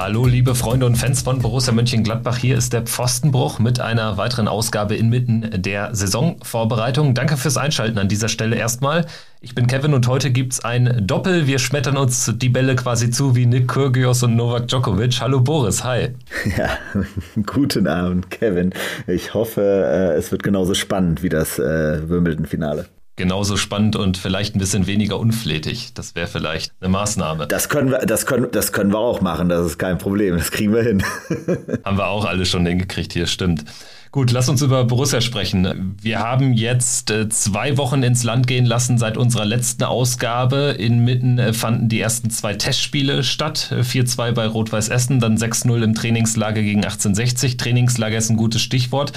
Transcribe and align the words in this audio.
Hallo, 0.00 0.26
liebe 0.26 0.54
Freunde 0.54 0.86
und 0.86 0.94
Fans 0.94 1.22
von 1.22 1.40
Borussia 1.40 1.72
Mönchengladbach. 1.72 2.36
Hier 2.36 2.56
ist 2.56 2.72
der 2.72 2.82
Pfostenbruch 2.82 3.58
mit 3.58 3.80
einer 3.80 4.16
weiteren 4.16 4.46
Ausgabe 4.46 4.94
inmitten 4.94 5.50
der 5.60 5.92
Saisonvorbereitung. 5.92 7.14
Danke 7.14 7.36
fürs 7.36 7.56
Einschalten 7.56 7.98
an 7.98 8.06
dieser 8.06 8.28
Stelle 8.28 8.54
erstmal. 8.54 9.06
Ich 9.40 9.56
bin 9.56 9.66
Kevin 9.66 9.94
und 9.94 10.06
heute 10.06 10.30
gibt 10.30 10.52
es 10.52 10.64
ein 10.64 11.04
Doppel. 11.04 11.48
Wir 11.48 11.58
schmettern 11.58 11.96
uns 11.96 12.32
die 12.36 12.48
Bälle 12.48 12.76
quasi 12.76 13.10
zu 13.10 13.34
wie 13.34 13.44
Nick 13.44 13.66
Kyrgios 13.66 14.22
und 14.22 14.36
Novak 14.36 14.68
Djokovic. 14.68 15.20
Hallo 15.20 15.40
Boris, 15.40 15.82
hi. 15.82 16.10
Ja, 16.56 16.78
guten 17.44 17.88
Abend, 17.88 18.30
Kevin. 18.30 18.72
Ich 19.08 19.34
hoffe, 19.34 19.62
äh, 19.62 20.16
es 20.16 20.30
wird 20.30 20.44
genauso 20.44 20.74
spannend 20.74 21.24
wie 21.24 21.28
das 21.28 21.58
äh, 21.58 22.08
Wimbledon-Finale 22.08 22.86
genauso 23.18 23.58
spannend 23.58 23.96
und 23.96 24.16
vielleicht 24.16 24.56
ein 24.56 24.58
bisschen 24.58 24.86
weniger 24.86 25.18
unflätig. 25.18 25.90
Das 25.92 26.14
wäre 26.14 26.26
vielleicht 26.26 26.72
eine 26.80 26.88
Maßnahme. 26.88 27.46
Das 27.46 27.68
können 27.68 27.90
wir, 27.90 27.98
das 27.98 28.24
können, 28.24 28.48
das 28.50 28.72
können 28.72 28.92
wir 28.92 28.98
auch 28.98 29.20
machen. 29.20 29.50
Das 29.50 29.66
ist 29.66 29.78
kein 29.78 29.98
Problem. 29.98 30.38
Das 30.38 30.50
kriegen 30.50 30.72
wir 30.72 30.82
hin. 30.82 31.02
Haben 31.84 31.98
wir 31.98 32.06
auch 32.06 32.24
alle 32.24 32.46
schon 32.46 32.64
hingekriegt 32.64 33.12
hier, 33.12 33.26
stimmt. 33.26 33.64
Gut, 34.10 34.30
lass 34.30 34.48
uns 34.48 34.62
über 34.62 34.84
Borussia 34.84 35.20
sprechen. 35.20 35.96
Wir 36.00 36.20
haben 36.20 36.54
jetzt 36.54 37.10
äh, 37.10 37.28
zwei 37.28 37.76
Wochen 37.76 38.02
ins 38.02 38.24
Land 38.24 38.46
gehen 38.46 38.64
lassen 38.64 38.96
seit 38.96 39.18
unserer 39.18 39.44
letzten 39.44 39.84
Ausgabe. 39.84 40.76
Inmitten 40.78 41.38
äh, 41.38 41.52
fanden 41.52 41.90
die 41.90 42.00
ersten 42.00 42.30
zwei 42.30 42.54
Testspiele 42.54 43.22
statt. 43.22 43.70
4-2 43.70 44.32
bei 44.32 44.46
Rot-Weiß 44.46 44.88
Essen, 44.88 45.20
dann 45.20 45.36
6-0 45.36 45.82
im 45.82 45.94
Trainingslager 45.94 46.62
gegen 46.62 46.84
1860. 46.84 47.58
Trainingslager 47.58 48.16
ist 48.16 48.30
ein 48.30 48.38
gutes 48.38 48.62
Stichwort. 48.62 49.12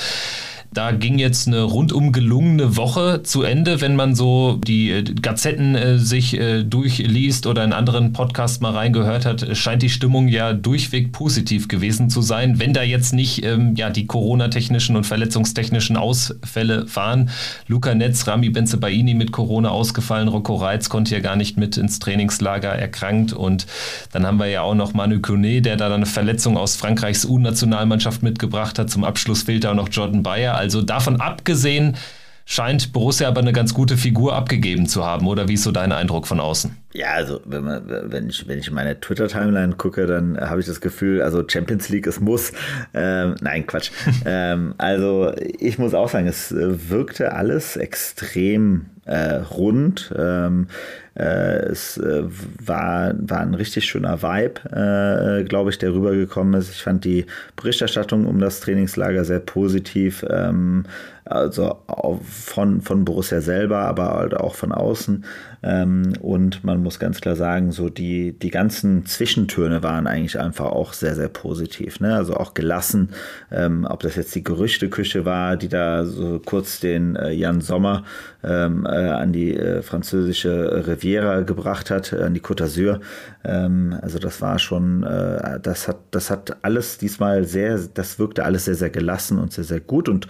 Da 0.73 0.91
ging 0.91 1.19
jetzt 1.19 1.47
eine 1.47 1.63
rundum 1.63 2.13
gelungene 2.13 2.77
Woche 2.77 3.23
zu 3.23 3.43
Ende, 3.43 3.81
wenn 3.81 3.97
man 3.97 4.15
so 4.15 4.59
die 4.65 4.91
äh, 4.91 5.03
Gazetten 5.03 5.75
äh, 5.75 5.97
sich 5.97 6.39
äh, 6.39 6.63
durchliest 6.63 7.45
oder 7.45 7.63
in 7.63 7.73
anderen 7.73 8.13
Podcasts 8.13 8.61
mal 8.61 8.71
reingehört 8.71 9.25
hat, 9.25 9.45
scheint 9.57 9.81
die 9.81 9.89
Stimmung 9.89 10.29
ja 10.29 10.53
durchweg 10.53 11.11
positiv 11.11 11.67
gewesen 11.67 12.09
zu 12.09 12.21
sein. 12.21 12.59
Wenn 12.59 12.73
da 12.73 12.83
jetzt 12.83 13.13
nicht 13.13 13.43
ähm, 13.43 13.75
ja, 13.75 13.89
die 13.89 14.07
Corona-technischen 14.07 14.95
und 14.95 15.05
verletzungstechnischen 15.05 15.97
Ausfälle 15.97 16.85
waren. 16.95 17.29
Luca 17.67 17.93
Netz, 17.93 18.25
Rami 18.27 18.49
Benzebaini 18.49 19.13
mit 19.13 19.33
Corona 19.33 19.69
ausgefallen, 19.69 20.29
Rocco 20.29 20.55
Reitz 20.55 20.87
konnte 20.87 21.13
ja 21.13 21.21
gar 21.21 21.35
nicht 21.35 21.57
mit 21.57 21.75
ins 21.75 21.99
Trainingslager 21.99 22.69
erkrankt 22.69 23.33
und 23.33 23.65
dann 24.11 24.25
haben 24.25 24.37
wir 24.37 24.47
ja 24.47 24.61
auch 24.61 24.75
noch 24.75 24.93
Manu 24.93 25.19
Kone, 25.19 25.61
der 25.61 25.75
da 25.75 25.93
eine 25.93 26.05
Verletzung 26.05 26.55
aus 26.55 26.77
Frankreichs 26.77 27.25
U-Nationalmannschaft 27.25 28.23
mitgebracht 28.23 28.79
hat. 28.79 28.89
Zum 28.89 29.03
Abschluss 29.03 29.43
fehlt 29.43 29.65
da 29.65 29.71
auch 29.71 29.75
noch 29.75 29.89
Jordan 29.91 30.23
Bayer. 30.23 30.60
Also 30.61 30.83
davon 30.83 31.19
abgesehen 31.19 31.97
scheint 32.45 32.93
Borussia 32.93 33.27
aber 33.27 33.41
eine 33.41 33.51
ganz 33.51 33.73
gute 33.73 33.97
Figur 33.97 34.35
abgegeben 34.35 34.85
zu 34.85 35.03
haben. 35.03 35.27
Oder 35.27 35.47
wie 35.47 35.55
ist 35.55 35.63
so 35.63 35.71
dein 35.71 35.91
Eindruck 35.91 36.27
von 36.27 36.39
außen? 36.39 36.77
Ja, 36.93 37.13
also 37.13 37.41
wenn, 37.45 37.63
man, 37.63 37.83
wenn, 37.87 38.29
ich, 38.29 38.47
wenn 38.47 38.59
ich 38.59 38.69
meine 38.69 38.99
Twitter-Timeline 38.99 39.73
gucke, 39.75 40.05
dann 40.05 40.39
habe 40.39 40.59
ich 40.59 40.67
das 40.67 40.81
Gefühl, 40.81 41.23
also 41.23 41.43
Champions 41.47 41.89
League, 41.89 42.05
es 42.05 42.19
muss. 42.19 42.51
Ähm, 42.93 43.35
nein, 43.41 43.65
Quatsch. 43.65 43.89
ähm, 44.25 44.75
also 44.77 45.33
ich 45.37 45.79
muss 45.79 45.95
auch 45.95 46.09
sagen, 46.09 46.27
es 46.27 46.53
wirkte 46.53 47.33
alles 47.33 47.75
extrem 47.75 48.85
äh, 49.11 49.35
rund. 49.37 50.13
Ähm, 50.17 50.67
äh, 51.15 51.65
es 51.65 51.97
äh, 51.97 52.23
war, 52.65 53.13
war 53.17 53.41
ein 53.41 53.53
richtig 53.53 53.85
schöner 53.85 54.21
Vibe, 54.21 54.61
äh, 54.71 55.43
glaube 55.43 55.69
ich, 55.69 55.77
der 55.77 55.93
rübergekommen 55.93 56.53
ist. 56.53 56.71
Ich 56.71 56.81
fand 56.81 57.03
die 57.03 57.25
Berichterstattung 57.57 58.25
um 58.25 58.39
das 58.39 58.61
Trainingslager 58.61 59.25
sehr 59.25 59.39
positiv. 59.39 60.25
Ähm, 60.29 60.85
also 61.31 61.77
von, 62.23 62.81
von 62.81 63.05
Borussia 63.05 63.41
selber, 63.41 63.79
aber 63.79 64.13
halt 64.13 64.35
auch 64.35 64.55
von 64.55 64.71
außen. 64.71 65.23
Ähm, 65.63 66.13
und 66.21 66.63
man 66.63 66.81
muss 66.81 66.99
ganz 66.99 67.21
klar 67.21 67.35
sagen, 67.35 67.71
so 67.71 67.89
die, 67.89 68.33
die 68.33 68.49
ganzen 68.49 69.05
Zwischentöne 69.05 69.83
waren 69.83 70.07
eigentlich 70.07 70.39
einfach 70.39 70.65
auch 70.65 70.93
sehr, 70.93 71.15
sehr 71.15 71.29
positiv. 71.29 71.99
Ne? 71.99 72.15
Also 72.15 72.35
auch 72.35 72.53
gelassen, 72.53 73.09
ähm, 73.51 73.85
ob 73.87 74.01
das 74.01 74.15
jetzt 74.15 74.33
die 74.33 74.43
Gerüchteküche 74.43 75.23
war, 75.25 75.57
die 75.57 75.69
da 75.69 76.05
so 76.05 76.41
kurz 76.43 76.79
den 76.79 77.15
äh, 77.15 77.31
Jan 77.31 77.61
Sommer 77.61 78.03
ähm, 78.43 78.85
äh, 78.85 78.89
an 78.89 79.33
die 79.33 79.55
äh, 79.55 79.83
französische 79.83 80.87
Riviera 80.87 81.41
gebracht 81.41 81.91
hat, 81.91 82.11
an 82.13 82.33
die 82.33 82.41
Côte 82.41 82.63
d'Azur. 82.63 82.99
Also 83.43 84.19
das 84.19 84.39
war 84.41 84.59
schon, 84.59 85.01
das 85.01 85.87
hat, 85.87 85.97
das 86.11 86.29
hat 86.29 86.57
alles 86.61 86.99
diesmal 86.99 87.43
sehr, 87.43 87.79
das 87.91 88.19
wirkte 88.19 88.45
alles 88.45 88.65
sehr, 88.65 88.75
sehr 88.75 88.91
gelassen 88.91 89.39
und 89.39 89.51
sehr, 89.51 89.63
sehr 89.63 89.79
gut. 89.79 90.07
Und 90.07 90.27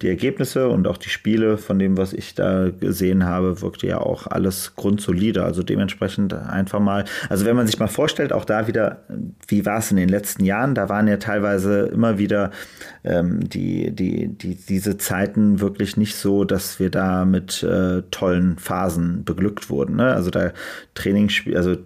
die 0.00 0.08
Ergebnisse 0.08 0.43
und 0.46 0.86
auch 0.86 0.96
die 0.96 1.08
Spiele 1.08 1.58
von 1.58 1.78
dem, 1.78 1.96
was 1.96 2.12
ich 2.12 2.34
da 2.34 2.68
gesehen 2.68 3.24
habe, 3.24 3.62
wirkte 3.62 3.86
ja 3.86 3.98
auch 3.98 4.26
alles 4.26 4.74
grundsolide. 4.76 5.44
Also 5.44 5.62
dementsprechend 5.62 6.34
einfach 6.34 6.80
mal, 6.80 7.04
also 7.28 7.44
wenn 7.46 7.56
man 7.56 7.66
sich 7.66 7.78
mal 7.78 7.88
vorstellt, 7.88 8.32
auch 8.32 8.44
da 8.44 8.66
wieder, 8.66 9.02
wie 9.48 9.64
war 9.66 9.78
es 9.78 9.90
in 9.90 9.96
den 9.96 10.08
letzten 10.08 10.44
Jahren, 10.44 10.74
da 10.74 10.88
waren 10.88 11.08
ja 11.08 11.16
teilweise 11.16 11.86
immer 11.86 12.18
wieder 12.18 12.50
ähm, 13.04 13.48
die, 13.48 13.90
die, 13.90 14.28
die, 14.28 14.54
diese 14.54 14.98
Zeiten 14.98 15.60
wirklich 15.60 15.96
nicht 15.96 16.16
so, 16.16 16.44
dass 16.44 16.78
wir 16.78 16.90
da 16.90 17.24
mit 17.24 17.62
äh, 17.62 18.02
tollen 18.10 18.58
Phasen 18.58 19.24
beglückt 19.24 19.70
wurden. 19.70 19.96
Ne? 19.96 20.12
Also 20.12 20.30
da 20.30 20.52
Trainingsspiele, 20.94 21.56
also 21.56 21.76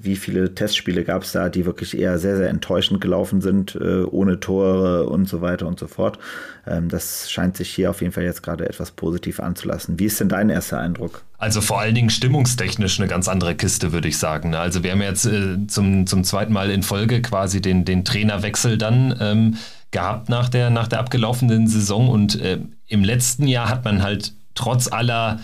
wie 0.00 0.16
viele 0.16 0.54
Testspiele 0.54 1.04
gab 1.04 1.22
es 1.22 1.32
da, 1.32 1.48
die 1.48 1.66
wirklich 1.66 1.98
eher 1.98 2.18
sehr, 2.18 2.36
sehr 2.36 2.48
enttäuschend 2.48 3.00
gelaufen 3.00 3.40
sind, 3.40 3.74
äh, 3.74 4.02
ohne 4.02 4.40
Tore 4.40 5.06
und 5.06 5.28
so 5.28 5.40
weiter 5.40 5.66
und 5.66 5.78
so 5.78 5.86
fort. 5.86 6.18
Ähm, 6.66 6.88
das 6.88 7.30
scheint 7.30 7.56
sich 7.56 7.70
hier 7.70 7.90
auf 7.90 8.01
jeden 8.02 8.12
Fall 8.12 8.24
jetzt 8.24 8.42
gerade 8.42 8.68
etwas 8.68 8.90
positiv 8.90 9.40
anzulassen. 9.40 9.98
Wie 9.98 10.04
ist 10.04 10.20
denn 10.20 10.28
dein 10.28 10.50
erster 10.50 10.78
Eindruck? 10.78 11.22
Also 11.38 11.62
vor 11.62 11.80
allen 11.80 11.94
Dingen 11.94 12.10
stimmungstechnisch 12.10 13.00
eine 13.00 13.08
ganz 13.08 13.26
andere 13.28 13.54
Kiste, 13.54 13.92
würde 13.92 14.08
ich 14.08 14.18
sagen. 14.18 14.50
Ne? 14.50 14.58
Also 14.58 14.82
wir 14.82 14.92
haben 14.92 15.00
jetzt 15.00 15.24
äh, 15.24 15.66
zum, 15.66 16.06
zum 16.06 16.24
zweiten 16.24 16.52
Mal 16.52 16.70
in 16.70 16.82
Folge 16.82 17.22
quasi 17.22 17.62
den, 17.62 17.86
den 17.86 18.04
Trainerwechsel 18.04 18.76
dann 18.76 19.16
ähm, 19.18 19.56
gehabt 19.90 20.28
nach 20.28 20.50
der, 20.50 20.68
nach 20.68 20.88
der 20.88 20.98
abgelaufenen 20.98 21.66
Saison. 21.66 22.08
Und 22.10 22.38
äh, 22.38 22.58
im 22.88 23.04
letzten 23.04 23.46
Jahr 23.46 23.70
hat 23.70 23.84
man 23.84 24.02
halt 24.02 24.34
trotz 24.54 24.92
aller 24.92 25.40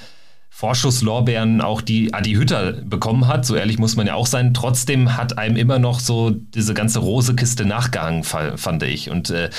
Vorschusslorbeeren 0.59 1.61
auch 1.61 1.81
die 1.81 2.13
Adi 2.15 2.33
Hütter 2.33 2.73
bekommen 2.73 3.29
hat, 3.29 3.47
so 3.47 3.55
ehrlich 3.55 3.79
muss 3.79 3.95
man 3.95 4.09
ja 4.09 4.15
auch 4.15 4.27
sein. 4.27 4.55
Trotzdem 4.55 5.17
hat 5.17 5.39
einem 5.39 5.55
immer 5.55 5.79
noch 5.79 6.01
so 6.01 6.31
diese 6.31 6.75
ganze 6.75 6.99
Rosekiste 6.99 7.65
nachgehangen, 7.65 8.25
fand 8.25 8.83
ich. 8.83 9.09
Und 9.09 9.31
äh, 9.31 9.51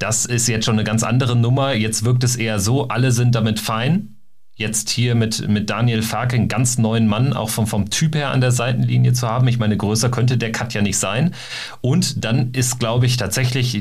das 0.00 0.26
ist 0.26 0.48
jetzt 0.48 0.64
schon 0.64 0.74
eine 0.74 0.82
ganz 0.82 1.04
andere 1.04 1.36
Nummer. 1.36 1.74
Jetzt 1.74 2.04
wirkt 2.04 2.24
es 2.24 2.34
eher 2.34 2.58
so, 2.58 2.88
alle 2.88 3.12
sind 3.12 3.36
damit 3.36 3.60
fein. 3.60 4.16
Jetzt 4.56 4.90
hier 4.90 5.14
mit, 5.14 5.46
mit 5.46 5.70
Daniel 5.70 6.02
Farke 6.02 6.34
einen 6.34 6.48
ganz 6.48 6.76
neuen 6.76 7.06
Mann, 7.06 7.34
auch 7.34 7.50
vom, 7.50 7.68
vom 7.68 7.88
Typ 7.88 8.16
her 8.16 8.30
an 8.30 8.40
der 8.40 8.50
Seitenlinie 8.50 9.12
zu 9.12 9.28
haben. 9.28 9.46
Ich 9.46 9.60
meine, 9.60 9.76
größer 9.76 10.10
könnte 10.10 10.38
der 10.38 10.50
Cut 10.50 10.74
ja 10.74 10.82
nicht 10.82 10.98
sein. 10.98 11.36
Und 11.82 12.24
dann 12.24 12.50
ist, 12.50 12.80
glaube 12.80 13.06
ich, 13.06 13.16
tatsächlich 13.16 13.80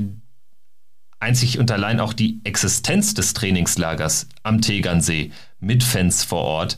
einzig 1.19 1.57
und 1.57 1.71
allein 1.71 1.99
auch 1.99 2.13
die 2.13 2.39
Existenz 2.43 3.15
des 3.15 3.33
Trainingslagers 3.33 4.27
am 4.43 4.61
Tegernsee 4.61 5.31
mit 5.59 5.83
Fans 5.83 6.23
vor 6.23 6.41
Ort 6.41 6.77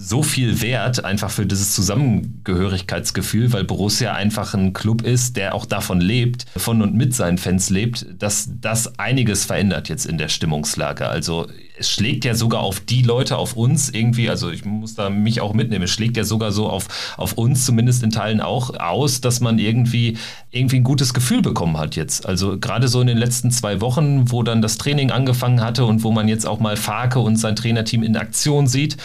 so 0.00 0.22
viel 0.22 0.60
wert, 0.62 1.04
einfach 1.04 1.28
für 1.28 1.44
dieses 1.44 1.74
Zusammengehörigkeitsgefühl, 1.74 3.52
weil 3.52 3.64
Borussia 3.64 4.14
einfach 4.14 4.54
ein 4.54 4.72
Club 4.72 5.02
ist, 5.02 5.36
der 5.36 5.56
auch 5.56 5.66
davon 5.66 6.00
lebt, 6.00 6.46
von 6.56 6.82
und 6.82 6.94
mit 6.94 7.14
seinen 7.14 7.36
Fans 7.36 7.68
lebt, 7.68 8.06
dass 8.16 8.48
das 8.60 8.96
einiges 9.00 9.44
verändert 9.44 9.88
jetzt 9.88 10.06
in 10.06 10.16
der 10.16 10.28
Stimmungslage. 10.28 11.08
Also 11.08 11.48
es 11.78 11.90
schlägt 11.90 12.24
ja 12.24 12.34
sogar 12.34 12.60
auf 12.60 12.80
die 12.80 13.02
Leute, 13.02 13.36
auf 13.36 13.56
uns 13.56 13.88
irgendwie, 13.90 14.28
also 14.28 14.50
ich 14.50 14.64
muss 14.64 14.94
da 14.94 15.10
mich 15.10 15.40
auch 15.40 15.54
mitnehmen, 15.54 15.84
es 15.84 15.90
schlägt 15.90 16.16
ja 16.16 16.24
sogar 16.24 16.52
so 16.52 16.68
auf, 16.68 17.14
auf 17.16 17.34
uns 17.34 17.64
zumindest 17.64 18.02
in 18.02 18.10
Teilen 18.10 18.40
auch 18.40 18.78
aus, 18.78 19.20
dass 19.20 19.40
man 19.40 19.58
irgendwie, 19.58 20.16
irgendwie 20.50 20.76
ein 20.76 20.84
gutes 20.84 21.14
Gefühl 21.14 21.42
bekommen 21.42 21.78
hat 21.78 21.96
jetzt. 21.96 22.26
Also 22.26 22.58
gerade 22.58 22.88
so 22.88 23.00
in 23.00 23.06
den 23.06 23.18
letzten 23.18 23.50
zwei 23.50 23.80
Wochen, 23.80 24.30
wo 24.30 24.42
dann 24.42 24.62
das 24.62 24.78
Training 24.78 25.10
angefangen 25.10 25.60
hatte 25.60 25.84
und 25.84 26.02
wo 26.02 26.10
man 26.10 26.28
jetzt 26.28 26.46
auch 26.46 26.60
mal 26.60 26.76
Farke 26.76 27.20
und 27.20 27.36
sein 27.36 27.56
Trainerteam 27.56 28.02
in 28.02 28.16
Aktion 28.16 28.66
sieht, 28.66 28.96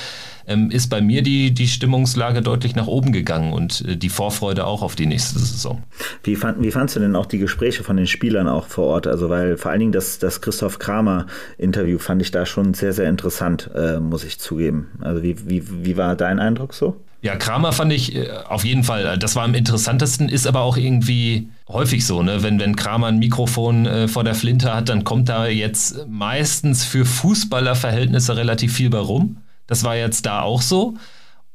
ähm, 0.47 0.69
ist 0.71 0.89
bei 0.89 1.01
mir 1.01 1.21
die, 1.21 1.53
die 1.53 1.67
Stimmungslage 1.67 2.41
deutlich 2.41 2.75
nach 2.75 2.87
oben 2.87 3.11
gegangen 3.11 3.53
und 3.53 3.83
äh, 3.87 3.97
die 3.97 4.09
Vorfreude 4.09 4.65
auch 4.65 4.81
auf 4.81 4.95
die 4.95 5.05
nächste 5.05 5.39
Saison. 5.39 5.83
Wie, 6.23 6.35
fand, 6.35 6.61
wie 6.61 6.71
fandst 6.71 6.95
du 6.95 6.99
denn 6.99 7.15
auch 7.15 7.25
die 7.25 7.39
Gespräche 7.39 7.83
von 7.83 7.97
den 7.97 8.07
Spielern 8.07 8.47
auch 8.47 8.67
vor 8.67 8.85
Ort? 8.87 9.07
Also, 9.07 9.29
weil 9.29 9.57
vor 9.57 9.71
allen 9.71 9.79
Dingen 9.79 9.91
das, 9.91 10.19
das 10.19 10.41
Christoph 10.41 10.79
Kramer-Interview 10.79 11.97
fand 11.99 12.21
ich 12.21 12.31
da 12.31 12.45
schon 12.45 12.73
sehr, 12.73 12.93
sehr 12.93 13.09
interessant, 13.09 13.69
äh, 13.75 13.99
muss 13.99 14.23
ich 14.23 14.39
zugeben. 14.39 14.87
Also, 15.01 15.23
wie, 15.23 15.49
wie, 15.49 15.85
wie 15.85 15.97
war 15.97 16.15
dein 16.15 16.39
Eindruck 16.39 16.73
so? 16.73 16.97
Ja, 17.23 17.37
Kramer 17.37 17.71
fand 17.71 17.93
ich 17.93 18.15
äh, 18.15 18.29
auf 18.49 18.65
jeden 18.65 18.83
Fall, 18.83 19.05
äh, 19.05 19.17
das 19.17 19.37
war 19.37 19.43
am 19.43 19.53
interessantesten, 19.53 20.27
ist 20.27 20.45
aber 20.45 20.59
auch 20.59 20.75
irgendwie 20.75 21.47
häufig 21.69 22.05
so, 22.05 22.21
ne? 22.21 22.43
Wenn, 22.43 22.59
wenn 22.59 22.75
Kramer 22.75 23.07
ein 23.07 23.17
Mikrofon 23.17 23.85
äh, 23.85 24.07
vor 24.09 24.25
der 24.25 24.35
Flinte 24.35 24.75
hat, 24.75 24.89
dann 24.89 25.05
kommt 25.05 25.29
da 25.29 25.47
jetzt 25.47 26.05
meistens 26.09 26.83
für 26.83 27.05
Fußballerverhältnisse 27.05 28.35
relativ 28.35 28.73
viel 28.73 28.89
bei 28.89 28.97
rum. 28.97 29.37
Das 29.67 29.83
war 29.83 29.95
jetzt 29.95 30.25
da 30.25 30.41
auch 30.41 30.61
so. 30.61 30.95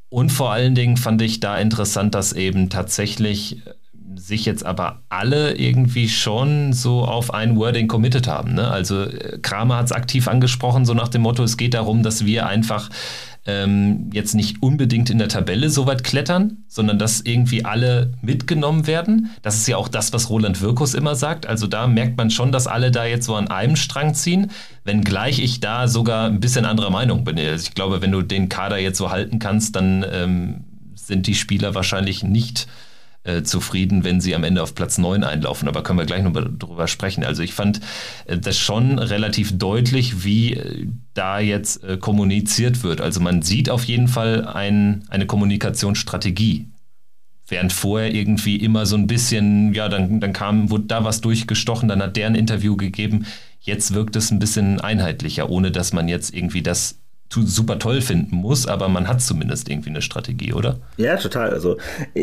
Und 0.09 0.31
vor 0.31 0.53
allen 0.53 0.75
Dingen 0.75 0.97
fand 0.97 1.21
ich 1.21 1.41
da 1.41 1.59
interessant, 1.59 2.15
dass 2.15 2.33
eben 2.33 2.71
tatsächlich 2.71 3.63
sich 4.15 4.45
jetzt 4.45 4.65
aber 4.65 5.03
alle 5.09 5.57
irgendwie 5.57 6.09
schon 6.09 6.73
so 6.73 7.05
auf 7.05 7.33
ein 7.33 7.57
Wording 7.57 7.89
committed 7.89 8.27
haben. 8.27 8.55
Ne? 8.55 8.69
Also 8.69 9.03
äh, 9.05 9.39
Kramer 9.41 9.77
hat 9.77 9.87
es 9.87 9.93
aktiv 9.93 10.29
angesprochen, 10.29 10.85
so 10.85 10.95
nach 10.95 11.09
dem 11.09 11.23
Motto, 11.23 11.43
es 11.43 11.57
geht 11.57 11.75
darum, 11.75 12.03
dass 12.03 12.25
wir 12.25 12.47
einfach 12.47 12.91
ähm, 13.47 14.11
jetzt 14.13 14.35
nicht 14.35 14.63
unbedingt 14.63 15.11
in 15.11 15.19
der 15.19 15.29
Tabelle 15.29 15.71
so 15.71 15.87
weit 15.87 16.05
klettern, 16.05 16.65
sondern 16.69 16.99
dass 16.99 17.21
irgendwie 17.21 17.65
alle 17.65 18.13
mitgenommen 18.21 18.87
werden. 18.87 19.31
Das 19.43 19.57
ist 19.57 19.67
ja 19.67 19.77
auch 19.77 19.89
das, 19.89 20.13
was 20.13 20.29
Roland 20.29 20.61
Wirkus 20.61 20.95
immer 20.95 21.15
sagt. 21.15 21.47
Also 21.47 21.67
da 21.67 21.87
merkt 21.87 22.17
man 22.17 22.31
schon, 22.31 22.53
dass 22.53 22.67
alle 22.67 22.91
da 22.91 23.05
jetzt 23.05 23.27
so 23.27 23.35
an 23.35 23.49
einem 23.49 23.77
Strang 23.77 24.15
ziehen, 24.15 24.51
wenngleich 24.85 25.39
ich 25.41 25.61
da 25.61 25.89
sogar 25.89 26.27
ein 26.27 26.41
bisschen 26.41 26.65
anderer 26.65 26.91
Meinung 26.91 27.25
bin. 27.25 27.39
Also 27.39 27.67
ich 27.67 27.75
glaube, 27.75 28.03
wenn 28.03 28.13
du 28.13 28.23
den 28.23 28.49
Kader 28.49 28.79
jetzt 28.79 28.99
so 28.99 29.11
halten 29.11 29.39
kannst, 29.39 29.77
dann 29.77 30.05
ähm, 30.13 30.65
sind 30.95 31.27
die 31.27 31.35
Spieler 31.35 31.75
wahrscheinlich 31.75 32.23
nicht 32.23 32.67
äh, 33.29 33.43
zufrieden, 33.43 34.05
wenn 34.05 34.21
sie 34.21 34.35
am 34.35 34.43
Ende 34.43 34.63
auf 34.63 34.75
Platz 34.75 34.97
9 34.97 35.23
einlaufen. 35.23 35.69
Aber 35.69 35.83
können 35.83 35.99
wir 35.99 36.07
gleich 36.07 36.23
noch 36.23 36.33
drüber 36.33 36.89
sprechen. 36.89 37.25
Also 37.25 37.43
ich 37.43 37.53
fand 37.53 37.81
äh, 38.25 38.39
das 38.39 38.59
schon 38.59 38.99
relativ 38.99 39.59
deutlich, 39.59 40.25
wie 40.25 40.55
äh, 40.55 40.87
da 41.15 41.39
jetzt 41.39 41.81
kommuniziert 42.01 42.85
wird. 42.85 43.01
Also 43.01 43.21
man 43.21 43.43
sieht 43.43 43.71
auf 43.71 43.85
jeden 43.85 44.09
Fall 44.09 44.47
ein, 44.47 45.05
eine 45.09 45.27
Kommunikationsstrategie. 45.27 46.69
Während 47.49 47.73
vorher 47.73 48.15
irgendwie 48.15 48.57
immer 48.57 48.87
so 48.87 48.97
ein 48.97 49.07
bisschen, 49.09 49.75
ja, 49.75 49.89
dann, 49.89 50.21
dann 50.21 50.33
kam, 50.33 50.71
wurde 50.71 50.85
da 50.85 51.05
was 51.05 51.21
durchgestochen, 51.21 51.89
dann 51.89 52.01
hat 52.01 52.17
der 52.17 52.29
ein 52.29 52.35
Interview 52.35 52.77
gegeben. 52.77 53.27
Jetzt 53.61 53.95
wirkt 53.95 54.17
es 54.17 54.31
ein 54.31 54.39
bisschen 54.39 54.81
einheitlicher, 54.81 55.51
ohne 55.51 55.73
dass 55.73 55.93
man 55.93 56.09
jetzt 56.09 56.33
irgendwie 56.33 56.63
das 56.63 57.01
super 57.31 57.79
toll 57.79 58.01
finden 58.01 58.37
muss, 58.37 58.67
aber 58.67 58.89
man 58.89 59.07
hat 59.07 59.21
zumindest 59.21 59.69
irgendwie 59.69 59.91
eine 59.91 60.03
Strategie, 60.03 60.53
oder? 60.53 60.79
Ja, 60.97 61.17
total. 61.17 61.51
Also 61.51 61.77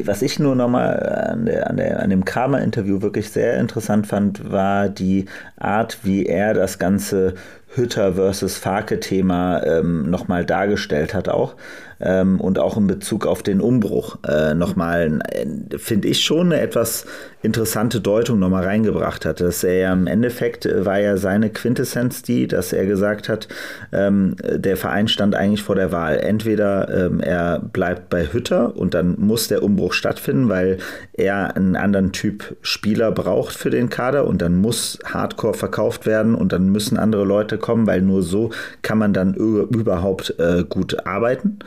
was 0.04 0.22
ich 0.22 0.40
nur 0.40 0.56
nochmal 0.56 0.98
an, 1.32 1.46
der, 1.46 1.70
an, 1.70 1.78
der, 1.78 2.02
an 2.02 2.10
dem 2.10 2.26
Kramer-Interview 2.26 3.02
wirklich 3.02 3.30
sehr 3.30 3.58
interessant 3.58 4.08
fand, 4.08 4.52
war 4.52 4.90
die 4.90 5.26
Art, 5.58 6.00
wie 6.04 6.26
er 6.26 6.54
das 6.54 6.80
ganze 6.80 7.36
Hütter 7.76 8.14
versus 8.14 8.58
Farke-Thema 8.58 9.64
ähm, 9.64 10.10
nochmal 10.10 10.46
dargestellt 10.46 11.14
hat 11.14 11.30
auch 11.30 11.56
ähm, 12.00 12.40
und 12.40 12.60
auch 12.60 12.78
in 12.78 12.88
Bezug 12.88 13.26
auf 13.26 13.44
den 13.44 13.62
Umbruch 13.62 14.18
äh, 14.28 14.54
nochmal, 14.54 15.20
äh, 15.30 15.78
finde 15.78 16.08
ich 16.08 16.24
schon 16.24 16.52
eine 16.52 16.62
etwas 16.62 17.06
interessante 17.42 18.02
Deutung 18.02 18.40
nochmal 18.40 18.64
reingebracht 18.64 19.26
hat. 19.26 19.40
Dass 19.40 19.64
er 19.64 19.76
ja 19.76 19.94
im 19.94 20.08
Endeffekt 20.08 20.66
äh, 20.66 20.86
war 20.86 21.00
ja 21.00 21.18
seine 21.18 21.50
Quintessenz 21.50 22.22
die, 22.22 22.48
dass 22.48 22.74
er 22.74 22.86
gesagt 22.86 23.30
hat, 23.30 23.48
ähm, 23.92 24.36
der 24.44 24.78
Verein 24.78 25.08
stand 25.08 25.36
eigentlich 25.36 25.64
vor 25.64 25.76
der 25.76 25.92
Wahl. 25.92 26.18
Entweder 26.18 27.06
ähm, 27.06 27.20
er 27.20 27.60
bleibt 27.60 28.10
bei 28.10 28.32
Hütter 28.32 28.76
und 28.76 28.94
dann 28.94 29.16
muss 29.20 29.48
der 29.48 29.64
Umbruch 29.64 29.94
stattfinden, 29.94 30.50
weil 30.50 30.78
er 31.14 31.56
einen 31.56 31.76
anderen 31.76 32.12
Typ 32.12 32.56
Spieler 32.62 33.12
braucht 33.12 33.56
für 33.56 33.70
den 33.70 33.90
Kader 33.90 34.28
und 34.28 34.42
dann 34.42 34.56
muss 34.56 35.00
Hardcore 35.06 35.54
verkauft 35.54 36.06
werden 36.06 36.36
und 36.36 36.52
dann 36.52 36.70
müssen 36.70 36.98
andere 36.98 37.24
Leute 37.24 37.58
kommen, 37.58 37.88
weil 37.88 38.02
nur 38.02 38.24
so 38.24 38.50
kann 38.82 38.98
man 38.98 39.14
dann 39.14 39.34
überhaupt 39.34 40.36
äh, 40.40 40.64
gut 40.68 41.06
arbeiten. 41.06 41.60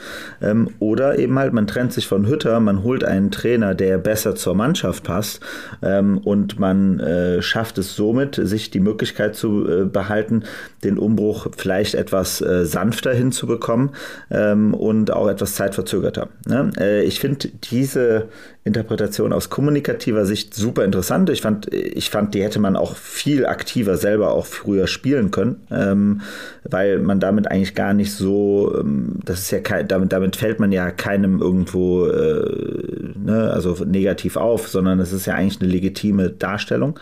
Ähm, 0.43 0.69
oder 0.79 1.19
eben 1.19 1.39
halt, 1.39 1.53
man 1.53 1.67
trennt 1.67 1.93
sich 1.93 2.07
von 2.07 2.27
Hütter, 2.27 2.61
man 2.61 2.83
holt 2.83 3.05
einen 3.05 3.31
Trainer, 3.31 3.75
der 3.75 3.99
besser 3.99 4.35
zur 4.35 4.55
Mannschaft 4.55 5.05
passt 5.05 5.41
ähm, 5.83 6.19
und 6.19 6.59
man 6.59 7.01
äh, 7.01 7.43
schafft 7.43 7.79
es 7.79 7.97
somit, 7.97 8.37
sich 8.37 8.71
die 8.71 8.81
Möglichkeit 8.81 9.37
zu 9.37 9.69
äh, 9.69 9.85
behalten, 9.85 10.45
den 10.85 10.99
Umbruch 10.99 11.49
vielleicht 11.57 11.95
etwas 11.95 12.41
äh, 12.41 12.65
sanfter 12.65 13.13
hinzubekommen 13.13 13.91
ähm, 14.31 14.75
und 14.75 15.13
auch 15.13 15.29
etwas 15.29 15.55
zeitverzögerter. 15.55 16.29
Ne? 16.47 16.71
Äh, 16.79 17.03
ich 17.05 17.21
finde 17.21 17.49
diese 17.71 18.29
Interpretation 18.69 19.33
aus 19.33 19.51
kommunikativer 19.51 20.25
Sicht 20.25 20.55
super 20.55 20.85
interessant. 20.85 21.29
Ich 21.31 21.43
fand, 21.43 21.73
ich 21.75 22.11
fand, 22.11 22.35
die 22.35 22.43
hätte 22.43 22.61
man 22.61 22.77
auch 22.77 22.95
viel 22.97 23.47
aktiver 23.47 23.97
selber 23.97 24.33
auch 24.33 24.47
früher 24.47 24.87
spielen 24.87 25.31
können, 25.31 25.57
ähm, 25.71 26.21
weil 26.63 27.01
man 27.01 27.19
damit 27.19 27.51
eigentlich 27.51 27.75
gar 27.75 27.95
nicht 27.95 28.13
so, 28.13 28.73
ähm, 28.79 29.17
das 29.25 29.41
ist 29.41 29.51
ja 29.51 29.61
kein, 29.61 29.89
damit, 29.89 30.13
damit 30.13 30.37
fällt 30.37 30.61
man 30.61 30.71
ja 30.71 30.91
keinem 30.91 31.41
irgendwo 31.41 32.07
äh, 32.07 33.13
ne, 33.17 33.51
also 33.53 33.85
negativ 33.85 34.37
auf, 34.37 34.69
sondern 34.69 35.01
es 35.01 35.13
ist 35.13 35.27
ja 35.27 35.35
eigentlich 35.35 35.61
eine 35.61 35.71
legitime 35.71 36.31
Darstellung. 36.31 37.01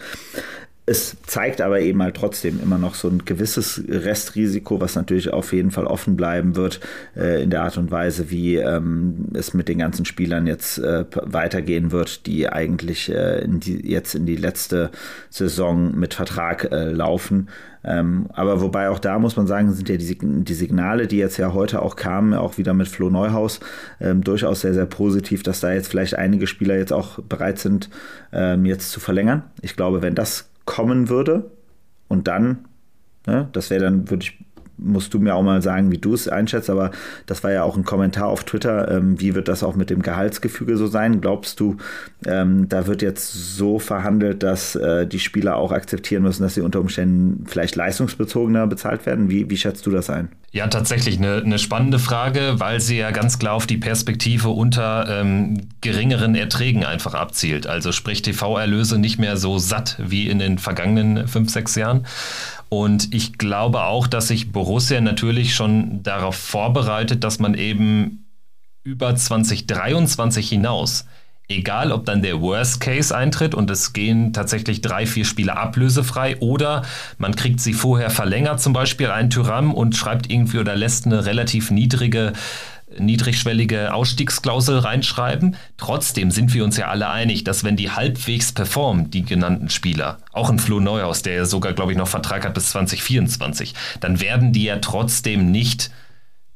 Es 0.88 1.16
zeigt 1.26 1.60
aber 1.60 1.80
eben 1.80 2.00
halt 2.00 2.16
trotzdem 2.16 2.60
immer 2.62 2.78
noch 2.78 2.94
so 2.94 3.08
ein 3.08 3.24
gewisses 3.24 3.82
Restrisiko, 3.88 4.80
was 4.80 4.94
natürlich 4.94 5.32
auf 5.32 5.52
jeden 5.52 5.72
Fall 5.72 5.84
offen 5.84 6.16
bleiben 6.16 6.54
wird 6.54 6.78
äh, 7.16 7.42
in 7.42 7.50
der 7.50 7.62
Art 7.62 7.76
und 7.76 7.90
Weise, 7.90 8.30
wie 8.30 8.54
ähm, 8.54 9.26
es 9.34 9.52
mit 9.52 9.68
den 9.68 9.78
ganzen 9.78 10.04
Spielern 10.04 10.46
jetzt 10.46 10.78
äh, 10.78 11.04
weitergehen 11.22 11.90
wird, 11.90 12.26
die 12.26 12.48
eigentlich 12.48 13.12
äh, 13.12 13.40
in 13.40 13.58
die, 13.58 13.84
jetzt 13.84 14.14
in 14.14 14.26
die 14.26 14.36
letzte 14.36 14.92
Saison 15.28 15.92
mit 15.98 16.14
Vertrag 16.14 16.70
äh, 16.70 16.92
laufen. 16.92 17.48
Ähm, 17.82 18.26
aber 18.32 18.60
wobei 18.60 18.88
auch 18.88 19.00
da 19.00 19.18
muss 19.18 19.36
man 19.36 19.48
sagen, 19.48 19.72
sind 19.72 19.88
ja 19.88 19.96
die, 19.96 20.18
die, 20.20 20.54
Signale, 20.54 21.08
die 21.08 21.18
jetzt 21.18 21.36
ja 21.36 21.52
heute 21.52 21.82
auch 21.82 21.96
kamen, 21.96 22.32
auch 22.34 22.58
wieder 22.58 22.74
mit 22.74 22.86
Flo 22.86 23.10
Neuhaus, 23.10 23.58
ähm, 24.00 24.22
durchaus 24.22 24.60
sehr, 24.60 24.74
sehr 24.74 24.86
positiv, 24.86 25.42
dass 25.42 25.58
da 25.58 25.72
jetzt 25.72 25.88
vielleicht 25.88 26.16
einige 26.16 26.46
Spieler 26.46 26.76
jetzt 26.76 26.92
auch 26.92 27.18
bereit 27.20 27.58
sind, 27.58 27.90
ähm, 28.32 28.66
jetzt 28.66 28.90
zu 28.92 29.00
verlängern. 29.00 29.42
Ich 29.62 29.74
glaube, 29.74 30.00
wenn 30.02 30.14
das 30.14 30.48
kommen 30.66 31.08
würde. 31.08 31.50
Und 32.08 32.28
dann, 32.28 32.66
ne, 33.26 33.48
das 33.52 33.70
wäre 33.70 33.84
dann, 33.84 34.10
würde 34.10 34.24
ich 34.24 34.38
musst 34.78 35.14
du 35.14 35.18
mir 35.18 35.34
auch 35.34 35.42
mal 35.42 35.62
sagen, 35.62 35.90
wie 35.90 35.98
du 35.98 36.14
es 36.14 36.28
einschätzt, 36.28 36.70
aber 36.70 36.90
das 37.26 37.42
war 37.42 37.52
ja 37.52 37.62
auch 37.62 37.76
ein 37.76 37.84
Kommentar 37.84 38.28
auf 38.28 38.44
Twitter. 38.44 38.90
Ähm, 38.90 39.20
wie 39.20 39.34
wird 39.34 39.48
das 39.48 39.62
auch 39.62 39.74
mit 39.74 39.90
dem 39.90 40.02
Gehaltsgefüge 40.02 40.76
so 40.76 40.86
sein? 40.86 41.20
Glaubst 41.20 41.60
du, 41.60 41.76
ähm, 42.26 42.68
da 42.68 42.86
wird 42.86 43.02
jetzt 43.02 43.56
so 43.56 43.78
verhandelt, 43.78 44.42
dass 44.42 44.76
äh, 44.76 45.06
die 45.06 45.18
Spieler 45.18 45.56
auch 45.56 45.72
akzeptieren 45.72 46.22
müssen, 46.22 46.42
dass 46.42 46.54
sie 46.54 46.60
unter 46.60 46.80
Umständen 46.80 47.46
vielleicht 47.46 47.76
leistungsbezogener 47.76 48.66
bezahlt 48.66 49.06
werden? 49.06 49.30
Wie, 49.30 49.48
wie 49.50 49.56
schätzt 49.56 49.86
du 49.86 49.90
das 49.90 50.10
ein? 50.10 50.28
Ja, 50.56 50.69
tatsächlich 50.69 51.19
eine, 51.19 51.43
eine 51.44 51.58
spannende 51.58 51.99
Frage, 51.99 52.55
weil 52.56 52.81
sie 52.81 52.97
ja 52.97 53.11
ganz 53.11 53.38
klar 53.38 53.53
auf 53.53 53.67
die 53.67 53.76
Perspektive 53.76 54.49
unter 54.49 55.06
ähm, 55.06 55.69
geringeren 55.82 56.35
Erträgen 56.35 56.82
einfach 56.82 57.12
abzielt. 57.12 57.67
Also 57.67 57.93
sprich 57.93 58.23
TV-Erlöse 58.23 58.99
nicht 58.99 59.19
mehr 59.19 59.37
so 59.37 59.58
satt 59.58 59.97
wie 59.99 60.31
in 60.31 60.38
den 60.38 60.56
vergangenen 60.56 61.29
fünf, 61.29 61.50
sechs 61.50 61.75
Jahren. 61.75 62.06
Und 62.70 63.12
ich 63.12 63.37
glaube 63.37 63.82
auch, 63.82 64.06
dass 64.06 64.29
sich 64.29 64.50
Borussia 64.50 65.03
natürlich 65.03 65.55
schon 65.55 66.03
darauf 66.03 66.37
vorbereitet, 66.37 67.23
dass 67.23 67.38
man 67.38 67.53
eben 67.53 68.25
über 68.82 69.14
2023 69.14 70.49
hinaus, 70.49 71.05
egal 71.48 71.93
ob 71.93 72.04
dann 72.06 72.22
der 72.22 72.40
Worst 72.40 72.81
Case 72.81 73.16
eintritt 73.16 73.54
und 73.54 73.70
es 73.70 73.93
gehen 73.93 74.32
tatsächlich 74.32 74.81
drei, 74.81 75.06
vier 75.06 75.25
Spiele 75.25 75.56
ablösefrei 75.56 76.37
oder 76.38 76.82
man 77.19 77.37
kriegt 77.37 77.60
sie 77.60 77.72
vorher 77.72 78.10
verlängert, 78.10 78.60
zum 78.60 78.72
Beispiel 78.72 79.10
ein 79.10 79.31
Tyram 79.31 79.72
und 79.72 79.96
schreibt 79.96 80.31
irgendwie 80.31 80.58
oder 80.58 80.76
lässt 80.76 81.06
eine 81.06 81.26
relativ 81.26 81.70
niedrige 81.70 82.32
niedrigschwellige 82.98 83.93
Ausstiegsklausel 83.93 84.79
reinschreiben. 84.79 85.56
Trotzdem 85.76 86.31
sind 86.31 86.55
wir 86.55 86.65
uns 86.65 86.76
ja 86.76 86.88
alle 86.88 87.08
einig, 87.08 87.44
dass 87.44 87.65
wenn 87.65 87.76
die 87.76 87.91
halbwegs 87.91 88.53
performen, 88.53 89.10
die 89.10 89.24
genannten 89.24 89.70
Spieler, 89.70 90.19
auch 90.32 90.50
ein 90.50 90.60
Flo 90.60 90.79
Neuhaus, 90.79 91.22
der 91.22 91.34
ja 91.34 91.44
sogar, 91.46 91.72
glaube 91.72 91.93
ich, 91.93 91.98
noch 91.98 92.08
Vertrag 92.08 92.44
hat 92.44 92.55
bis 92.55 92.70
2024, 92.70 93.74
dann 94.00 94.20
werden 94.20 94.53
die 94.53 94.65
ja 94.65 94.79
trotzdem 94.79 95.50
nicht 95.50 95.91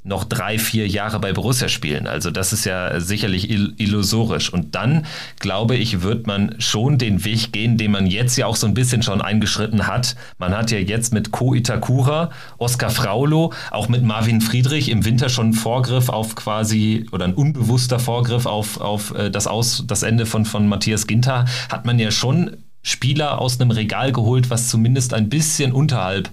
noch 0.03 0.25
drei, 0.25 0.59
vier 0.59 0.89
Jahre 0.89 1.21
bei 1.21 1.33
Borussia 1.33 1.69
spielen. 1.69 2.07
Also 2.07 2.31
das 2.31 2.53
ist 2.53 2.65
ja 2.65 3.01
sicherlich 3.01 3.51
illusorisch. 3.51 4.53
Und 4.53 4.75
dann, 4.75 5.05
glaube 5.39 5.77
ich, 5.77 6.03
wird 6.03 6.27
man 6.27 6.55
schon 6.59 6.97
den 6.97 7.25
Weg 7.25 7.53
gehen, 7.53 7.77
den 7.77 7.91
man 7.91 8.07
jetzt 8.07 8.37
ja 8.37 8.47
auch 8.47 8.57
so 8.57 8.67
ein 8.67 8.75
bisschen 8.75 9.03
schon 9.03 9.21
eingeschritten 9.21 9.87
hat. 9.87 10.17
Man 10.39 10.57
hat 10.57 10.71
ja 10.71 10.79
jetzt 10.79 11.13
mit 11.13 11.33
Ko 11.33 11.55
Itakura, 11.55 12.31
Oskar 12.57 12.91
Fraulo, 12.91 13.53
auch 13.71 13.89
mit 13.89 14.03
Marvin 14.03 14.41
Friedrich 14.41 14.89
im 14.89 15.05
Winter 15.05 15.29
schon 15.29 15.47
einen 15.47 15.55
Vorgriff 15.55 16.09
auf 16.09 16.35
quasi, 16.35 17.07
oder 17.13 17.27
ein 17.27 17.35
unbewusster 17.35 17.99
Vorgriff 17.99 18.47
auf, 18.47 18.81
auf 18.81 19.15
äh, 19.15 19.31
das, 19.31 19.47
aus, 19.47 19.85
das 19.87 20.03
Ende 20.03 20.25
von, 20.25 20.47
von 20.47 20.67
Matthias 20.67 21.07
Ginter, 21.07 21.45
hat 21.71 21.85
man 21.85 21.99
ja 21.99 22.11
schon 22.11 22.57
Spieler 22.83 23.39
aus 23.39 23.61
einem 23.61 23.71
Regal 23.71 24.13
geholt, 24.13 24.49
was 24.49 24.69
zumindest 24.69 25.13
ein 25.13 25.29
bisschen 25.29 25.73
unterhalb 25.73 26.31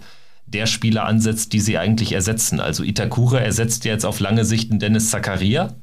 der 0.48 0.66
Spieler 0.66 1.06
ansetzt, 1.06 1.54
die 1.54 1.60
sie 1.60 1.78
eigentlich 1.78 2.14
ersetzen. 2.14 2.60
Also 2.60 2.84
Itakura 2.84 3.40
ersetzt 3.40 3.86
jetzt 3.86 4.06
auf 4.06 4.20
lange 4.20 4.46
Sicht 4.46 4.72
einen 4.72 4.80
Dennis 4.80 5.10
Zakaria 5.10 5.76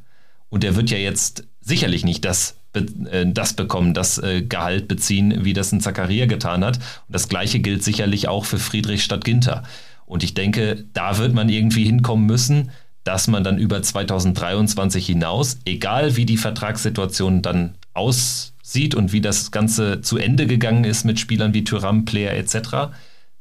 und 0.49 0.63
der 0.63 0.75
wird 0.75 0.91
ja 0.91 0.99
jetzt 0.99 1.45
sicherlich 1.61 2.05
nicht 2.05 2.25
das, 2.25 2.57
äh, 2.73 3.27
das 3.27 3.53
bekommen, 3.53 3.95
das 3.95 4.19
äh, 4.19 4.43
Gehalt 4.43 4.89
beziehen, 4.89 5.45
wie 5.45 5.53
das 5.53 5.73
ein 5.73 5.81
Zakaria 5.81 6.27
getan 6.27 6.65
hat. 6.65 6.77
Und 6.77 7.13
das 7.13 7.29
gleiche 7.29 7.61
gilt 7.61 7.85
sicherlich 7.85 8.29
auch 8.29 8.45
für 8.45 8.59
Friedrich 8.59 9.05
statt 9.05 9.25
Ginter. 9.25 9.65
Und 10.07 10.23
ich 10.23 10.35
denke, 10.35 10.85
da 10.93 11.19
wird 11.19 11.35
man 11.35 11.49
irgendwie 11.49 11.85
hinkommen 11.85 12.27
müssen, 12.27 12.71
dass 13.05 13.29
man 13.29 13.45
dann 13.45 13.59
über 13.59 13.83
2023 13.83 15.07
hinaus, 15.07 15.59
egal 15.67 16.17
wie 16.17 16.25
die 16.25 16.39
Vertragssituation 16.39 17.43
dann 17.43 17.75
aussieht 17.93 18.95
und 18.95 19.13
wie 19.13 19.21
das 19.21 19.51
Ganze 19.51 20.01
zu 20.01 20.17
Ende 20.17 20.47
gegangen 20.47 20.85
ist 20.85 21.05
mit 21.05 21.21
Spielern 21.21 21.53
wie 21.53 21.65
Tyram, 21.65 22.07
Player 22.07 22.35
etc., 22.35 22.93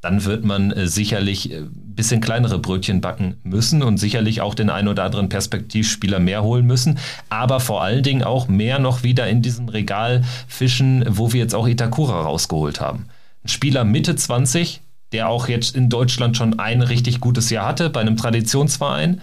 dann 0.04 0.26
wird 0.26 0.44
man 0.44 0.72
äh, 0.72 0.88
sicherlich 0.88 1.52
ein 1.52 1.64
äh, 1.64 1.68
bisschen 1.96 2.20
kleinere 2.20 2.60
Brötchen 2.60 3.00
backen 3.00 3.38
müssen 3.44 3.82
und 3.82 3.98
sicherlich 3.98 4.42
auch 4.42 4.54
den 4.54 4.70
ein 4.70 4.90
oder 4.90 5.06
anderen 5.06 5.30
Perspektivspieler 5.30 6.20
mehr 6.20 6.44
holen 6.44 6.66
müssen, 6.66 7.00
aber 7.30 7.60
vor 7.62 7.82
allen 7.82 8.04
Dingen 8.04 8.24
auch 8.24 8.50
mehr 8.50 8.80
noch 8.80 9.04
wieder 9.04 9.28
in 9.28 9.42
diesem 9.42 9.70
Regal 9.70 10.24
fischen, 10.48 11.06
wo 11.08 11.32
wir 11.32 11.40
jetzt 11.40 11.56
auch 11.56 11.68
Itakura 11.68 12.22
rausgeholt 12.22 12.82
haben. 12.82 13.06
Ein 13.46 13.48
Spieler 13.48 13.86
Mitte 13.86 14.16
20, 14.16 14.82
der 15.14 15.30
auch 15.30 15.48
jetzt 15.48 15.74
in 15.74 15.90
Deutschland 15.90 16.36
schon 16.36 16.60
ein 16.60 16.82
richtig 16.82 17.22
gutes 17.22 17.50
Jahr 17.50 17.68
hatte 17.68 17.90
bei 17.90 18.02
einem 18.02 18.18
Traditionsverein. 18.18 19.22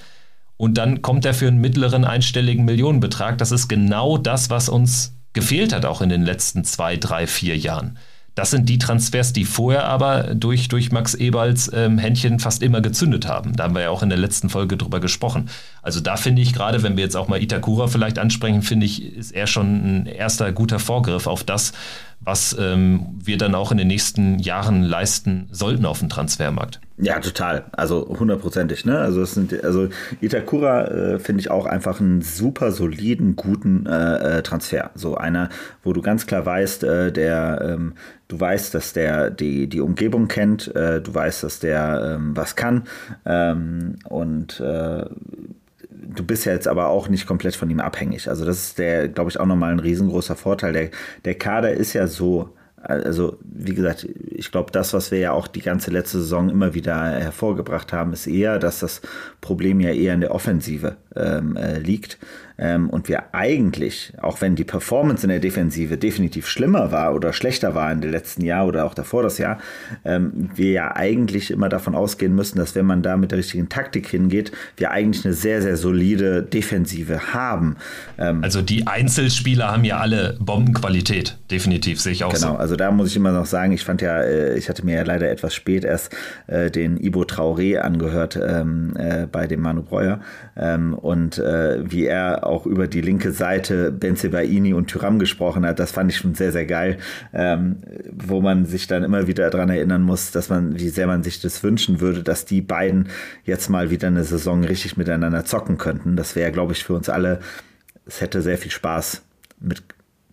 Und 0.57 0.79
dann 0.79 1.03
kommt 1.03 1.25
er 1.25 1.35
für 1.35 1.49
einen 1.49 1.61
mittleren 1.61 2.05
einstelligen 2.05 2.65
Millionenbetrag. 2.65 3.39
Das 3.39 3.51
ist 3.51 3.69
genau 3.69 4.19
das, 4.19 4.51
was 4.51 4.69
uns 4.69 5.15
gefehlt 5.33 5.73
hat, 5.73 5.85
auch 5.85 6.01
in 6.01 6.09
den 6.11 6.23
letzten 6.23 6.65
zwei, 6.65 6.97
drei, 6.97 7.27
vier 7.27 7.57
Jahren. 7.57 7.99
Das 8.35 8.51
sind 8.51 8.69
die 8.69 8.79
Transfers, 8.79 9.33
die 9.33 9.45
vorher 9.45 9.85
aber 9.85 10.35
durch, 10.35 10.69
durch 10.69 10.93
Max 10.93 11.15
Eberls 11.15 11.71
ähm, 11.75 11.99
Händchen 11.99 12.39
fast 12.39 12.63
immer 12.63 12.81
gezündet 12.81 13.27
haben. 13.27 13.55
Da 13.57 13.65
haben 13.65 13.75
wir 13.75 13.83
ja 13.83 13.91
auch 13.91 14.03
in 14.03 14.09
der 14.09 14.19
letzten 14.19 14.49
Folge 14.49 14.77
drüber 14.77 15.01
gesprochen. 15.01 15.51
Also 15.83 16.01
da 16.01 16.17
finde 16.17 16.43
ich 16.43 16.53
gerade, 16.53 16.83
wenn 16.83 16.97
wir 16.97 17.05
jetzt 17.05 17.17
auch 17.17 17.29
mal 17.29 17.43
Itakura 17.43 17.89
vielleicht 17.89 18.19
ansprechen, 18.19 18.63
finde 18.63 18.87
ich, 18.87 19.17
ist 19.17 19.33
er 19.33 19.47
schon 19.47 20.03
ein 20.03 20.07
erster 20.07 20.53
guter 20.53 20.79
Vorgriff 20.79 21.27
auf 21.27 21.45
das, 21.45 21.73
was 22.21 22.57
ähm, 22.59 23.19
wir 23.23 23.39
dann 23.39 23.55
auch 23.55 23.73
in 23.73 23.79
den 23.79 23.89
nächsten 23.89 24.39
Jahren 24.39 24.83
leisten 24.83 25.49
sollten 25.50 25.87
auf 25.87 26.00
dem 26.00 26.09
Transfermarkt. 26.09 26.81
Ja, 26.99 27.19
total. 27.19 27.65
Also 27.73 28.07
hundertprozentig. 28.19 28.85
Ne? 28.85 28.99
Also, 28.99 29.23
es 29.23 29.33
sind, 29.33 29.65
also 29.65 29.89
Itakura 30.21 30.85
äh, 30.85 31.19
finde 31.19 31.41
ich 31.41 31.50
auch 31.50 31.65
einfach 31.65 31.99
einen 31.99 32.21
super 32.21 32.73
soliden, 32.73 33.37
guten 33.37 33.87
äh, 33.87 34.39
äh, 34.39 34.43
Transfer. 34.43 34.91
So 34.95 35.17
einer, 35.17 35.49
wo 35.83 35.95
du 35.95 36.03
ganz 36.03 36.27
klar 36.27 36.45
weißt, 36.45 36.85
äh, 36.85 37.11
der, 37.11 37.62
ähm, 37.65 37.95
du 38.29 38.39
weißt, 38.39 38.75
dass 38.75 38.93
der 38.93 39.31
die, 39.31 39.67
die 39.67 39.81
Umgebung 39.81 40.29
kennt, 40.29 40.75
äh, 40.77 41.00
du 41.00 41.15
weißt, 41.15 41.43
dass 41.43 41.59
der 41.59 42.17
ähm, 42.17 42.37
was 42.37 42.55
kann 42.55 42.85
ähm, 43.25 43.97
und 44.05 44.61
äh, 44.61 45.07
du 46.14 46.25
bist 46.25 46.45
ja 46.45 46.52
jetzt 46.52 46.69
aber 46.69 46.88
auch 46.88 47.09
nicht 47.09 47.26
komplett 47.26 47.57
von 47.57 47.71
ihm 47.71 47.81
abhängig. 47.81 48.29
Also 48.29 48.45
das 48.45 48.59
ist 48.59 48.79
der, 48.79 49.09
glaube 49.09 49.31
ich, 49.31 49.38
auch 49.40 49.47
nochmal 49.47 49.73
ein 49.73 49.81
riesengroßer 49.81 50.37
Vorteil. 50.37 50.73
Der, 50.73 50.90
der 51.25 51.35
Kader 51.35 51.73
ist 51.73 51.93
ja 51.93 52.07
so, 52.07 52.50
also 52.83 53.37
wie 53.43 53.75
gesagt, 53.75 54.09
ich 54.26 54.50
glaube, 54.50 54.73
das, 54.73 54.95
was 54.95 55.11
wir 55.11 55.19
ja 55.19 55.33
auch 55.33 55.47
die 55.47 55.61
ganze 55.61 55.90
letzte 55.90 56.19
Saison 56.19 56.49
immer 56.49 56.75
wieder 56.75 57.11
hervorgebracht 57.11 57.93
haben, 57.93 58.12
ist 58.12 58.26
eher, 58.26 58.59
dass 58.59 58.81
das 58.81 59.02
Problem 59.40 59.81
ja 59.81 59.90
eher 59.90 60.14
in 60.14 60.23
der 60.23 60.35
Offensive 60.35 60.97
ähm, 61.14 61.57
äh, 61.57 61.79
liegt. 61.79 62.19
Ähm, 62.61 62.90
und 62.90 63.09
wir 63.09 63.35
eigentlich, 63.35 64.12
auch 64.21 64.40
wenn 64.40 64.55
die 64.55 64.64
Performance 64.64 65.25
in 65.25 65.31
der 65.31 65.40
Defensive 65.40 65.97
definitiv 65.97 66.47
schlimmer 66.47 66.93
war 66.93 67.14
oder 67.14 67.33
schlechter 67.33 67.75
war 67.75 67.90
in 67.90 68.02
den 68.02 68.11
letzten 68.11 68.45
Jahr 68.45 68.67
oder 68.67 68.85
auch 68.85 68.93
davor 68.93 69.23
das 69.23 69.38
Jahr, 69.38 69.59
ähm, 70.05 70.50
wir 70.55 70.71
ja 70.71 70.95
eigentlich 70.95 71.50
immer 71.50 71.71
davon 71.71 71.95
ausgehen 71.95 72.35
müssen, 72.35 72.59
dass 72.59 72.75
wenn 72.75 72.85
man 72.85 73.02
da 73.02 73.17
mit 73.17 73.31
der 73.31 73.38
richtigen 73.38 73.69
Taktik 73.71 74.07
hingeht, 74.07 74.52
wir 74.76 74.90
eigentlich 74.90 75.25
eine 75.25 75.33
sehr, 75.33 75.62
sehr 75.62 75.79
solide 75.79 76.43
Defensive 76.43 77.33
haben. 77.33 77.76
Ähm, 78.19 78.45
also 78.45 78.61
die 78.61 78.87
Einzelspieler 78.87 79.73
haben 79.73 79.85
ja 79.85 79.99
alle 79.99 80.37
Bombenqualität, 80.38 81.38
definitiv, 81.50 82.00
sehe 82.00 82.12
ich 82.12 82.25
auch 82.25 82.35
genau, 82.35 82.52
so. 82.52 82.57
also 82.57 82.76
da 82.76 82.90
muss 82.90 83.09
ich 83.09 83.17
immer 83.17 83.33
noch 83.33 83.47
sagen, 83.47 83.73
ich 83.73 83.85
fand 83.85 84.02
ja, 84.02 84.21
äh, 84.21 84.59
ich 84.59 84.69
hatte 84.69 84.85
mir 84.85 84.97
ja 84.97 85.02
leider 85.02 85.31
etwas 85.31 85.55
spät 85.55 85.85
erst 85.85 86.14
äh, 86.47 86.71
den 86.71 86.99
Ibo 86.99 87.23
Traoré 87.23 87.79
angehört 87.79 88.37
ähm, 88.37 88.95
äh, 88.99 89.26
bei 89.26 89.47
dem 89.47 89.61
Manu 89.61 89.83
Breuer 89.83 90.21
ähm, 90.57 90.93
und 90.93 91.38
äh, 91.38 91.90
wie 91.90 92.05
er 92.05 92.50
auch 92.50 92.66
über 92.66 92.87
die 92.87 93.00
linke 93.00 93.33
Seite 93.33 93.90
Benzebaini 93.90 94.75
und 94.75 94.88
Tyram 94.88 95.19
gesprochen 95.19 95.64
hat, 95.64 95.78
das 95.78 95.92
fand 95.92 96.11
ich 96.11 96.19
schon 96.19 96.35
sehr, 96.35 96.52
sehr 96.52 96.66
geil, 96.66 96.99
ähm, 97.33 97.76
wo 98.12 98.40
man 98.40 98.66
sich 98.66 98.87
dann 98.87 99.04
immer 99.04 99.26
wieder 99.26 99.49
daran 99.50 99.71
erinnern 99.71 100.02
muss, 100.02 100.30
dass 100.30 100.49
man, 100.49 100.78
wie 100.78 100.88
sehr 100.88 101.07
man 101.07 101.23
sich 101.23 101.40
das 101.40 101.62
wünschen 101.62 102.00
würde, 102.00 102.23
dass 102.23 102.45
die 102.45 102.61
beiden 102.61 103.09
jetzt 103.45 103.71
mal 103.71 103.90
wieder 103.90 104.09
eine 104.09 104.25
Saison 104.25 104.64
richtig 104.64 104.97
miteinander 104.97 105.45
zocken 105.45 105.78
könnten. 105.78 106.16
Das 106.16 106.37
wäre, 106.37 106.52
glaube 106.52 106.73
ich, 106.73 106.85
für 106.85 106.95
uns 106.95 107.09
alle, 107.09 107.40
es 108.07 108.21
hätte 108.21 108.42
sehr 108.42 108.59
viel 108.59 108.71
Spaß 108.71 109.23
mit 109.61 109.83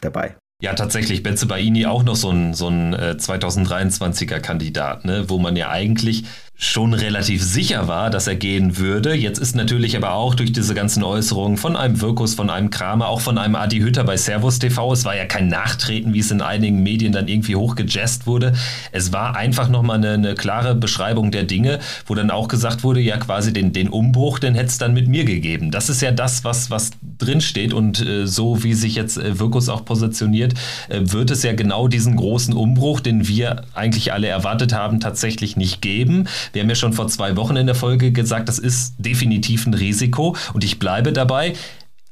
dabei. 0.02 0.36
Ja, 0.60 0.74
tatsächlich, 0.74 1.22
Benze 1.22 1.46
Baini 1.46 1.86
auch 1.86 2.02
noch 2.02 2.16
so 2.16 2.32
ein, 2.32 2.56
so 2.56 2.68
ein 2.68 2.94
äh, 2.94 3.16
2023er 3.20 4.40
Kandidat, 4.40 5.06
ne? 5.06 5.26
wo 5.28 5.38
man 5.38 5.56
ja 5.56 5.70
eigentlich 5.70 6.24
schon 6.60 6.96
relativ 6.96 7.44
sicher 7.44 7.88
war, 7.88 8.10
dass 8.10 8.26
er 8.26 8.36
gehen 8.36 8.78
würde. 8.78 9.14
Jetzt 9.14 9.38
ist 9.38 9.56
natürlich 9.56 9.96
aber 9.96 10.14
auch 10.14 10.34
durch 10.34 10.52
diese 10.52 10.74
ganzen 10.74 11.04
Äußerungen 11.04 11.56
von 11.56 11.76
einem 11.76 12.02
Wirkus, 12.02 12.34
von 12.34 12.50
einem 12.50 12.72
Kramer, 12.72 13.10
auch 13.10 13.22
von 13.22 13.38
einem 13.38 13.56
Adi 13.56 13.78
Hütter 13.78 14.04
bei 14.04 14.18
Servus 14.18 14.58
TV, 14.58 14.92
es 14.92 15.06
war 15.06 15.16
ja 15.16 15.26
kein 15.26 15.50
Nachtreten, 15.50 16.16
wie 16.16 16.20
es 16.20 16.32
in 16.32 16.42
einigen 16.42 16.82
Medien 16.82 17.14
dann 17.14 17.28
irgendwie 17.28 17.56
hochgejazzt 17.56 18.26
wurde. 18.26 18.54
Es 18.92 19.14
war 19.14 19.36
einfach 19.36 19.70
nochmal 19.70 19.98
eine, 19.98 20.14
eine 20.14 20.34
klare 20.34 20.74
Beschreibung 20.74 21.30
der 21.30 21.44
Dinge, 21.44 21.78
wo 22.08 22.16
dann 22.16 22.32
auch 22.32 22.48
gesagt 22.48 22.84
wurde, 22.84 23.02
ja 23.02 23.18
quasi 23.18 23.54
den, 23.54 23.72
den 23.72 23.90
Umbruch, 23.90 24.40
den 24.40 24.56
hätte 24.56 24.70
es 24.70 24.80
dann 24.80 24.96
mit 24.96 25.08
mir 25.08 25.26
gegeben. 25.26 25.70
Das 25.70 25.90
ist 25.90 26.02
ja 26.02 26.12
das, 26.12 26.44
was, 26.44 26.72
was 26.72 26.90
drinsteht 27.20 27.72
und 27.72 28.04
äh, 28.04 28.26
so 28.26 28.64
wie 28.64 28.74
sich 28.74 28.96
jetzt 28.96 29.18
äh, 29.18 29.38
Wirkus 29.38 29.70
auch 29.70 29.86
positioniert, 29.86 30.56
äh, 30.90 31.02
wird 31.04 31.30
es 31.30 31.44
ja 31.44 31.54
genau 31.54 31.88
diesen 31.88 32.16
großen 32.16 32.56
Umbruch, 32.56 33.00
den 33.00 33.28
wir 33.28 33.64
eigentlich 33.76 34.12
alle 34.12 34.28
erwartet 34.28 34.74
haben, 34.74 35.00
tatsächlich 35.00 35.56
nicht 35.56 35.84
geben. 35.84 36.28
Wir 36.54 36.62
haben 36.62 36.70
ja 36.70 36.76
schon 36.76 36.94
vor 36.94 37.08
zwei 37.08 37.36
Wochen 37.36 37.56
in 37.56 37.66
der 37.66 37.76
Folge 37.76 38.12
gesagt, 38.12 38.50
das 38.50 38.60
ist 38.60 38.96
definitiv 38.98 39.66
ein 39.66 39.74
Risiko 39.74 40.36
und 40.54 40.64
ich 40.64 40.80
bleibe 40.80 41.14
dabei. 41.14 41.54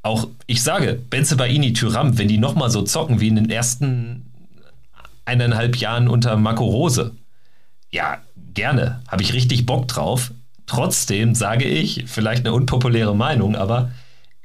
Auch 0.01 0.27
ich 0.45 0.61
sage, 0.61 0.99
Benze 1.09 1.35
Baini, 1.35 1.73
Tyram, 1.73 2.17
wenn 2.17 2.27
die 2.27 2.37
nochmal 2.37 2.69
so 2.69 2.83
zocken 2.83 3.19
wie 3.19 3.27
in 3.27 3.35
den 3.35 3.49
ersten 3.49 4.31
eineinhalb 5.25 5.77
Jahren 5.77 6.07
unter 6.07 6.37
Marco 6.37 6.65
Rose, 6.65 7.15
ja, 7.91 8.19
gerne, 8.53 9.01
habe 9.07 9.23
ich 9.23 9.33
richtig 9.33 9.65
Bock 9.65 9.87
drauf. 9.87 10.31
Trotzdem 10.67 11.35
sage 11.35 11.65
ich, 11.65 12.05
vielleicht 12.07 12.45
eine 12.45 12.53
unpopuläre 12.53 13.15
Meinung, 13.15 13.55
aber 13.55 13.91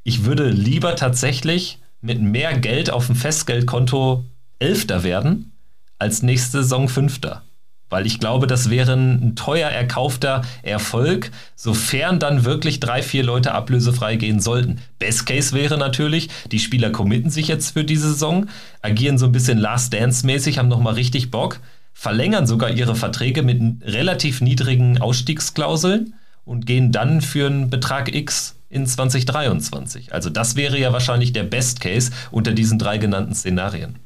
ich 0.05 0.25
würde 0.25 0.49
lieber 0.51 0.97
tatsächlich 0.97 1.79
mit 2.01 2.21
mehr 2.21 2.59
Geld 2.59 2.91
auf 2.91 3.07
dem 3.07 3.17
Festgeldkonto 3.17 4.25
Elfter 4.59 5.03
werden, 5.05 5.53
als 5.99 6.23
nächste 6.23 6.63
Saison 6.63 6.89
Fünfter. 6.89 7.43
Weil 7.91 8.07
ich 8.07 8.21
glaube, 8.21 8.47
das 8.47 8.71
wäre 8.71 8.93
ein 8.93 9.35
teuer 9.37 9.69
erkaufter 9.69 10.43
Erfolg, 10.63 11.31
sofern 11.57 12.19
dann 12.19 12.45
wirklich 12.45 12.81
drei, 12.81 13.03
vier 13.03 13.25
Leute 13.25 13.53
ablösefrei 13.53 14.17
gehen 14.17 14.41
sollten. 14.41 14.79
Best 14.99 15.27
Case 15.27 15.55
wäre 15.55 15.77
natürlich, 15.77 16.31
die 16.51 16.61
Spieler 16.61 16.91
committen 16.91 17.31
sich 17.31 17.49
jetzt 17.49 17.73
für 17.73 17.85
diese 17.85 18.09
Saison, 18.09 18.47
agieren 18.81 19.19
so 19.19 19.27
ein 19.27 19.33
bisschen 19.33 19.59
Last 19.59 19.93
Dance-mäßig, 19.93 20.59
haben 20.59 20.69
nochmal 20.69 20.95
richtig 20.95 21.31
Bock, 21.31 21.61
verlängern 21.93 22.47
sogar 22.47 22.71
ihre 22.71 22.95
Verträge 22.95 23.43
mit 23.43 23.61
relativ 23.83 24.41
niedrigen 24.41 25.01
Ausstiegsklauseln 25.01 26.15
und 26.45 26.67
gehen 26.67 26.93
dann 26.93 27.21
für 27.21 27.47
einen 27.47 27.71
Betrag 27.71 28.15
X 28.15 28.57
in 28.71 28.87
2023. 28.87 30.15
Also 30.15 30.31
das 30.31 30.55
wäre 30.57 30.79
ja 30.79 30.93
wahrscheinlich 30.93 31.33
der 31.33 31.43
Best 31.43 31.81
Case 31.81 32.13
unter 32.31 32.53
diesen 32.53 32.79
drei 32.79 32.99
genannten 32.99 33.35
Szenarien. 33.35 33.97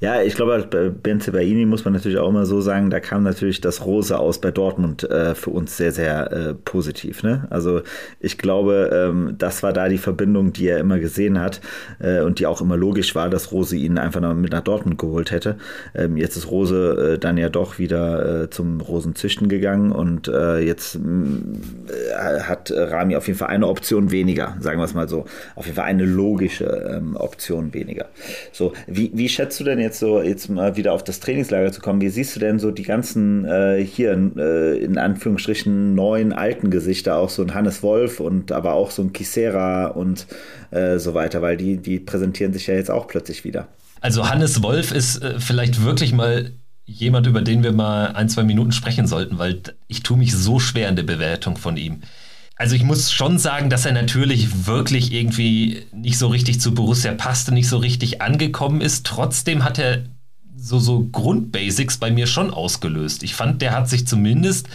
Ja, 0.00 0.22
ich 0.22 0.34
glaube, 0.34 0.66
bei 0.70 0.88
Benzebaini 0.88 1.66
muss 1.66 1.84
man 1.84 1.94
natürlich 1.94 2.18
auch 2.18 2.28
immer 2.28 2.46
so 2.46 2.60
sagen, 2.60 2.90
da 2.90 3.00
kam 3.00 3.22
natürlich 3.22 3.60
das 3.60 3.84
Rose 3.84 4.18
aus 4.18 4.40
bei 4.40 4.50
Dortmund 4.50 5.08
äh, 5.10 5.34
für 5.34 5.50
uns 5.50 5.76
sehr, 5.76 5.92
sehr 5.92 6.32
äh, 6.32 6.54
positiv. 6.54 7.22
Ne? 7.22 7.46
Also 7.50 7.82
ich 8.20 8.38
glaube, 8.38 8.90
ähm, 8.92 9.34
das 9.38 9.62
war 9.62 9.72
da 9.72 9.88
die 9.88 9.98
Verbindung, 9.98 10.52
die 10.52 10.68
er 10.68 10.78
immer 10.78 10.98
gesehen 10.98 11.40
hat 11.40 11.60
äh, 11.98 12.20
und 12.20 12.38
die 12.38 12.46
auch 12.46 12.60
immer 12.60 12.76
logisch 12.76 13.14
war, 13.14 13.30
dass 13.30 13.52
Rose 13.52 13.76
ihn 13.76 13.98
einfach 13.98 14.20
mit 14.34 14.52
nach 14.52 14.60
Dortmund 14.62 14.98
geholt 14.98 15.30
hätte. 15.30 15.56
Ähm, 15.94 16.16
jetzt 16.16 16.36
ist 16.36 16.50
Rose 16.50 17.14
äh, 17.14 17.18
dann 17.18 17.36
ja 17.36 17.48
doch 17.48 17.78
wieder 17.78 18.42
äh, 18.42 18.50
zum 18.50 18.80
Rosenzüchten 18.80 19.48
gegangen 19.48 19.92
und 19.92 20.28
äh, 20.28 20.60
jetzt 20.60 20.98
hat 22.16 22.72
Rami 22.74 23.16
auf 23.16 23.26
jeden 23.26 23.38
Fall 23.38 23.48
eine 23.48 23.66
Option 23.68 24.10
weniger, 24.10 24.56
sagen 24.60 24.78
wir 24.78 24.84
es 24.84 24.94
mal 24.94 25.08
so. 25.08 25.24
Auf 25.56 25.66
jeden 25.66 25.76
Fall 25.76 25.86
eine 25.86 26.04
logische 26.04 26.64
ähm, 26.64 27.16
Option 27.16 27.74
weniger. 27.74 28.06
So, 28.52 28.72
wie, 28.86 29.10
wie 29.14 29.28
schätzt 29.28 29.58
du 29.60 29.64
denn 29.64 29.71
jetzt 29.78 29.98
so, 29.98 30.22
jetzt 30.22 30.48
mal 30.48 30.76
wieder 30.76 30.92
auf 30.92 31.04
das 31.04 31.20
Trainingslager 31.20 31.72
zu 31.72 31.80
kommen, 31.80 32.00
wie 32.00 32.08
siehst 32.08 32.36
du 32.36 32.40
denn 32.40 32.58
so 32.58 32.70
die 32.70 32.82
ganzen 32.82 33.44
äh, 33.44 33.84
hier 33.84 34.12
äh, 34.36 34.78
in 34.78 34.98
Anführungsstrichen 34.98 35.94
neuen 35.94 36.32
alten 36.32 36.70
Gesichter, 36.70 37.16
auch 37.16 37.30
so 37.30 37.42
ein 37.42 37.54
Hannes 37.54 37.82
Wolf 37.82 38.20
und 38.20 38.52
aber 38.52 38.74
auch 38.74 38.90
so 38.90 39.02
ein 39.02 39.12
Kisera 39.12 39.86
und 39.86 40.26
äh, 40.70 40.98
so 40.98 41.14
weiter, 41.14 41.42
weil 41.42 41.56
die, 41.56 41.76
die 41.76 42.00
präsentieren 42.00 42.52
sich 42.52 42.66
ja 42.66 42.74
jetzt 42.74 42.90
auch 42.90 43.06
plötzlich 43.06 43.44
wieder. 43.44 43.68
Also 44.00 44.28
Hannes 44.28 44.62
Wolf 44.62 44.92
ist 44.92 45.22
äh, 45.22 45.38
vielleicht 45.38 45.84
wirklich 45.84 46.12
mal 46.12 46.52
jemand, 46.84 47.26
über 47.26 47.42
den 47.42 47.62
wir 47.62 47.72
mal 47.72 48.08
ein, 48.08 48.28
zwei 48.28 48.42
Minuten 48.42 48.72
sprechen 48.72 49.06
sollten, 49.06 49.38
weil 49.38 49.62
ich 49.88 50.02
tue 50.02 50.18
mich 50.18 50.34
so 50.34 50.58
schwer 50.58 50.88
in 50.88 50.96
der 50.96 51.04
Bewertung 51.04 51.56
von 51.56 51.76
ihm. 51.76 52.02
Also 52.62 52.76
ich 52.76 52.84
muss 52.84 53.10
schon 53.10 53.40
sagen, 53.40 53.70
dass 53.70 53.86
er 53.86 53.92
natürlich 53.92 54.68
wirklich 54.68 55.12
irgendwie 55.12 55.82
nicht 55.92 56.16
so 56.16 56.28
richtig 56.28 56.60
zu 56.60 56.72
Borussia 56.72 57.12
passte, 57.12 57.52
nicht 57.52 57.68
so 57.68 57.78
richtig 57.78 58.22
angekommen 58.22 58.80
ist. 58.80 59.04
Trotzdem 59.04 59.64
hat 59.64 59.80
er 59.80 60.04
so, 60.54 60.78
so 60.78 61.08
Grundbasics 61.10 61.96
bei 61.96 62.12
mir 62.12 62.28
schon 62.28 62.52
ausgelöst. 62.52 63.24
Ich 63.24 63.34
fand, 63.34 63.62
der 63.62 63.72
hat 63.72 63.88
sich 63.88 64.06
zumindest 64.06 64.68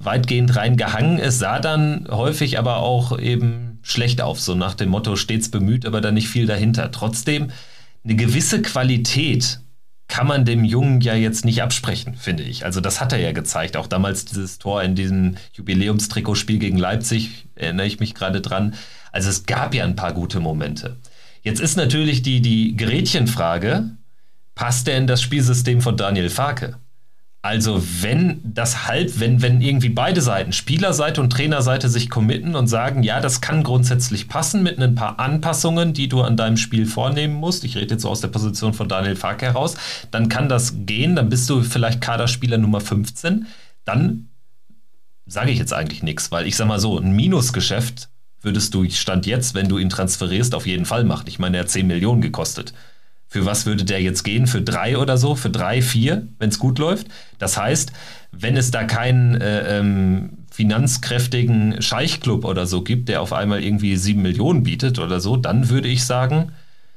weitgehend 0.00 0.56
reingehangen. 0.56 1.20
Es 1.20 1.38
sah 1.38 1.60
dann 1.60 2.08
häufig 2.10 2.58
aber 2.58 2.78
auch 2.78 3.16
eben 3.16 3.78
schlecht 3.82 4.20
auf, 4.22 4.40
so 4.40 4.56
nach 4.56 4.74
dem 4.74 4.88
Motto 4.88 5.14
stets 5.14 5.52
bemüht, 5.52 5.86
aber 5.86 6.00
da 6.00 6.10
nicht 6.10 6.28
viel 6.28 6.46
dahinter. 6.46 6.90
Trotzdem 6.90 7.52
eine 8.02 8.16
gewisse 8.16 8.60
Qualität 8.60 9.60
kann 10.10 10.26
man 10.26 10.44
dem 10.44 10.64
Jungen 10.64 11.00
ja 11.00 11.14
jetzt 11.14 11.44
nicht 11.44 11.62
absprechen, 11.62 12.14
finde 12.14 12.42
ich. 12.42 12.64
Also 12.64 12.80
das 12.80 13.00
hat 13.00 13.12
er 13.12 13.20
ja 13.20 13.32
gezeigt. 13.32 13.76
Auch 13.76 13.86
damals 13.86 14.24
dieses 14.26 14.58
Tor 14.58 14.82
in 14.82 14.94
diesem 14.94 15.36
Jubiläumstrikotspiel 15.54 16.58
gegen 16.58 16.76
Leipzig, 16.76 17.46
erinnere 17.54 17.86
ich 17.86 18.00
mich 18.00 18.14
gerade 18.14 18.40
dran. 18.40 18.74
Also 19.12 19.30
es 19.30 19.46
gab 19.46 19.72
ja 19.72 19.84
ein 19.84 19.96
paar 19.96 20.12
gute 20.12 20.40
Momente. 20.40 20.98
Jetzt 21.42 21.60
ist 21.60 21.76
natürlich 21.76 22.22
die, 22.22 22.42
die 22.42 22.76
Gretchenfrage, 22.76 23.90
passt 24.54 24.88
er 24.88 24.98
in 24.98 25.06
das 25.06 25.22
Spielsystem 25.22 25.80
von 25.80 25.96
Daniel 25.96 26.28
Farke? 26.28 26.76
Also 27.42 27.82
wenn 28.02 28.40
das 28.44 28.86
halb, 28.86 29.18
wenn, 29.18 29.40
wenn 29.40 29.62
irgendwie 29.62 29.88
beide 29.88 30.20
Seiten, 30.20 30.52
Spielerseite 30.52 31.22
und 31.22 31.30
Trainerseite, 31.30 31.88
sich 31.88 32.10
committen 32.10 32.54
und 32.54 32.66
sagen, 32.66 33.02
ja, 33.02 33.20
das 33.20 33.40
kann 33.40 33.62
grundsätzlich 33.62 34.28
passen 34.28 34.62
mit 34.62 34.78
ein 34.78 34.94
paar 34.94 35.18
Anpassungen, 35.18 35.94
die 35.94 36.08
du 36.08 36.20
an 36.20 36.36
deinem 36.36 36.58
Spiel 36.58 36.84
vornehmen 36.84 37.34
musst. 37.34 37.64
Ich 37.64 37.76
rede 37.76 37.94
jetzt 37.94 38.02
so 38.02 38.10
aus 38.10 38.20
der 38.20 38.28
Position 38.28 38.74
von 38.74 38.90
Daniel 38.90 39.16
Fark 39.16 39.40
heraus. 39.40 39.76
Dann 40.10 40.28
kann 40.28 40.50
das 40.50 40.74
gehen, 40.84 41.16
dann 41.16 41.30
bist 41.30 41.48
du 41.48 41.62
vielleicht 41.62 42.02
Kaderspieler 42.02 42.58
Nummer 42.58 42.82
15. 42.82 43.46
Dann 43.86 44.28
sage 45.24 45.50
ich 45.50 45.58
jetzt 45.58 45.72
eigentlich 45.72 46.02
nichts, 46.02 46.30
weil 46.30 46.46
ich 46.46 46.56
sag 46.56 46.68
mal 46.68 46.78
so, 46.80 46.98
ein 46.98 47.12
Minusgeschäft 47.12 48.10
würdest 48.42 48.74
du 48.74 48.88
Stand 48.90 49.24
jetzt, 49.24 49.54
wenn 49.54 49.68
du 49.68 49.78
ihn 49.78 49.88
transferierst, 49.88 50.54
auf 50.54 50.66
jeden 50.66 50.84
Fall 50.84 51.04
machen. 51.04 51.24
Ich 51.26 51.38
meine, 51.38 51.56
er 51.56 51.62
hat 51.62 51.70
10 51.70 51.86
Millionen 51.86 52.20
gekostet. 52.20 52.74
Für 53.32 53.46
was 53.46 53.64
würde 53.64 53.84
der 53.84 54.02
jetzt 54.02 54.24
gehen? 54.24 54.48
Für 54.48 54.60
drei 54.60 54.98
oder 54.98 55.16
so? 55.16 55.36
Für 55.36 55.50
drei, 55.50 55.82
vier, 55.82 56.26
wenn 56.40 56.48
es 56.48 56.58
gut 56.58 56.80
läuft? 56.80 57.06
Das 57.38 57.56
heißt, 57.56 57.92
wenn 58.32 58.56
es 58.56 58.72
da 58.72 58.82
keinen 58.82 59.40
äh, 59.40 59.78
ähm, 59.78 60.38
finanzkräftigen 60.50 61.80
Scheichclub 61.80 62.44
oder 62.44 62.66
so 62.66 62.82
gibt, 62.82 63.08
der 63.08 63.22
auf 63.22 63.32
einmal 63.32 63.62
irgendwie 63.62 63.96
sieben 63.96 64.22
Millionen 64.22 64.64
bietet 64.64 64.98
oder 64.98 65.20
so, 65.20 65.36
dann 65.36 65.68
würde 65.68 65.86
ich 65.86 66.04
sagen, 66.04 66.50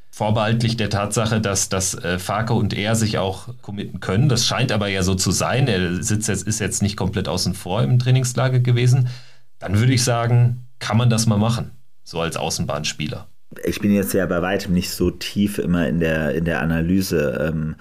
vorbehaltlich 0.10 0.76
der 0.76 0.90
Tatsache, 0.90 1.40
dass, 1.40 1.70
dass 1.70 1.94
äh, 1.94 2.18
Farke 2.18 2.54
und 2.56 2.74
er 2.74 2.96
sich 2.96 3.20
auch 3.20 3.50
committen 3.62 4.00
können. 4.00 4.28
Das 4.28 4.48
scheint 4.48 4.72
aber 4.72 4.88
ja 4.88 5.04
so 5.04 5.14
zu 5.14 5.30
sein. 5.30 5.68
Er 5.68 6.02
sitzt 6.02 6.30
jetzt, 6.30 6.48
ist 6.48 6.60
jetzt 6.60 6.82
nicht 6.82 6.98
komplett 6.98 7.28
außen 7.28 7.54
vor 7.54 7.84
im 7.84 8.00
Trainingslager 8.00 8.60
gewesen. 8.60 9.08
Dann 9.60 9.78
würde 9.78 9.94
ich 9.94 10.04
sagen, 10.04 10.66
kann 10.80 10.98
man 10.98 11.12
das 11.12 11.28
mal 11.28 11.38
machen, 11.38 11.70
so 12.04 12.20
als 12.20 12.38
Außenbahnspieler 12.38 13.28
ich 13.64 13.80
bin 13.80 13.92
jetzt 13.92 14.14
ja 14.14 14.26
bei 14.26 14.42
weitem 14.42 14.74
nicht 14.74 14.92
so 14.92 15.12
tief 15.12 15.58
immer 15.58 15.88
in 15.88 16.00
der, 16.00 16.36
in 16.36 16.46
der 16.46 16.62
Analyse 16.62 17.52
ähm, 17.52 17.76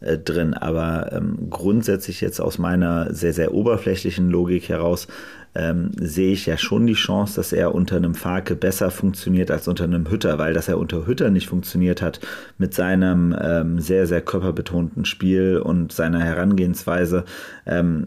äh, 0.00 0.18
drin, 0.18 0.54
aber 0.54 1.12
ähm, 1.12 1.48
grundsätzlich 1.50 2.20
jetzt 2.20 2.40
aus 2.40 2.58
meiner 2.58 3.12
sehr, 3.12 3.32
sehr 3.32 3.52
oberflächlichen 3.54 4.30
Logik 4.30 4.68
heraus 4.68 5.08
ähm, 5.54 5.90
sehe 5.98 6.32
ich 6.32 6.46
ja 6.46 6.56
schon 6.56 6.86
die 6.86 6.94
Chance, 6.94 7.36
dass 7.36 7.52
er 7.52 7.74
unter 7.74 7.96
einem 7.96 8.14
Farke 8.14 8.54
besser 8.54 8.90
funktioniert 8.90 9.50
als 9.50 9.66
unter 9.66 9.84
einem 9.84 10.08
Hütter, 10.08 10.38
weil 10.38 10.54
dass 10.54 10.68
er 10.68 10.78
unter 10.78 11.06
Hütter 11.06 11.30
nicht 11.30 11.48
funktioniert 11.48 12.00
hat 12.00 12.20
mit 12.58 12.74
seinem 12.74 13.36
ähm, 13.40 13.80
sehr, 13.80 14.06
sehr 14.06 14.20
körperbetonten 14.20 15.04
Spiel 15.04 15.58
und 15.58 15.90
seiner 15.90 16.20
Herangehensweise, 16.20 17.24
ähm, 17.66 18.06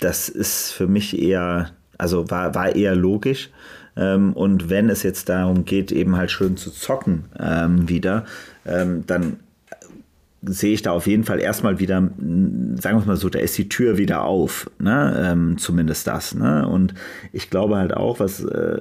das 0.00 0.28
ist 0.28 0.72
für 0.72 0.86
mich 0.86 1.18
eher, 1.18 1.70
also 1.96 2.30
war, 2.30 2.54
war 2.54 2.74
eher 2.76 2.94
logisch. 2.94 3.50
Ähm, 3.96 4.32
und 4.32 4.70
wenn 4.70 4.88
es 4.88 5.02
jetzt 5.02 5.28
darum 5.28 5.64
geht, 5.64 5.92
eben 5.92 6.16
halt 6.16 6.30
schön 6.30 6.56
zu 6.56 6.70
zocken 6.70 7.24
ähm, 7.38 7.88
wieder, 7.88 8.24
ähm, 8.66 9.04
dann 9.06 9.38
sehe 10.46 10.74
ich 10.74 10.82
da 10.82 10.92
auf 10.92 11.06
jeden 11.06 11.24
Fall 11.24 11.40
erstmal 11.40 11.78
wieder, 11.78 12.00
sagen 12.00 12.16
wir 12.18 12.98
es 12.98 13.06
mal 13.06 13.16
so, 13.16 13.28
da 13.28 13.38
ist 13.38 13.56
die 13.58 13.68
Tür 13.68 13.98
wieder 13.98 14.24
auf, 14.24 14.70
ne? 14.78 15.30
Ähm, 15.32 15.58
zumindest 15.58 16.06
das. 16.06 16.34
Ne? 16.34 16.66
Und 16.68 16.94
ich 17.32 17.50
glaube 17.50 17.76
halt 17.76 17.94
auch, 17.94 18.20
was 18.20 18.44
äh, 18.44 18.80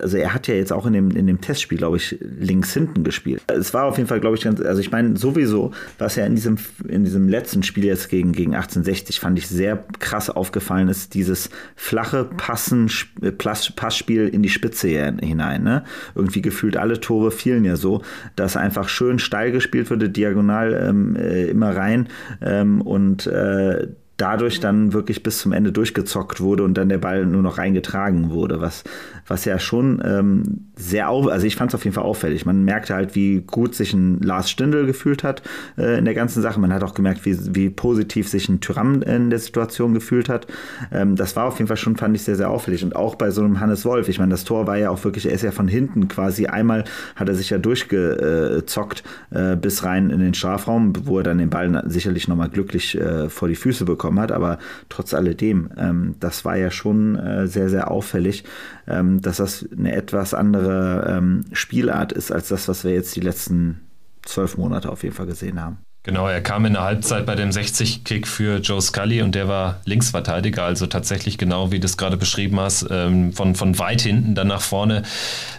also 0.00 0.16
er 0.16 0.34
hat 0.34 0.48
ja 0.48 0.54
jetzt 0.54 0.72
auch 0.72 0.86
in 0.86 0.92
dem, 0.92 1.10
in 1.10 1.26
dem 1.26 1.40
Testspiel, 1.40 1.78
glaube 1.78 1.96
ich, 1.96 2.18
links 2.20 2.72
hinten 2.72 3.04
gespielt. 3.04 3.42
Es 3.46 3.74
war 3.74 3.84
auf 3.84 3.96
jeden 3.96 4.08
Fall, 4.08 4.20
glaube 4.20 4.36
ich, 4.36 4.42
ganz, 4.42 4.60
also 4.60 4.80
ich 4.80 4.90
meine, 4.90 5.16
sowieso, 5.16 5.72
was 5.98 6.16
ja 6.16 6.24
in 6.26 6.34
diesem, 6.34 6.56
in 6.88 7.04
diesem 7.04 7.28
letzten 7.28 7.62
Spiel 7.62 7.84
jetzt 7.84 8.08
gegen, 8.08 8.32
gegen 8.32 8.54
1860 8.54 9.20
fand 9.20 9.38
ich 9.38 9.48
sehr 9.48 9.84
krass 9.98 10.30
aufgefallen 10.30 10.88
ist, 10.88 11.14
dieses 11.14 11.50
flache 11.76 12.24
Passen, 12.24 12.90
Passspiel 13.38 14.28
in 14.28 14.42
die 14.42 14.48
Spitze 14.48 14.88
hinein. 14.88 15.62
Ne? 15.62 15.84
Irgendwie 16.14 16.42
gefühlt 16.42 16.76
alle 16.76 17.00
Tore 17.00 17.30
fielen 17.30 17.64
ja 17.64 17.76
so, 17.76 18.02
dass 18.36 18.56
einfach 18.56 18.88
schön 18.88 19.18
steil 19.18 19.52
gespielt 19.52 19.90
wurde, 19.90 20.08
diagonal 20.08 20.72
ähm, 20.88 21.16
äh, 21.16 21.44
immer 21.44 21.76
rein 21.76 22.08
ähm, 22.40 22.80
und 22.80 23.26
äh, 23.26 23.88
dadurch 24.22 24.60
dann 24.60 24.92
wirklich 24.92 25.24
bis 25.24 25.38
zum 25.38 25.50
Ende 25.50 25.72
durchgezockt 25.72 26.40
wurde 26.40 26.62
und 26.62 26.74
dann 26.74 26.88
der 26.88 26.98
Ball 26.98 27.26
nur 27.26 27.42
noch 27.42 27.58
reingetragen 27.58 28.30
wurde, 28.30 28.60
was, 28.60 28.84
was 29.26 29.44
ja 29.44 29.58
schon 29.58 30.00
ähm, 30.04 30.68
sehr 30.76 31.08
auf, 31.08 31.26
also 31.26 31.44
ich 31.44 31.56
fand 31.56 31.72
es 31.72 31.74
auf 31.74 31.82
jeden 31.82 31.94
Fall 31.94 32.04
auffällig. 32.04 32.46
Man 32.46 32.62
merkte 32.62 32.94
halt, 32.94 33.16
wie 33.16 33.40
gut 33.40 33.74
sich 33.74 33.92
ein 33.92 34.20
Lars 34.20 34.48
Stindl 34.48 34.86
gefühlt 34.86 35.24
hat 35.24 35.42
äh, 35.76 35.98
in 35.98 36.04
der 36.04 36.14
ganzen 36.14 36.40
Sache. 36.40 36.60
Man 36.60 36.72
hat 36.72 36.84
auch 36.84 36.94
gemerkt, 36.94 37.26
wie, 37.26 37.36
wie 37.52 37.68
positiv 37.68 38.28
sich 38.28 38.48
ein 38.48 38.60
Tyrann 38.60 39.02
in 39.02 39.30
der 39.30 39.40
Situation 39.40 39.92
gefühlt 39.92 40.28
hat. 40.28 40.46
Ähm, 40.92 41.16
das 41.16 41.34
war 41.34 41.46
auf 41.46 41.58
jeden 41.58 41.66
Fall 41.66 41.76
schon, 41.76 41.96
fand 41.96 42.14
ich 42.14 42.22
sehr, 42.22 42.36
sehr 42.36 42.48
auffällig. 42.48 42.84
Und 42.84 42.94
auch 42.94 43.16
bei 43.16 43.32
so 43.32 43.42
einem 43.42 43.58
Hannes 43.58 43.84
Wolf, 43.84 44.08
ich 44.08 44.20
meine, 44.20 44.30
das 44.30 44.44
Tor 44.44 44.68
war 44.68 44.78
ja 44.78 44.90
auch 44.90 45.02
wirklich, 45.02 45.26
er 45.26 45.32
ist 45.32 45.42
ja 45.42 45.50
von 45.50 45.66
hinten 45.66 46.06
quasi 46.06 46.46
einmal, 46.46 46.84
hat 47.16 47.28
er 47.28 47.34
sich 47.34 47.50
ja 47.50 47.58
durchgezockt 47.58 49.02
äh, 49.30 49.56
bis 49.56 49.82
rein 49.82 50.10
in 50.10 50.20
den 50.20 50.34
Strafraum, 50.34 50.92
wo 51.06 51.18
er 51.18 51.24
dann 51.24 51.38
den 51.38 51.50
Ball 51.50 51.82
sicherlich 51.86 52.28
nochmal 52.28 52.50
glücklich 52.50 52.96
äh, 52.96 53.28
vor 53.28 53.48
die 53.48 53.56
Füße 53.56 53.84
bekommen 54.12 54.20
hat. 54.20 54.32
Aber 54.32 54.58
trotz 54.88 55.14
alledem, 55.14 55.70
ähm, 55.76 56.14
das 56.20 56.44
war 56.44 56.56
ja 56.56 56.70
schon 56.70 57.16
äh, 57.16 57.46
sehr, 57.46 57.68
sehr 57.68 57.90
auffällig, 57.90 58.44
ähm, 58.86 59.20
dass 59.20 59.38
das 59.38 59.66
eine 59.76 59.94
etwas 59.94 60.34
andere 60.34 61.06
ähm, 61.08 61.44
Spielart 61.52 62.12
ist 62.12 62.30
als 62.30 62.48
das, 62.48 62.68
was 62.68 62.84
wir 62.84 62.92
jetzt 62.92 63.16
die 63.16 63.20
letzten 63.20 63.80
zwölf 64.22 64.56
Monate 64.56 64.90
auf 64.90 65.02
jeden 65.02 65.14
Fall 65.14 65.26
gesehen 65.26 65.60
haben. 65.60 65.78
Genau, 66.04 66.26
er 66.26 66.40
kam 66.40 66.64
in 66.64 66.72
der 66.72 66.82
Halbzeit 66.82 67.26
bei 67.26 67.36
dem 67.36 67.50
60-Kick 67.50 68.26
für 68.26 68.58
Joe 68.58 68.82
Scully 68.82 69.22
und 69.22 69.36
der 69.36 69.46
war 69.46 69.80
Linksverteidiger, 69.84 70.64
also 70.64 70.86
tatsächlich 70.88 71.38
genau 71.38 71.70
wie 71.70 71.78
du 71.78 71.86
es 71.86 71.96
gerade 71.96 72.16
beschrieben 72.16 72.58
hast, 72.58 72.88
ähm, 72.90 73.32
von, 73.32 73.54
von 73.54 73.78
weit 73.78 74.00
hinten 74.00 74.34
dann 74.34 74.48
nach 74.48 74.62
vorne 74.62 75.04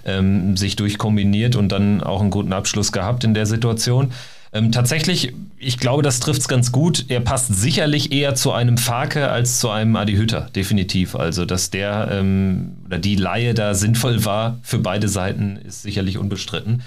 ähm, 0.04 0.58
sich 0.58 0.76
durchkombiniert 0.76 1.56
und 1.56 1.70
dann 1.70 2.04
auch 2.04 2.20
einen 2.20 2.30
guten 2.30 2.52
Abschluss 2.52 2.92
gehabt 2.92 3.24
in 3.24 3.34
der 3.34 3.46
Situation. 3.46 4.12
Ähm, 4.54 4.72
tatsächlich, 4.72 5.34
ich 5.58 5.80
glaube, 5.80 6.04
das 6.04 6.20
trifft 6.20 6.42
es 6.42 6.48
ganz 6.48 6.72
gut. 6.72 7.06
Er 7.08 7.22
passt 7.22 7.54
sicherlich 7.54 8.12
eher 8.12 8.36
zu 8.36 8.52
einem 8.52 8.78
Farke 8.78 9.30
als 9.30 9.60
zu 9.60 9.70
einem 9.70 9.96
Adi 9.96 10.14
Hütter, 10.14 10.50
definitiv. 10.56 11.16
Also, 11.16 11.46
dass 11.46 11.72
der 11.72 12.10
ähm, 12.12 12.78
oder 12.86 13.00
die 13.00 13.16
Laie 13.16 13.56
da 13.56 13.74
sinnvoll 13.74 14.26
war 14.26 14.60
für 14.62 14.78
beide 14.78 15.10
Seiten, 15.10 15.58
ist 15.58 15.82
sicherlich 15.82 16.20
unbestritten. 16.20 16.84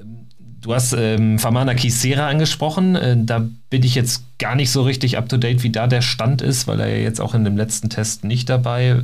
Ähm, 0.00 0.28
du 0.38 0.74
hast 0.74 0.94
ähm, 0.94 1.38
Famana 1.38 1.74
Kisera 1.74 2.28
angesprochen. 2.28 2.96
Äh, 2.96 3.16
da 3.18 3.46
bin 3.68 3.82
ich 3.82 3.94
jetzt 3.94 4.24
gar 4.38 4.54
nicht 4.54 4.70
so 4.70 4.80
richtig 4.80 5.18
up 5.18 5.28
to 5.28 5.36
date, 5.36 5.62
wie 5.62 5.70
da 5.70 5.86
der 5.86 6.00
Stand 6.00 6.40
ist, 6.40 6.66
weil 6.66 6.80
er 6.80 6.88
ja 6.88 7.02
jetzt 7.02 7.20
auch 7.20 7.34
in 7.34 7.44
dem 7.44 7.58
letzten 7.58 7.90
Test 7.90 8.24
nicht 8.24 8.48
dabei 8.48 9.02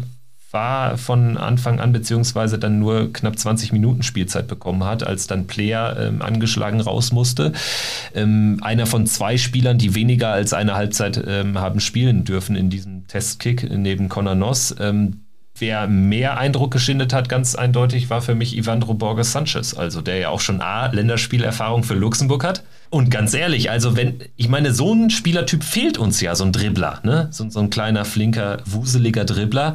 war 0.51 0.97
von 0.97 1.37
Anfang 1.37 1.79
an, 1.79 1.93
beziehungsweise 1.93 2.59
dann 2.59 2.79
nur 2.79 3.13
knapp 3.13 3.39
20 3.39 3.73
Minuten 3.73 4.03
Spielzeit 4.03 4.47
bekommen 4.47 4.85
hat, 4.85 5.07
als 5.07 5.27
dann 5.27 5.47
Player 5.47 5.97
ähm, 6.01 6.23
angeschlagen 6.23 6.81
raus 6.81 7.13
musste. 7.13 7.53
Ähm, 8.15 8.59
einer 8.63 8.87
von 8.87 9.07
zwei 9.07 9.37
Spielern, 9.37 9.77
die 9.77 9.95
weniger 9.95 10.31
als 10.31 10.55
eine 10.55 10.75
Halbzeit 10.75 11.23
ähm, 11.27 11.59
haben 11.59 11.81
spielen 11.81 12.25
dürfen 12.25 12.57
in 12.57 12.71
diesem 12.71 13.07
Testkick 13.09 13.69
neben 13.71 14.09
Conor 14.09 14.35
Noss. 14.35 14.75
Ähm, 14.81 15.21
wer 15.59 15.87
mehr 15.87 16.39
Eindruck 16.39 16.73
geschindet 16.73 17.13
hat, 17.13 17.29
ganz 17.29 17.55
eindeutig, 17.55 18.09
war 18.09 18.23
für 18.23 18.35
mich 18.35 18.57
Ivandro 18.57 18.95
Borges 18.95 19.33
Sanchez, 19.33 19.75
also 19.75 20.01
der 20.01 20.17
ja 20.17 20.29
auch 20.31 20.41
schon 20.41 20.63
A, 20.63 20.87
Länderspielerfahrung 20.87 21.83
für 21.83 21.95
Luxemburg 21.95 22.45
hat. 22.45 22.63
Und 22.91 23.11
ganz 23.11 23.35
ehrlich, 23.35 23.71
also 23.71 23.97
wenn, 23.97 24.21
ich 24.37 24.49
meine, 24.49 24.73
so 24.73 24.95
ein 24.95 25.11
Spielertyp 25.11 25.63
fehlt 25.63 25.99
uns 25.99 26.21
ja, 26.21 26.35
so 26.35 26.45
ein 26.45 26.53
Dribbler, 26.53 27.01
ne? 27.03 27.29
So, 27.31 27.49
so 27.51 27.61
ein 27.61 27.69
kleiner, 27.69 28.05
flinker, 28.05 28.59
wuseliger 28.65 29.25
Dribbler. 29.25 29.75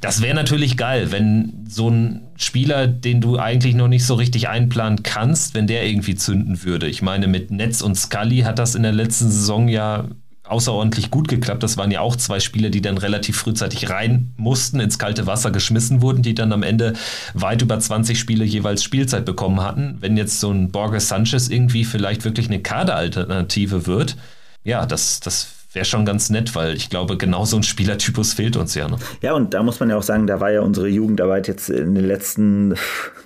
Das 0.00 0.22
wäre 0.22 0.34
natürlich 0.34 0.76
geil, 0.76 1.12
wenn 1.12 1.66
so 1.68 1.90
ein 1.90 2.22
Spieler, 2.36 2.86
den 2.86 3.20
du 3.20 3.38
eigentlich 3.38 3.74
noch 3.74 3.88
nicht 3.88 4.04
so 4.04 4.14
richtig 4.14 4.48
einplanen 4.48 5.02
kannst, 5.02 5.54
wenn 5.54 5.66
der 5.66 5.86
irgendwie 5.86 6.14
zünden 6.14 6.62
würde. 6.62 6.86
Ich 6.86 7.02
meine, 7.02 7.28
mit 7.28 7.50
Netz 7.50 7.82
und 7.82 7.94
Scully 7.94 8.40
hat 8.40 8.58
das 8.58 8.74
in 8.74 8.82
der 8.82 8.92
letzten 8.92 9.30
Saison 9.30 9.68
ja 9.68 10.04
außerordentlich 10.48 11.10
gut 11.10 11.28
geklappt. 11.28 11.62
Das 11.62 11.76
waren 11.76 11.90
ja 11.90 12.00
auch 12.00 12.16
zwei 12.16 12.40
Spieler, 12.40 12.70
die 12.70 12.82
dann 12.82 12.98
relativ 12.98 13.36
frühzeitig 13.36 13.90
rein 13.90 14.32
mussten, 14.36 14.80
ins 14.80 14.98
kalte 14.98 15.26
Wasser 15.26 15.50
geschmissen 15.50 16.02
wurden, 16.02 16.22
die 16.22 16.34
dann 16.34 16.52
am 16.52 16.62
Ende 16.62 16.94
weit 17.34 17.62
über 17.62 17.78
20 17.78 18.18
Spiele 18.18 18.44
jeweils 18.44 18.82
Spielzeit 18.82 19.24
bekommen 19.24 19.60
hatten. 19.60 19.96
Wenn 20.00 20.16
jetzt 20.16 20.40
so 20.40 20.50
ein 20.50 20.70
Borges 20.70 21.08
Sanchez 21.08 21.48
irgendwie 21.48 21.84
vielleicht 21.84 22.24
wirklich 22.24 22.46
eine 22.46 22.60
Kaderalternative 22.60 23.86
wird, 23.86 24.16
ja, 24.64 24.86
das, 24.86 25.20
das 25.20 25.55
wäre 25.76 25.84
schon 25.84 26.06
ganz 26.06 26.30
nett, 26.30 26.54
weil 26.54 26.74
ich 26.74 26.88
glaube, 26.88 27.18
genau 27.18 27.44
so 27.44 27.56
ein 27.56 27.62
Spielertypus 27.62 28.32
fehlt 28.32 28.56
uns 28.56 28.74
ja. 28.74 28.88
Ne? 28.88 28.96
Ja, 29.20 29.34
und 29.34 29.52
da 29.52 29.62
muss 29.62 29.78
man 29.78 29.90
ja 29.90 29.96
auch 29.96 30.02
sagen, 30.02 30.26
da 30.26 30.40
war 30.40 30.50
ja 30.50 30.62
unsere 30.62 30.88
Jugendarbeit 30.88 31.48
jetzt 31.48 31.68
in 31.68 31.94
den 31.94 32.06
letzten 32.06 32.74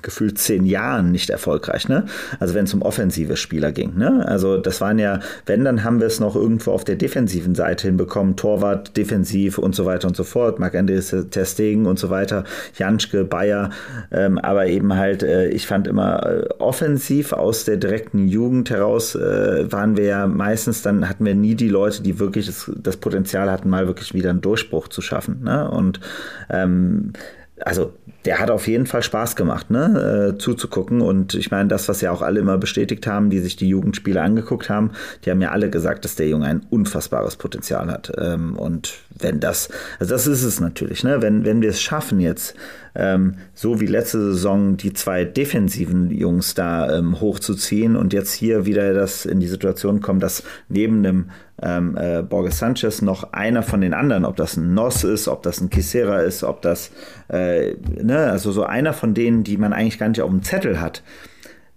gefühlt 0.02 0.38
zehn 0.38 0.66
Jahren 0.66 1.12
nicht 1.12 1.30
erfolgreich. 1.30 1.88
Ne? 1.88 2.06
Also 2.40 2.54
wenn 2.54 2.64
es 2.64 2.74
um 2.74 2.82
offensive 2.82 3.36
Spieler 3.36 3.70
ging. 3.70 3.96
Ne? 3.96 4.26
Also 4.26 4.56
das 4.56 4.80
waren 4.80 4.98
ja, 4.98 5.20
wenn, 5.46 5.64
dann 5.64 5.84
haben 5.84 6.00
wir 6.00 6.08
es 6.08 6.18
noch 6.18 6.34
irgendwo 6.34 6.72
auf 6.72 6.84
der 6.84 6.96
defensiven 6.96 7.54
Seite 7.54 7.86
hinbekommen. 7.86 8.34
Torwart, 8.34 8.96
defensiv 8.96 9.58
und 9.58 9.76
so 9.76 9.84
weiter 9.84 10.08
und 10.08 10.16
so 10.16 10.24
fort. 10.24 10.58
Marc-Andreas 10.58 11.14
Testegen 11.30 11.86
und 11.86 12.00
so 12.00 12.10
weiter. 12.10 12.44
Janschke, 12.76 13.24
Bayer. 13.24 13.70
Ähm, 14.10 14.38
aber 14.38 14.66
eben 14.66 14.96
halt, 14.96 15.22
äh, 15.22 15.48
ich 15.48 15.68
fand 15.68 15.86
immer 15.86 16.26
äh, 16.26 16.48
offensiv 16.58 17.32
aus 17.32 17.64
der 17.64 17.76
direkten 17.76 18.26
Jugend 18.26 18.70
heraus 18.70 19.14
äh, 19.14 19.70
waren 19.70 19.96
wir 19.96 20.04
ja 20.04 20.26
meistens, 20.26 20.82
dann 20.82 21.08
hatten 21.08 21.24
wir 21.24 21.36
nie 21.36 21.54
die 21.54 21.68
Leute, 21.68 22.02
die 22.02 22.18
wirklich 22.18 22.39
das, 22.46 22.70
das 22.76 22.96
Potenzial 22.96 23.50
hatten, 23.50 23.68
mal 23.68 23.86
wirklich 23.86 24.14
wieder 24.14 24.30
einen 24.30 24.40
Durchbruch 24.40 24.88
zu 24.88 25.00
schaffen. 25.02 25.42
Ne? 25.42 25.70
Und 25.70 26.00
ähm, 26.48 27.12
also 27.64 27.92
der 28.24 28.38
hat 28.38 28.50
auf 28.50 28.68
jeden 28.68 28.86
Fall 28.86 29.02
Spaß 29.02 29.36
gemacht, 29.36 29.70
ne, 29.70 30.34
äh, 30.34 30.38
zuzugucken. 30.38 31.00
Und 31.00 31.34
ich 31.34 31.50
meine, 31.50 31.68
das, 31.68 31.88
was 31.88 32.00
ja 32.00 32.10
auch 32.10 32.22
alle 32.22 32.40
immer 32.40 32.58
bestätigt 32.58 33.06
haben, 33.06 33.30
die 33.30 33.38
sich 33.38 33.56
die 33.56 33.68
Jugendspiele 33.68 34.20
angeguckt 34.20 34.68
haben, 34.68 34.92
die 35.24 35.30
haben 35.30 35.40
ja 35.40 35.50
alle 35.50 35.70
gesagt, 35.70 36.04
dass 36.04 36.16
der 36.16 36.28
Junge 36.28 36.46
ein 36.46 36.66
unfassbares 36.68 37.36
Potenzial 37.36 37.90
hat. 37.90 38.12
Ähm, 38.18 38.56
und 38.56 38.94
wenn 39.22 39.40
das, 39.40 39.68
also 39.98 40.14
das 40.14 40.26
ist 40.26 40.42
es 40.42 40.60
natürlich, 40.60 41.04
ne, 41.04 41.22
wenn, 41.22 41.44
wenn 41.44 41.62
wir 41.62 41.70
es 41.70 41.80
schaffen 41.80 42.20
jetzt, 42.20 42.54
ähm, 42.94 43.34
so 43.54 43.80
wie 43.80 43.86
letzte 43.86 44.18
Saison 44.18 44.76
die 44.76 44.92
zwei 44.92 45.24
defensiven 45.24 46.10
Jungs 46.10 46.54
da 46.54 46.98
ähm, 46.98 47.20
hochzuziehen 47.20 47.96
und 47.96 48.12
jetzt 48.12 48.32
hier 48.32 48.66
wieder 48.66 48.94
das 48.94 49.26
in 49.26 49.40
die 49.40 49.46
Situation 49.46 50.00
kommt, 50.00 50.22
dass 50.22 50.42
neben 50.68 51.02
dem 51.02 51.30
ähm, 51.62 51.96
äh, 51.96 52.22
Borges 52.22 52.58
Sanchez 52.58 53.02
noch 53.02 53.32
einer 53.32 53.62
von 53.62 53.80
den 53.80 53.94
anderen, 53.94 54.24
ob 54.24 54.36
das 54.36 54.56
ein 54.56 54.74
Noss 54.74 55.04
ist, 55.04 55.28
ob 55.28 55.42
das 55.42 55.60
ein 55.60 55.70
Kisera 55.70 56.20
ist, 56.20 56.42
ob 56.42 56.62
das, 56.62 56.90
äh, 57.28 57.74
ne, 58.02 58.30
also 58.30 58.50
so 58.52 58.64
einer 58.64 58.92
von 58.92 59.14
denen, 59.14 59.44
die 59.44 59.56
man 59.56 59.72
eigentlich 59.72 59.98
gar 59.98 60.08
nicht 60.08 60.22
auf 60.22 60.30
dem 60.30 60.42
Zettel 60.42 60.80
hat, 60.80 61.02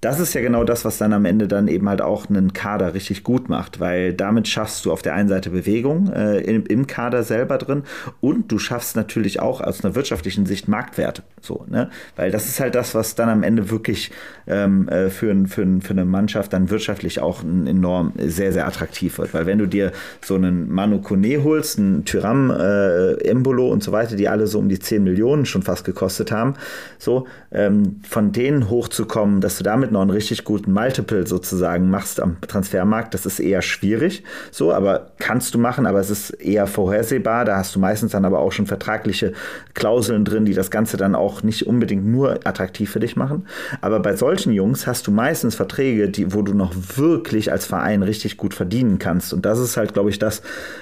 das 0.04 0.20
ist 0.20 0.34
ja 0.34 0.42
genau 0.42 0.66
das, 0.66 0.84
was 0.84 0.98
dann 0.98 1.14
am 1.14 1.24
Ende 1.24 1.48
dann 1.48 1.70
eben 1.70 1.88
halt 1.88 2.02
auch 2.02 2.30
einen 2.30 2.52
Kader 2.52 2.94
richtig 2.94 3.24
gut 3.24 3.48
macht, 3.48 3.80
weil 3.80 4.14
damit 4.14 4.50
schaffst 4.50 4.84
du 4.84 4.92
auf 4.92 5.02
der 5.02 5.14
einen 5.14 5.30
Seite 5.30 5.50
Bewegung 5.50 6.12
äh, 6.12 6.40
im, 6.42 6.66
im, 6.66 6.88
Kader 6.88 7.24
selber 7.24 7.58
drin 7.58 7.84
und 8.20 8.52
du 8.52 8.60
schaffst 8.60 8.98
natürlich 8.98 9.40
auch 9.40 9.62
aus 9.62 9.84
einer 9.84 9.96
wirtschaftlichen 9.96 10.46
Sicht 10.46 10.68
Marktwert. 10.68 11.24
So, 11.40 11.66
ne? 11.70 11.90
Weil 12.18 12.32
das 12.32 12.48
ist 12.48 12.60
halt 12.60 12.76
das, 12.76 12.96
was 12.96 13.16
dann 13.16 13.30
am 13.30 13.44
Ende 13.44 13.70
wirklich 13.70 14.12
ähm, 14.46 14.90
äh, 14.90 15.10
für, 15.10 15.34
für, 15.48 15.66
für 15.82 15.92
eine 15.92 16.04
Mannschaft 16.04 16.52
dann 16.52 16.70
wirtschaftlich 16.70 17.22
auch 17.22 17.42
enorm 17.42 18.12
sehr, 18.18 18.52
sehr 18.52 18.68
attraktiv 18.68 19.18
wird. 19.18 19.34
Weil 19.34 19.46
wenn 19.46 19.58
du 19.58 19.68
dir 19.68 19.94
so 20.22 20.36
einen 20.36 20.70
Manu 20.70 21.00
Kone 21.00 21.44
holst, 21.46 21.80
einen 21.80 22.04
Tyram, 22.04 22.52
äh, 22.52 23.14
Embolo 23.26 23.70
und 23.70 23.84
so 23.84 23.94
weiter, 23.94 24.18
die 24.18 24.28
alle 24.28 24.48
so 24.48 24.60
um 24.60 24.68
die 24.68 24.80
10 24.80 25.02
Millionen 25.02 25.46
schon 25.46 25.62
fast 25.62 25.86
gekostet 25.86 26.32
haben, 26.32 26.56
so 27.00 27.26
ähm, 27.52 28.02
von 28.04 28.34
denen 28.34 28.70
hochzukommen, 28.70 29.40
dass 29.40 29.58
du 29.58 29.64
damit 29.64 29.93
noch 29.94 30.02
einen 30.02 30.12
richtig 30.12 30.44
guten 30.44 30.74
Multiple 30.74 31.26
sozusagen 31.26 31.90
machst 31.90 32.20
am 32.20 32.42
Transfermarkt, 32.42 33.14
das 33.14 33.26
ist 33.26 33.40
eher 33.40 33.62
schwierig. 33.62 34.24
So, 34.52 34.74
aber 34.74 35.12
kannst 35.20 35.54
du 35.54 35.60
machen, 35.60 35.86
aber 35.86 36.00
es 36.00 36.10
ist 36.10 36.32
eher 36.32 36.68
vorhersehbar. 36.68 37.46
Da 37.46 37.58
hast 37.58 37.76
du 37.76 37.80
meistens 37.80 38.12
dann 38.12 38.26
aber 38.26 38.40
auch 38.40 38.52
schon 38.52 38.68
vertragliche 38.68 39.34
Klauseln 39.74 40.26
drin, 40.26 40.46
die 40.46 40.54
das 40.54 40.72
Ganze 40.72 40.98
dann 40.98 41.16
auch 41.16 41.44
nicht 41.44 41.66
unbedingt 41.66 42.06
nur 42.06 42.40
attraktiv 42.44 42.92
für 42.92 43.00
dich 43.00 43.16
machen. 43.16 43.48
Aber 43.82 44.00
bei 44.00 44.16
solchen 44.16 44.54
Jungs 44.54 44.86
hast 44.86 45.08
du 45.08 45.12
meistens 45.12 45.56
Verträge, 45.56 46.10
die, 46.10 46.34
wo 46.34 46.42
du 46.42 46.54
noch 46.54 46.74
wirklich 46.96 47.52
als 47.52 47.66
Verein 47.66 48.04
richtig 48.04 48.38
gut 48.38 48.54
verdienen 48.54 49.00
kannst. 49.00 49.34
Und 49.34 49.46
das 49.46 49.60
ist 49.60 49.78
halt, 49.78 49.94
glaube 49.94 50.10
ich, 50.10 50.20
das, 50.20 50.40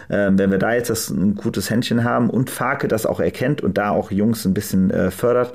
äh, 0.09 0.31
wenn 0.31 0.51
wir 0.51 0.57
da 0.57 0.73
jetzt 0.73 0.89
das, 0.89 1.09
ein 1.09 1.35
gutes 1.35 1.69
Händchen 1.69 2.03
haben 2.03 2.29
und 2.29 2.49
Farke 2.49 2.87
das 2.87 3.05
auch 3.05 3.19
erkennt 3.19 3.61
und 3.61 3.77
da 3.77 3.91
auch 3.91 4.11
Jungs 4.11 4.45
ein 4.45 4.53
bisschen 4.53 4.89
äh, 4.91 5.11
fördert, 5.11 5.53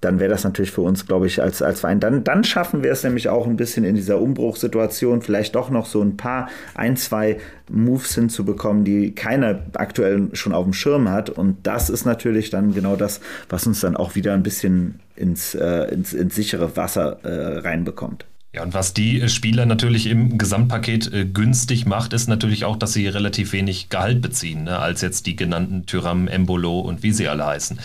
dann 0.00 0.20
wäre 0.20 0.30
das 0.30 0.44
natürlich 0.44 0.70
für 0.70 0.82
uns, 0.82 1.06
glaube 1.06 1.26
ich, 1.26 1.42
als, 1.42 1.60
als 1.60 1.80
Verein. 1.80 1.98
Dann, 1.98 2.22
dann 2.22 2.44
schaffen 2.44 2.82
wir 2.82 2.92
es 2.92 3.02
nämlich 3.02 3.28
auch 3.28 3.46
ein 3.46 3.56
bisschen 3.56 3.84
in 3.84 3.96
dieser 3.96 4.20
Umbruchssituation, 4.20 5.22
vielleicht 5.22 5.54
doch 5.54 5.70
noch 5.70 5.86
so 5.86 6.00
ein 6.02 6.16
paar, 6.16 6.48
ein, 6.74 6.96
zwei 6.96 7.38
Moves 7.68 8.14
hinzubekommen, 8.14 8.84
die 8.84 9.12
keiner 9.12 9.64
aktuell 9.74 10.28
schon 10.34 10.54
auf 10.54 10.64
dem 10.64 10.72
Schirm 10.72 11.08
hat. 11.10 11.30
Und 11.30 11.66
das 11.66 11.90
ist 11.90 12.04
natürlich 12.04 12.50
dann 12.50 12.74
genau 12.74 12.94
das, 12.94 13.20
was 13.48 13.66
uns 13.66 13.80
dann 13.80 13.96
auch 13.96 14.14
wieder 14.14 14.34
ein 14.34 14.42
bisschen 14.42 15.00
ins, 15.16 15.54
äh, 15.54 15.92
ins, 15.92 16.12
ins 16.12 16.34
sichere 16.34 16.76
Wasser 16.76 17.18
äh, 17.24 17.58
reinbekommt. 17.58 18.24
Ja, 18.54 18.62
und 18.62 18.72
was 18.72 18.94
die 18.94 19.28
Spieler 19.28 19.66
natürlich 19.66 20.06
im 20.06 20.38
Gesamtpaket 20.38 21.12
äh, 21.12 21.26
günstig 21.26 21.86
macht, 21.86 22.12
ist 22.12 22.28
natürlich 22.28 22.64
auch, 22.64 22.76
dass 22.76 22.92
sie 22.92 23.06
relativ 23.06 23.52
wenig 23.52 23.90
Gehalt 23.90 24.22
beziehen, 24.22 24.64
ne, 24.64 24.78
als 24.78 25.02
jetzt 25.02 25.26
die 25.26 25.36
genannten 25.36 25.84
Tyram, 25.86 26.28
Embolo 26.28 26.80
und 26.80 27.02
wie 27.02 27.12
sie 27.12 27.28
alle 27.28 27.44
heißen. 27.44 27.78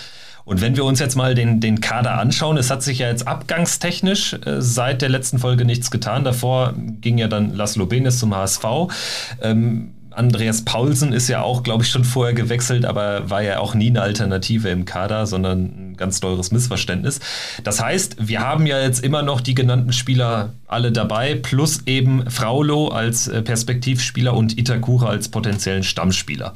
Und 0.46 0.62
wenn 0.62 0.76
wir 0.76 0.86
uns 0.86 1.00
jetzt 1.00 1.16
mal 1.16 1.36
den, 1.36 1.60
den 1.60 1.82
Kader 1.82 2.18
anschauen, 2.18 2.58
es 2.58 2.70
hat 2.70 2.84
sich 2.84 3.00
ja 3.00 3.08
jetzt 3.08 3.28
abgangstechnisch 3.28 4.34
äh, 4.46 4.62
seit 4.62 5.02
der 5.02 5.10
letzten 5.10 5.40
Folge 5.40 5.66
nichts 5.66 5.92
getan. 5.92 6.24
Davor 6.24 6.74
ging 6.76 7.18
ja 7.18 7.28
dann 7.28 7.54
Laszlo 7.54 7.86
Benes 7.86 8.20
zum 8.20 8.36
HSV. 8.36 8.66
Ähm, 9.42 9.94
Andreas 10.16 10.64
Paulsen 10.64 11.12
ist 11.12 11.28
ja 11.28 11.42
auch, 11.42 11.64
glaube 11.64 11.84
ich, 11.84 11.90
schon 11.90 12.04
vorher 12.04 12.34
gewechselt, 12.34 12.86
aber 12.86 13.30
war 13.30 13.42
ja 13.42 13.60
auch 13.60 13.74
nie 13.74 13.88
eine 13.88 14.02
Alternative 14.02 14.70
im 14.70 14.86
Kader, 14.86 15.26
sondern 15.26 15.64
ein 15.64 15.98
ganz 15.98 16.20
teures 16.20 16.52
Missverständnis. 16.52 17.20
Das 17.64 17.82
heißt, 17.82 18.28
wir 18.28 18.42
haben 18.42 18.68
ja 18.68 18.80
jetzt 18.80 19.04
immer 19.04 19.24
noch 19.24 19.42
die 19.42 19.56
genannten 19.56 19.94
Spieler 19.94 20.54
alle 20.68 20.92
dabei, 20.92 21.36
plus 21.36 21.82
eben 21.86 22.30
Fraulo 22.30 22.90
als 22.90 23.28
äh, 23.28 23.42
Perspektivspieler 23.42 24.34
und 24.34 24.58
Itakura 24.58 25.08
als 25.08 25.30
potenziellen 25.30 25.84
Stammspieler. 25.84 26.54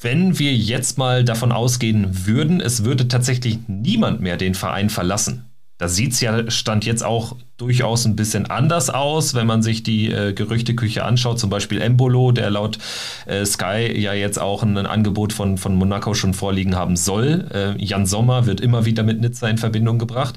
Wenn 0.00 0.38
wir 0.38 0.54
jetzt 0.54 0.98
mal 0.98 1.24
davon 1.24 1.52
ausgehen 1.52 2.26
würden, 2.26 2.60
es 2.60 2.84
würde 2.84 3.08
tatsächlich 3.08 3.60
niemand 3.66 4.20
mehr 4.20 4.36
den 4.36 4.54
Verein 4.54 4.90
verlassen. 4.90 5.46
Da 5.78 5.88
sieht 5.88 6.12
es 6.12 6.20
ja 6.20 6.50
Stand 6.50 6.86
jetzt 6.86 7.04
auch 7.04 7.36
durchaus 7.56 8.06
ein 8.06 8.16
bisschen 8.16 8.46
anders 8.46 8.88
aus, 8.88 9.34
wenn 9.34 9.46
man 9.46 9.62
sich 9.62 9.82
die 9.82 10.10
äh, 10.10 10.32
Gerüchteküche 10.32 11.04
anschaut. 11.04 11.38
Zum 11.38 11.50
Beispiel 11.50 11.82
Embolo, 11.82 12.32
der 12.32 12.50
laut 12.50 12.78
äh, 13.26 13.44
Sky 13.44 13.92
ja 13.98 14.14
jetzt 14.14 14.38
auch 14.38 14.62
ein, 14.62 14.76
ein, 14.76 14.86
Angebot 14.86 15.34
von, 15.34 15.58
von 15.58 15.74
Monaco 15.74 16.14
schon 16.14 16.32
vorliegen 16.32 16.76
haben 16.76 16.96
soll. 16.96 17.46
Äh, 17.52 17.82
Jan 17.82 18.06
Sommer 18.06 18.46
wird 18.46 18.60
immer 18.60 18.86
wieder 18.86 19.02
mit 19.02 19.20
Nizza 19.20 19.48
in 19.48 19.58
Verbindung 19.58 19.98
gebracht. 19.98 20.36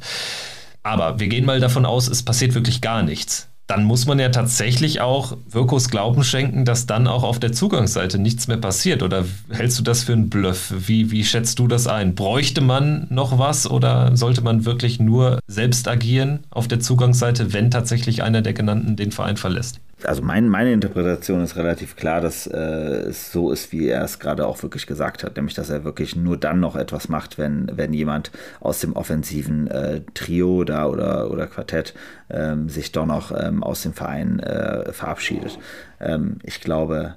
Aber 0.83 1.19
wir 1.19 1.27
gehen 1.27 1.45
mal 1.45 1.59
davon 1.59 1.85
aus, 1.85 2.09
es 2.09 2.23
passiert 2.23 2.53
wirklich 2.53 2.81
gar 2.81 3.03
nichts 3.03 3.49
dann 3.69 3.83
muss 3.83 4.07
man 4.07 4.17
ja 4.17 4.29
tatsächlich 4.29 4.99
auch 4.99 5.37
Wirkos 5.47 5.89
Glauben 5.89 6.23
schenken, 6.23 6.65
dass 6.65 6.87
dann 6.87 7.05
auch 7.05 7.21
auf 7.21 7.37
der 7.37 7.51
Zugangsseite 7.51 8.17
nichts 8.17 8.47
mehr 8.47 8.57
passiert. 8.57 9.03
Oder 9.03 9.25
hältst 9.51 9.77
du 9.77 9.83
das 9.83 10.03
für 10.03 10.13
einen 10.13 10.31
Bluff? 10.31 10.73
Wie, 10.75 11.11
wie 11.11 11.23
schätzt 11.23 11.59
du 11.59 11.67
das 11.67 11.85
ein? 11.85 12.15
Bräuchte 12.15 12.61
man 12.61 13.05
noch 13.11 13.37
was 13.37 13.69
oder 13.69 14.17
sollte 14.17 14.41
man 14.41 14.65
wirklich 14.65 14.99
nur 14.99 15.39
selbst 15.45 15.87
agieren 15.87 16.39
auf 16.49 16.67
der 16.67 16.79
Zugangsseite, 16.79 17.53
wenn 17.53 17.69
tatsächlich 17.69 18.23
einer 18.23 18.41
der 18.41 18.53
genannten 18.53 18.95
den 18.95 19.11
Verein 19.11 19.37
verlässt? 19.37 19.79
Also 20.03 20.21
mein, 20.21 20.47
meine 20.47 20.71
Interpretation 20.71 21.41
ist 21.41 21.55
relativ 21.55 21.95
klar, 21.95 22.21
dass 22.21 22.47
äh, 22.47 22.57
es 22.57 23.31
so 23.31 23.51
ist, 23.51 23.71
wie 23.71 23.87
er 23.87 24.03
es 24.03 24.19
gerade 24.19 24.47
auch 24.47 24.61
wirklich 24.63 24.87
gesagt 24.87 25.23
hat, 25.23 25.35
nämlich 25.35 25.55
dass 25.55 25.69
er 25.69 25.83
wirklich 25.83 26.15
nur 26.15 26.37
dann 26.37 26.59
noch 26.59 26.75
etwas 26.75 27.09
macht, 27.09 27.37
wenn, 27.37 27.69
wenn 27.73 27.93
jemand 27.93 28.31
aus 28.59 28.79
dem 28.79 28.93
offensiven 28.93 29.67
äh, 29.67 30.01
Trio 30.13 30.63
da 30.63 30.87
oder, 30.87 31.31
oder 31.31 31.47
Quartett 31.47 31.93
ähm, 32.29 32.69
sich 32.69 32.91
doch 32.91 33.05
noch 33.05 33.31
ähm, 33.31 33.63
aus 33.63 33.83
dem 33.83 33.93
Verein 33.93 34.39
äh, 34.39 34.91
verabschiedet. 34.93 35.59
Ähm, 35.99 36.37
ich 36.43 36.61
glaube, 36.61 37.15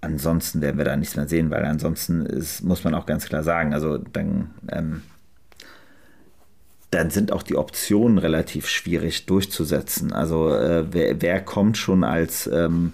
ansonsten 0.00 0.60
werden 0.60 0.78
wir 0.78 0.84
da 0.84 0.96
nichts 0.96 1.16
mehr 1.16 1.28
sehen, 1.28 1.50
weil 1.50 1.64
ansonsten 1.64 2.26
ist, 2.26 2.62
muss 2.62 2.84
man 2.84 2.94
auch 2.94 3.06
ganz 3.06 3.26
klar 3.26 3.42
sagen, 3.42 3.72
also 3.72 3.98
dann 3.98 4.50
ähm, 4.70 5.02
dann 6.92 7.10
sind 7.10 7.32
auch 7.32 7.42
die 7.42 7.56
Optionen 7.56 8.18
relativ 8.18 8.68
schwierig 8.68 9.24
durchzusetzen. 9.26 10.12
Also 10.12 10.54
äh, 10.54 10.84
wer, 10.92 11.20
wer, 11.22 11.40
kommt 11.40 11.78
schon 11.78 12.04
als, 12.04 12.46
ähm, 12.52 12.92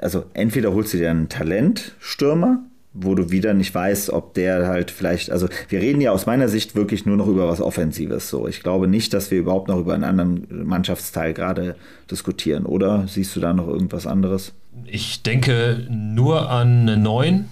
also 0.00 0.24
entweder 0.34 0.74
holst 0.74 0.92
du 0.92 0.98
dir 0.98 1.10
einen 1.10 1.30
Talentstürmer, 1.30 2.62
wo 2.92 3.14
du 3.14 3.30
wieder 3.30 3.54
nicht 3.54 3.74
weißt, 3.74 4.10
ob 4.10 4.34
der 4.34 4.66
halt 4.66 4.90
vielleicht, 4.90 5.30
also 5.30 5.48
wir 5.70 5.80
reden 5.80 6.02
ja 6.02 6.12
aus 6.12 6.26
meiner 6.26 6.48
Sicht 6.48 6.76
wirklich 6.76 7.06
nur 7.06 7.16
noch 7.16 7.26
über 7.26 7.48
was 7.48 7.62
Offensives. 7.62 8.28
So, 8.28 8.46
ich 8.46 8.62
glaube 8.62 8.86
nicht, 8.86 9.14
dass 9.14 9.30
wir 9.30 9.38
überhaupt 9.38 9.68
noch 9.68 9.78
über 9.78 9.94
einen 9.94 10.04
anderen 10.04 10.46
Mannschaftsteil 10.66 11.32
gerade 11.32 11.76
diskutieren. 12.10 12.66
Oder 12.66 13.06
siehst 13.08 13.34
du 13.34 13.40
da 13.40 13.54
noch 13.54 13.66
irgendwas 13.66 14.06
anderes? 14.06 14.52
Ich 14.84 15.22
denke 15.22 15.86
nur 15.88 16.50
an 16.50 16.82
eine 16.82 16.98
9 16.98 17.48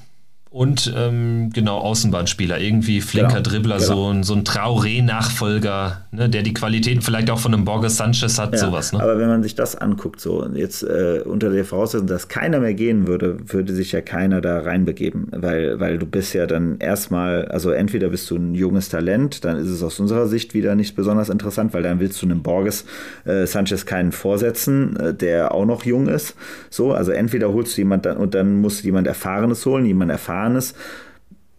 und 0.51 0.93
ähm, 0.97 1.51
genau 1.55 1.79
Außenbahnspieler, 1.79 2.59
irgendwie 2.59 3.01
flinker 3.01 3.37
genau, 3.37 3.43
Dribbler, 3.43 3.77
genau. 3.77 3.87
So, 3.87 4.13
ein, 4.13 4.23
so 4.25 4.35
ein 4.35 4.43
Traoré-Nachfolger, 4.43 6.07
ne, 6.11 6.29
der 6.29 6.43
die 6.43 6.53
Qualitäten 6.53 7.03
vielleicht 7.03 7.31
auch 7.31 7.39
von 7.39 7.55
einem 7.55 7.65
Borges 7.65 7.97
Sanchez 7.97 8.37
hat, 8.37 8.53
ja, 8.55 8.59
sowas. 8.59 8.93
Ne? 8.93 9.01
Aber 9.01 9.17
wenn 9.17 9.29
man 9.29 9.45
sich 9.45 9.55
das 9.55 9.77
anguckt, 9.77 10.21
so 10.21 10.45
jetzt 10.53 10.83
äh, 10.83 11.23
unter 11.25 11.51
der 11.51 11.65
Voraussetzung, 11.65 12.09
dass 12.09 12.27
keiner 12.27 12.59
mehr 12.59 12.75
gehen 12.75 13.07
würde, 13.07 13.37
würde 13.47 13.73
sich 13.73 13.93
ja 13.93 14.01
keiner 14.01 14.41
da 14.41 14.59
reinbegeben, 14.59 15.29
weil, 15.31 15.79
weil 15.79 15.99
du 15.99 16.07
bist 16.07 16.35
ja 16.35 16.49
dann 16.49 16.79
erstmal, 16.79 17.45
also 17.45 17.71
entweder 17.71 18.09
bist 18.09 18.29
du 18.29 18.35
ein 18.35 18.57
junges 18.57 18.89
Talent, 18.89 19.45
dann 19.45 19.57
ist 19.57 19.69
es 19.69 19.85
aus 19.85 20.01
unserer 20.01 20.27
Sicht 20.27 20.53
wieder 20.53 20.75
nicht 20.75 20.97
besonders 20.97 21.29
interessant, 21.29 21.75
weil 21.75 21.85
dann 21.85 22.01
willst 22.01 22.21
du 22.23 22.27
einem 22.27 22.43
Borges 22.43 22.87
äh, 23.25 23.47
Sanchez 23.47 23.87
keinen 23.87 24.11
vorsetzen, 24.11 24.97
äh, 24.97 25.15
der 25.15 25.55
auch 25.55 25.65
noch 25.65 25.85
jung 25.85 26.09
ist. 26.09 26.35
So, 26.71 26.93
also 26.93 27.13
entweder 27.13 27.53
holst 27.53 27.77
du 27.77 27.83
jemand 27.83 28.05
dann 28.05 28.17
und 28.17 28.35
dann 28.35 28.61
musst 28.61 28.83
du 28.83 28.87
jemand 28.87 29.07
Erfahrenes 29.07 29.65
holen, 29.65 29.87
jemand 29.87 30.11
Erfahrenes 30.11 30.40
Erfahrenes, 30.41 30.75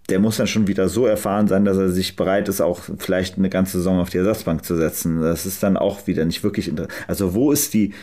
der 0.09 0.19
muss 0.19 0.37
dann 0.37 0.47
schon 0.47 0.67
wieder 0.67 0.89
so 0.89 1.05
erfahren 1.05 1.47
sein, 1.47 1.63
dass 1.63 1.77
er 1.77 1.89
sich 1.89 2.15
bereit 2.15 2.49
ist, 2.49 2.59
auch 2.59 2.81
vielleicht 2.97 3.37
eine 3.37 3.49
ganze 3.49 3.77
Saison 3.77 3.99
auf 3.99 4.09
die 4.09 4.17
Ersatzbank 4.17 4.65
zu 4.65 4.75
setzen. 4.75 5.21
Das 5.21 5.45
ist 5.45 5.63
dann 5.63 5.77
auch 5.77 6.07
wieder 6.07 6.25
nicht 6.25 6.43
wirklich 6.43 6.67
interessant. 6.67 6.93
Also 7.07 7.33
wo 7.33 7.51
ist 7.51 7.73
die, 7.73 7.93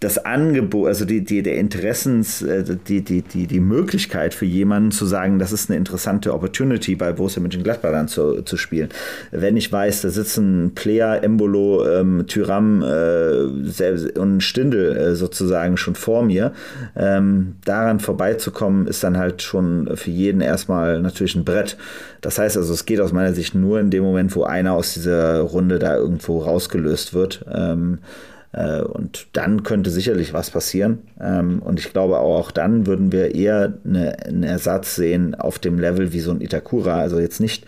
das 0.00 0.24
Angebot, 0.24 0.86
also 0.86 1.04
die, 1.04 1.24
die, 1.24 1.42
der 1.42 1.56
Interessens, 1.56 2.40
äh, 2.42 2.76
die, 2.86 3.02
die, 3.02 3.22
die, 3.22 3.48
die 3.48 3.60
Möglichkeit 3.60 4.32
für 4.32 4.44
jemanden 4.44 4.92
zu 4.92 5.06
sagen, 5.06 5.40
das 5.40 5.50
ist 5.50 5.68
eine 5.68 5.76
interessante 5.76 6.32
Opportunity 6.32 6.94
bei 6.94 7.12
Borussia 7.12 7.42
Mönchengladbach 7.42 7.90
dann 7.90 8.06
zu, 8.06 8.42
zu 8.42 8.56
spielen. 8.56 8.90
Wenn 9.32 9.56
ich 9.56 9.72
weiß, 9.72 10.02
da 10.02 10.10
sitzen 10.10 10.72
Player, 10.76 11.24
Embolo, 11.24 11.84
ähm, 11.88 12.26
Tyram 12.28 12.82
äh, 12.82 14.18
und 14.18 14.40
Stindel 14.40 14.96
äh, 14.96 15.14
sozusagen 15.16 15.76
schon 15.76 15.96
vor 15.96 16.22
mir, 16.22 16.52
ähm, 16.94 17.56
daran 17.64 17.98
vorbeizukommen, 17.98 18.86
ist 18.86 19.02
dann 19.02 19.18
halt 19.18 19.42
schon 19.42 19.96
für 19.96 20.10
jeden 20.10 20.40
erstmal 20.40 21.00
natürlich 21.00 21.34
ein 21.34 21.44
Brett. 21.44 21.76
Das 22.20 22.38
heißt 22.38 22.56
also, 22.56 22.72
es 22.72 22.86
geht 22.86 23.00
aus 23.00 23.12
meiner 23.12 23.32
Sicht 23.32 23.56
nur 23.56 23.80
in 23.80 23.90
dem 23.90 24.04
Moment, 24.04 24.34
wo 24.36 24.44
einer 24.44 24.74
aus 24.74 24.94
dieser 24.94 25.40
Runde 25.40 25.80
da 25.80 25.96
irgendwo 25.96 26.38
rausgelöst 26.38 27.14
wird. 27.14 27.44
Ähm, 27.52 27.98
äh, 27.98 28.37
und 28.52 29.28
dann 29.34 29.62
könnte 29.62 29.90
sicherlich 29.90 30.32
was 30.32 30.50
passieren. 30.50 31.00
Ähm, 31.20 31.60
und 31.60 31.78
ich 31.78 31.92
glaube 31.92 32.18
auch 32.18 32.50
dann 32.50 32.86
würden 32.86 33.12
wir 33.12 33.34
eher 33.34 33.74
eine, 33.84 34.24
einen 34.24 34.42
Ersatz 34.42 34.96
sehen 34.96 35.34
auf 35.34 35.58
dem 35.58 35.78
Level 35.78 36.12
wie 36.12 36.20
so 36.20 36.30
ein 36.30 36.40
Itakura. 36.40 36.98
Also 36.98 37.18
jetzt 37.20 37.40
nicht 37.40 37.66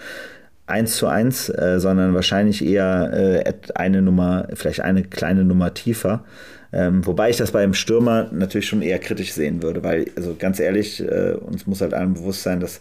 eins 0.67 0.97
zu 0.97 1.07
eins, 1.07 1.49
äh, 1.49 1.79
sondern 1.79 2.15
wahrscheinlich 2.15 2.65
eher 2.65 3.11
äh, 3.13 3.53
eine 3.75 4.01
Nummer, 4.03 4.49
vielleicht 4.55 4.81
eine 4.81 5.03
kleine 5.03 5.45
Nummer 5.45 5.75
tiefer. 5.75 6.25
Ähm, 6.73 7.05
wobei 7.05 7.31
ich 7.31 7.37
das 7.37 7.51
beim 7.51 7.75
Stürmer 7.75 8.29
natürlich 8.33 8.69
schon 8.69 8.81
eher 8.81 9.01
kritisch 9.01 9.33
sehen 9.33 9.63
würde, 9.63 9.83
weil, 9.83 10.07
also 10.17 10.37
ganz 10.39 10.61
ehrlich, 10.61 11.03
äh, 11.03 11.33
uns 11.33 11.67
muss 11.67 11.81
halt 11.81 11.95
allen 11.95 12.15
bewusst 12.15 12.45
sein, 12.45 12.61
dass 12.61 12.81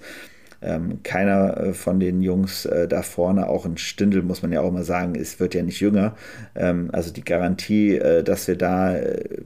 ähm, 0.62 1.02
keiner 1.04 1.58
äh, 1.58 1.74
von 1.74 2.00
den 2.00 2.22
Jungs 2.22 2.65
äh, 2.65 2.88
da 2.88 3.02
vorne, 3.02 3.48
auch 3.48 3.65
ein 3.65 3.78
Stindel, 3.78 4.22
muss 4.24 4.41
man 4.41 4.52
ja 4.52 4.62
auch 4.62 4.69
immer 4.69 4.84
sagen, 4.84 5.15
es 5.15 5.39
wird 5.39 5.54
ja 5.54 5.63
nicht 5.63 5.80
jünger. 5.80 6.15
Ähm, 6.56 6.89
also 6.91 7.12
die 7.13 7.24
Garantie, 7.24 7.95
äh, 7.95 8.24
dass 8.24 8.48
wir 8.48 8.58
da 8.58 8.95
äh, 8.95 9.41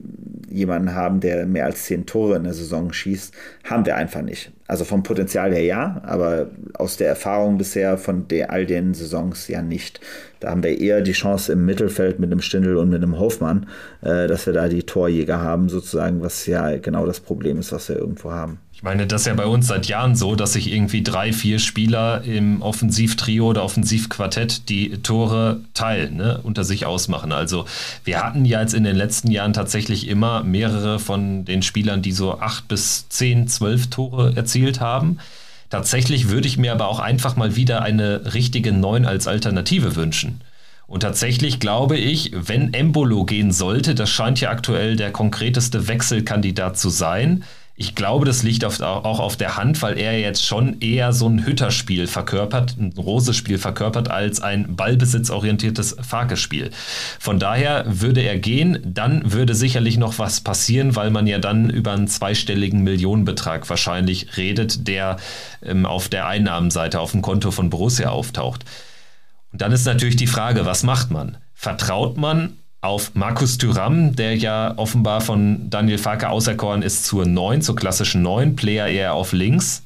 jemanden 0.48 0.94
haben, 0.94 1.20
der 1.20 1.46
mehr 1.46 1.66
als 1.66 1.84
zehn 1.84 2.06
Tore 2.06 2.36
in 2.36 2.44
der 2.44 2.54
Saison 2.54 2.92
schießt, 2.92 3.34
haben 3.64 3.86
wir 3.86 3.96
einfach 3.96 4.22
nicht. 4.22 4.52
Also 4.66 4.84
vom 4.84 5.02
Potenzial 5.02 5.52
her 5.52 5.62
ja, 5.62 6.00
aber 6.04 6.50
aus 6.74 6.96
der 6.96 7.08
Erfahrung 7.08 7.58
bisher 7.58 7.98
von 7.98 8.28
der, 8.28 8.50
all 8.50 8.66
den 8.66 8.94
Saisons 8.94 9.48
ja 9.48 9.62
nicht. 9.62 10.00
Da 10.40 10.50
haben 10.50 10.62
wir 10.62 10.80
eher 10.80 11.00
die 11.00 11.12
Chance 11.12 11.52
im 11.52 11.64
Mittelfeld 11.64 12.18
mit 12.18 12.32
einem 12.32 12.40
Stindel 12.40 12.76
und 12.76 12.88
mit 12.88 13.02
einem 13.02 13.18
Hofmann, 13.18 13.66
äh, 14.02 14.26
dass 14.26 14.46
wir 14.46 14.52
da 14.52 14.68
die 14.68 14.82
Torjäger 14.82 15.40
haben, 15.40 15.68
sozusagen, 15.68 16.22
was 16.22 16.46
ja 16.46 16.76
genau 16.78 17.06
das 17.06 17.20
Problem 17.20 17.58
ist, 17.58 17.72
was 17.72 17.88
wir 17.88 17.96
irgendwo 17.96 18.32
haben. 18.32 18.58
Ich 18.84 18.86
meine, 18.86 19.06
das 19.06 19.22
ist 19.22 19.28
ja 19.28 19.32
bei 19.32 19.46
uns 19.46 19.66
seit 19.66 19.86
Jahren 19.86 20.14
so, 20.14 20.34
dass 20.34 20.52
sich 20.52 20.70
irgendwie 20.70 21.02
drei, 21.02 21.32
vier 21.32 21.58
Spieler 21.58 22.22
im 22.22 22.60
Offensivtrio 22.60 23.46
oder 23.46 23.64
Offensivquartett 23.64 24.68
die 24.68 24.98
Tore 24.98 25.62
teilen, 25.72 26.18
ne, 26.18 26.40
unter 26.42 26.64
sich 26.64 26.84
ausmachen. 26.84 27.32
Also 27.32 27.64
wir 28.04 28.22
hatten 28.22 28.44
ja 28.44 28.60
jetzt 28.60 28.74
in 28.74 28.84
den 28.84 28.94
letzten 28.94 29.30
Jahren 29.30 29.54
tatsächlich 29.54 30.06
immer 30.06 30.44
mehrere 30.44 30.98
von 30.98 31.46
den 31.46 31.62
Spielern, 31.62 32.02
die 32.02 32.12
so 32.12 32.40
acht 32.40 32.68
bis 32.68 33.08
zehn, 33.08 33.48
zwölf 33.48 33.86
Tore 33.86 34.36
erzielt 34.36 34.80
haben. 34.80 35.16
Tatsächlich 35.70 36.28
würde 36.28 36.46
ich 36.46 36.58
mir 36.58 36.72
aber 36.72 36.88
auch 36.88 36.98
einfach 36.98 37.36
mal 37.36 37.56
wieder 37.56 37.80
eine 37.80 38.34
richtige 38.34 38.72
Neun 38.72 39.06
als 39.06 39.26
Alternative 39.26 39.96
wünschen. 39.96 40.42
Und 40.86 41.00
tatsächlich 41.00 41.58
glaube 41.58 41.96
ich, 41.96 42.32
wenn 42.34 42.74
Embolo 42.74 43.24
gehen 43.24 43.50
sollte, 43.50 43.94
das 43.94 44.10
scheint 44.10 44.42
ja 44.42 44.50
aktuell 44.50 44.96
der 44.96 45.10
konkreteste 45.10 45.88
Wechselkandidat 45.88 46.76
zu 46.76 46.90
sein, 46.90 47.44
ich 47.76 47.96
glaube, 47.96 48.24
das 48.24 48.44
liegt 48.44 48.64
auf, 48.64 48.80
auch 48.80 49.18
auf 49.18 49.36
der 49.36 49.56
Hand, 49.56 49.82
weil 49.82 49.98
er 49.98 50.18
jetzt 50.20 50.46
schon 50.46 50.80
eher 50.80 51.12
so 51.12 51.28
ein 51.28 51.44
Hütterspiel 51.44 52.06
verkörpert, 52.06 52.76
ein 52.78 52.92
Rose-Spiel 52.96 53.58
verkörpert, 53.58 54.08
als 54.10 54.40
ein 54.40 54.76
ballbesitzorientiertes 54.76 55.96
Farke-Spiel. 56.00 56.70
Von 57.18 57.40
daher 57.40 57.84
würde 57.88 58.20
er 58.20 58.38
gehen, 58.38 58.78
dann 58.84 59.32
würde 59.32 59.56
sicherlich 59.56 59.98
noch 59.98 60.20
was 60.20 60.40
passieren, 60.40 60.94
weil 60.94 61.10
man 61.10 61.26
ja 61.26 61.38
dann 61.38 61.68
über 61.68 61.92
einen 61.92 62.06
zweistelligen 62.06 62.84
Millionenbetrag 62.84 63.68
wahrscheinlich 63.68 64.36
redet, 64.36 64.86
der 64.86 65.16
ähm, 65.60 65.84
auf 65.84 66.08
der 66.08 66.28
Einnahmenseite 66.28 67.00
auf 67.00 67.10
dem 67.10 67.22
Konto 67.22 67.50
von 67.50 67.70
Borussia 67.70 68.10
auftaucht. 68.10 68.64
Und 69.50 69.62
dann 69.62 69.72
ist 69.72 69.84
natürlich 69.84 70.16
die 70.16 70.28
Frage, 70.28 70.64
was 70.64 70.84
macht 70.84 71.10
man? 71.10 71.38
Vertraut 71.54 72.16
man 72.18 72.58
auf 72.84 73.14
Markus 73.14 73.56
Thüram, 73.56 74.14
der 74.14 74.36
ja 74.36 74.74
offenbar 74.76 75.22
von 75.22 75.70
Daniel 75.70 75.96
Farke 75.96 76.28
auserkoren 76.28 76.82
ist 76.82 77.06
zur 77.06 77.24
9, 77.24 77.62
zur 77.62 77.76
klassischen 77.76 78.20
9, 78.22 78.56
Player 78.56 78.86
eher 78.86 79.14
auf 79.14 79.32
links. 79.32 79.82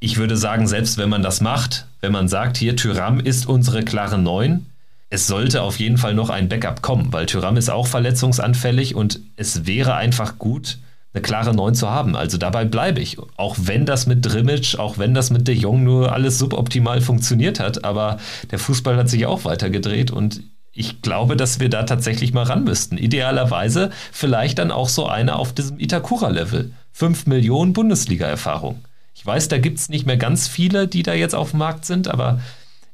Ich 0.00 0.16
würde 0.16 0.36
sagen, 0.36 0.66
selbst 0.66 0.98
wenn 0.98 1.08
man 1.08 1.22
das 1.22 1.40
macht, 1.40 1.86
wenn 2.00 2.10
man 2.10 2.26
sagt, 2.26 2.56
hier 2.56 2.74
Thüram 2.74 3.20
ist 3.20 3.46
unsere 3.46 3.84
klare 3.84 4.18
9, 4.18 4.66
es 5.08 5.28
sollte 5.28 5.62
auf 5.62 5.78
jeden 5.78 5.98
Fall 5.98 6.14
noch 6.14 6.30
ein 6.30 6.48
Backup 6.48 6.82
kommen, 6.82 7.12
weil 7.12 7.26
Thüram 7.26 7.56
ist 7.56 7.70
auch 7.70 7.86
verletzungsanfällig 7.86 8.96
und 8.96 9.20
es 9.36 9.66
wäre 9.66 9.94
einfach 9.94 10.38
gut, 10.38 10.78
eine 11.14 11.22
klare 11.22 11.54
9 11.54 11.74
zu 11.74 11.90
haben. 11.90 12.16
Also 12.16 12.38
dabei 12.38 12.64
bleibe 12.64 13.00
ich. 13.00 13.18
Auch 13.36 13.56
wenn 13.60 13.86
das 13.86 14.06
mit 14.06 14.24
Drimmitsch, 14.24 14.76
auch 14.78 14.98
wenn 14.98 15.14
das 15.14 15.30
mit 15.30 15.46
De 15.46 15.54
Jong 15.54 15.84
nur 15.84 16.12
alles 16.12 16.38
suboptimal 16.38 17.02
funktioniert 17.02 17.60
hat, 17.60 17.84
aber 17.84 18.18
der 18.50 18.58
Fußball 18.58 18.96
hat 18.96 19.08
sich 19.08 19.26
auch 19.26 19.44
weitergedreht 19.44 20.10
und 20.10 20.42
ich 20.74 21.02
glaube, 21.02 21.36
dass 21.36 21.60
wir 21.60 21.68
da 21.68 21.82
tatsächlich 21.82 22.32
mal 22.32 22.44
ran 22.44 22.64
müssten. 22.64 22.96
Idealerweise 22.96 23.90
vielleicht 24.10 24.58
dann 24.58 24.70
auch 24.70 24.88
so 24.88 25.06
eine 25.06 25.36
auf 25.36 25.52
diesem 25.52 25.78
Itakura-Level. 25.78 26.72
5 26.92 27.26
Millionen 27.26 27.72
Bundesliga-Erfahrung. 27.72 28.82
Ich 29.14 29.24
weiß, 29.24 29.48
da 29.48 29.58
gibt 29.58 29.78
es 29.78 29.88
nicht 29.88 30.06
mehr 30.06 30.16
ganz 30.16 30.48
viele, 30.48 30.88
die 30.88 31.02
da 31.02 31.14
jetzt 31.14 31.34
auf 31.34 31.50
dem 31.50 31.58
Markt 31.58 31.84
sind, 31.84 32.08
aber 32.08 32.40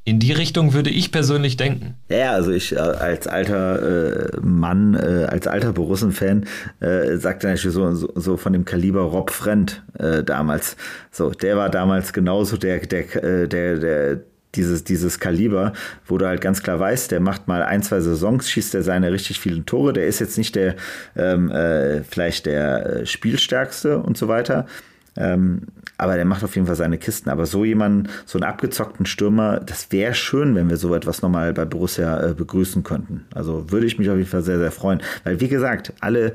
in 0.05 0.19
die 0.19 0.33
Richtung 0.33 0.73
würde 0.73 0.91
ich 0.91 1.12
persönlich 1.12 1.57
denken. 1.57 1.95
Ja, 2.09 2.33
also 2.33 2.51
ich 2.51 2.75
äh, 2.75 2.79
als 2.79 3.27
alter 3.27 4.33
äh, 4.33 4.41
Mann, 4.41 4.95
äh, 4.95 5.27
als 5.29 5.47
alter 5.47 5.73
Borussen-Fan, 5.73 6.47
äh, 6.81 7.17
sagte 7.19 7.47
natürlich 7.47 7.75
so, 7.75 7.95
so, 7.95 8.11
so, 8.14 8.37
von 8.38 8.55
dem 8.55 8.64
Kaliber 8.64 9.03
Rob 9.03 9.31
Friend 9.31 9.83
äh, 9.99 10.25
damals. 10.25 10.77
So, 11.11 11.31
der 11.31 11.59
war 11.59 11.69
damals 11.69 12.12
genauso 12.12 12.57
der, 12.57 12.81
der, 12.87 13.23
äh, 13.23 13.49
der, 13.49 13.79
der 13.79 14.21
dieses, 14.59 14.85
dieses 14.85 15.18
Kaliber, 15.18 15.73
wo 16.07 16.18
du 16.18 16.27
halt 16.27 16.42
ganz 16.42 16.62
klar 16.62 16.79
weißt, 16.79 17.11
der 17.11 17.21
macht 17.21 17.49
mal 17.49 17.62
ein, 17.62 17.83
zwei 17.83 18.01
Saisons, 18.01 18.51
schießt 18.51 18.75
er 18.75 18.83
seine 18.83 19.12
richtig 19.12 19.40
vielen 19.40 19.64
Tore. 19.64 19.94
Der 19.94 20.07
ist 20.07 20.18
jetzt 20.18 20.37
nicht 20.37 20.55
der, 20.55 20.75
ähm, 21.16 21.51
äh, 21.51 22.03
vielleicht 22.03 22.44
der 22.47 22.87
äh, 22.87 23.07
Spielstärkste 23.07 23.99
und 23.99 24.18
so 24.18 24.29
weiter. 24.29 24.66
Ähm, 25.16 25.62
aber 25.97 26.14
der 26.14 26.25
macht 26.25 26.44
auf 26.44 26.55
jeden 26.55 26.66
Fall 26.66 26.77
seine 26.77 26.99
Kisten. 26.99 27.29
Aber 27.29 27.47
so 27.47 27.64
jemanden, 27.64 28.09
so 28.25 28.38
einen 28.38 28.49
abgezockten 28.49 29.07
Stürmer, 29.07 29.59
das 29.59 29.90
wäre 29.90 30.14
schön, 30.14 30.55
wenn 30.55 30.71
wir 30.71 30.77
so 30.77 30.94
etwas 30.94 31.23
nochmal 31.23 31.53
bei 31.53 31.64
Borussia 31.64 32.31
äh, 32.31 32.35
begrüßen 32.35 32.85
könnten. 32.85 33.25
Also 33.35 33.71
würde 33.71 33.87
ich 33.87 33.99
mich 33.99 34.11
auf 34.11 34.16
jeden 34.16 34.29
Fall 34.29 34.42
sehr, 34.42 34.59
sehr 34.59 34.71
freuen. 34.71 35.01
Weil, 35.25 35.40
wie 35.40 35.49
gesagt, 35.49 35.92
alle 36.01 36.35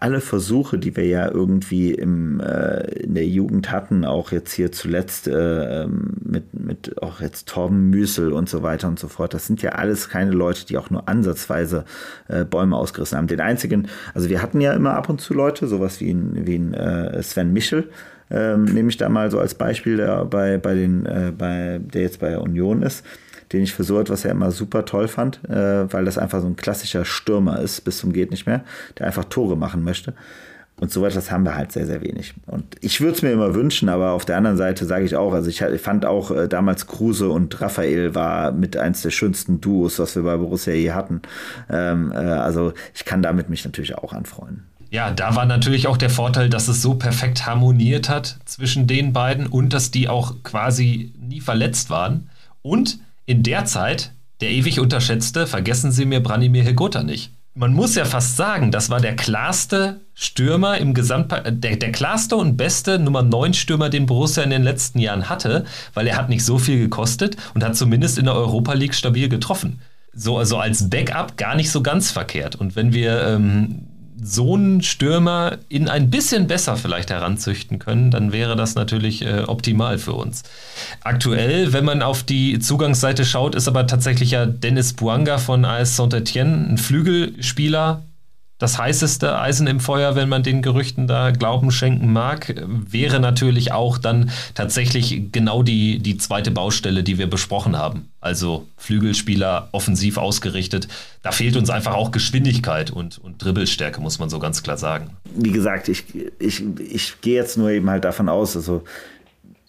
alle 0.00 0.20
Versuche, 0.20 0.78
die 0.78 0.96
wir 0.96 1.06
ja 1.06 1.30
irgendwie 1.30 1.92
im, 1.92 2.40
äh, 2.40 2.80
in 3.00 3.14
der 3.14 3.26
Jugend 3.26 3.70
hatten, 3.70 4.04
auch 4.04 4.32
jetzt 4.32 4.52
hier 4.52 4.72
zuletzt 4.72 5.28
äh, 5.28 5.82
ähm, 5.82 6.14
mit, 6.22 6.54
mit 6.58 7.02
auch 7.02 7.20
jetzt 7.20 7.48
Torben 7.48 7.90
Müsel 7.90 8.32
und 8.32 8.48
so 8.48 8.62
weiter 8.62 8.88
und 8.88 8.98
so 8.98 9.08
fort, 9.08 9.34
das 9.34 9.46
sind 9.46 9.60
ja 9.60 9.72
alles 9.72 10.08
keine 10.08 10.30
Leute, 10.30 10.64
die 10.64 10.78
auch 10.78 10.88
nur 10.88 11.08
ansatzweise 11.08 11.84
äh, 12.28 12.44
Bäume 12.44 12.76
ausgerissen 12.76 13.18
haben. 13.18 13.26
Den 13.26 13.40
einzigen, 13.40 13.88
also 14.14 14.30
wir 14.30 14.40
hatten 14.40 14.60
ja 14.60 14.72
immer 14.72 14.94
ab 14.94 15.08
und 15.10 15.20
zu 15.20 15.34
Leute, 15.34 15.66
sowas 15.66 16.00
wie 16.00 16.10
ein, 16.10 16.46
wie 16.46 16.56
ein 16.56 16.72
äh, 16.72 17.22
Sven 17.22 17.52
Michel, 17.52 17.90
ähm, 18.30 18.64
nehme 18.64 18.88
ich 18.88 18.96
da 18.96 19.10
mal 19.10 19.30
so 19.30 19.38
als 19.38 19.54
Beispiel, 19.54 19.98
der 19.98 20.24
bei, 20.24 20.56
bei 20.56 20.74
den, 20.74 21.04
äh, 21.04 21.32
bei, 21.36 21.80
der 21.82 22.02
jetzt 22.02 22.20
bei 22.20 22.38
Union 22.38 22.82
ist 22.82 23.04
den 23.52 23.62
ich 23.62 23.72
für 23.72 23.84
so 23.84 24.00
etwas 24.00 24.22
ja 24.22 24.30
immer 24.30 24.50
super 24.50 24.84
toll 24.84 25.08
fand, 25.08 25.40
äh, 25.48 25.92
weil 25.92 26.04
das 26.04 26.18
einfach 26.18 26.40
so 26.40 26.46
ein 26.46 26.56
klassischer 26.56 27.04
Stürmer 27.04 27.60
ist, 27.60 27.82
bis 27.82 27.98
zum 27.98 28.12
geht 28.12 28.30
nicht 28.30 28.46
mehr, 28.46 28.64
der 28.98 29.06
einfach 29.06 29.24
Tore 29.24 29.56
machen 29.56 29.82
möchte. 29.84 30.14
Und 30.76 30.90
so 30.90 31.06
etwas 31.06 31.30
haben 31.30 31.44
wir 31.44 31.54
halt 31.54 31.70
sehr, 31.70 31.86
sehr 31.86 32.02
wenig. 32.02 32.34
Und 32.46 32.64
ich 32.80 33.00
würde 33.00 33.14
es 33.14 33.22
mir 33.22 33.30
immer 33.30 33.54
wünschen, 33.54 33.88
aber 33.88 34.10
auf 34.10 34.24
der 34.24 34.36
anderen 34.36 34.56
Seite 34.56 34.86
sage 34.86 35.04
ich 35.04 35.14
auch, 35.14 35.32
also 35.32 35.48
ich 35.48 35.62
fand 35.80 36.04
auch 36.04 36.32
äh, 36.32 36.48
damals 36.48 36.88
Kruse 36.88 37.28
und 37.28 37.60
Raphael 37.60 38.14
war 38.16 38.50
mit 38.50 38.76
eins 38.76 39.02
der 39.02 39.10
schönsten 39.10 39.60
Duos, 39.60 40.00
was 40.00 40.16
wir 40.16 40.24
bei 40.24 40.36
Borussia 40.36 40.72
je 40.74 40.90
hatten. 40.90 41.22
Ähm, 41.70 42.10
äh, 42.10 42.16
also 42.16 42.72
ich 42.92 43.04
kann 43.04 43.22
damit 43.22 43.48
mich 43.48 43.64
natürlich 43.64 43.96
auch 43.96 44.12
anfreuen. 44.12 44.64
Ja, 44.90 45.10
da 45.10 45.34
war 45.36 45.44
natürlich 45.44 45.86
auch 45.86 45.96
der 45.96 46.10
Vorteil, 46.10 46.48
dass 46.48 46.68
es 46.68 46.82
so 46.82 46.94
perfekt 46.94 47.46
harmoniert 47.46 48.08
hat 48.08 48.38
zwischen 48.44 48.86
den 48.86 49.12
beiden 49.12 49.46
und 49.46 49.72
dass 49.72 49.90
die 49.90 50.08
auch 50.08 50.42
quasi 50.42 51.12
nie 51.20 51.40
verletzt 51.40 51.88
waren. 51.90 52.30
Und 52.62 52.98
in 53.26 53.42
der 53.42 53.64
Zeit, 53.64 54.12
der 54.40 54.50
ewig 54.50 54.80
unterschätzte, 54.80 55.46
vergessen 55.46 55.92
Sie 55.92 56.04
mir 56.04 56.22
Branimir 56.22 56.64
Hegota 56.64 57.02
nicht. 57.02 57.32
Man 57.56 57.72
muss 57.72 57.94
ja 57.94 58.04
fast 58.04 58.36
sagen, 58.36 58.72
das 58.72 58.90
war 58.90 59.00
der 59.00 59.14
klarste 59.14 60.00
Stürmer 60.12 60.78
im 60.78 60.92
Gesamtpaket, 60.92 61.46
äh, 61.46 61.52
der, 61.52 61.76
der 61.76 61.92
klarste 61.92 62.34
und 62.34 62.56
beste 62.56 62.98
Nummer 62.98 63.22
9 63.22 63.54
Stürmer, 63.54 63.90
den 63.90 64.06
Borussia 64.06 64.42
in 64.42 64.50
den 64.50 64.64
letzten 64.64 64.98
Jahren 64.98 65.28
hatte, 65.28 65.64
weil 65.94 66.08
er 66.08 66.16
hat 66.16 66.28
nicht 66.28 66.44
so 66.44 66.58
viel 66.58 66.78
gekostet 66.78 67.36
und 67.54 67.62
hat 67.62 67.76
zumindest 67.76 68.18
in 68.18 68.24
der 68.24 68.34
Europa 68.34 68.72
League 68.72 68.94
stabil 68.94 69.28
getroffen. 69.28 69.80
So 70.12 70.36
also 70.36 70.58
als 70.58 70.90
Backup 70.90 71.36
gar 71.36 71.54
nicht 71.54 71.70
so 71.70 71.80
ganz 71.80 72.10
verkehrt. 72.10 72.56
Und 72.56 72.74
wenn 72.74 72.92
wir 72.92 73.22
ähm, 73.22 73.86
so 74.26 74.54
einen 74.54 74.82
Stürmer 74.82 75.58
in 75.68 75.88
ein 75.88 76.08
bisschen 76.08 76.46
besser 76.46 76.76
vielleicht 76.76 77.10
heranzüchten 77.10 77.78
können, 77.78 78.10
dann 78.10 78.32
wäre 78.32 78.56
das 78.56 78.74
natürlich 78.74 79.22
äh, 79.22 79.42
optimal 79.46 79.98
für 79.98 80.14
uns. 80.14 80.44
Aktuell, 81.02 81.74
wenn 81.74 81.84
man 81.84 82.00
auf 82.00 82.22
die 82.22 82.58
Zugangsseite 82.58 83.26
schaut, 83.26 83.54
ist 83.54 83.68
aber 83.68 83.86
tatsächlich 83.86 84.30
ja 84.30 84.46
Dennis 84.46 84.94
Buanga 84.94 85.36
von 85.36 85.64
AS 85.66 85.96
Saint-Etienne 85.96 86.70
ein 86.70 86.78
Flügelspieler, 86.78 88.02
das 88.64 88.78
heißeste 88.78 89.38
Eisen 89.38 89.66
im 89.66 89.78
Feuer, 89.78 90.16
wenn 90.16 90.30
man 90.30 90.42
den 90.42 90.62
Gerüchten 90.62 91.06
da 91.06 91.32
Glauben 91.32 91.70
schenken 91.70 92.10
mag, 92.10 92.54
wäre 92.66 93.20
natürlich 93.20 93.72
auch 93.72 93.98
dann 93.98 94.30
tatsächlich 94.54 95.30
genau 95.32 95.62
die, 95.62 95.98
die 95.98 96.16
zweite 96.16 96.50
Baustelle, 96.50 97.02
die 97.02 97.18
wir 97.18 97.26
besprochen 97.26 97.76
haben. 97.76 98.08
Also 98.22 98.66
Flügelspieler 98.78 99.68
offensiv 99.72 100.16
ausgerichtet. 100.16 100.88
Da 101.22 101.30
fehlt 101.30 101.58
uns 101.58 101.68
einfach 101.68 101.92
auch 101.92 102.10
Geschwindigkeit 102.10 102.90
und, 102.90 103.18
und 103.18 103.44
Dribbelstärke, 103.44 104.00
muss 104.00 104.18
man 104.18 104.30
so 104.30 104.38
ganz 104.38 104.62
klar 104.62 104.78
sagen. 104.78 105.10
Wie 105.34 105.52
gesagt, 105.52 105.90
ich, 105.90 106.04
ich, 106.38 106.62
ich 106.78 107.20
gehe 107.20 107.34
jetzt 107.34 107.58
nur 107.58 107.68
eben 107.68 107.90
halt 107.90 108.04
davon 108.04 108.30
aus, 108.30 108.56
also 108.56 108.82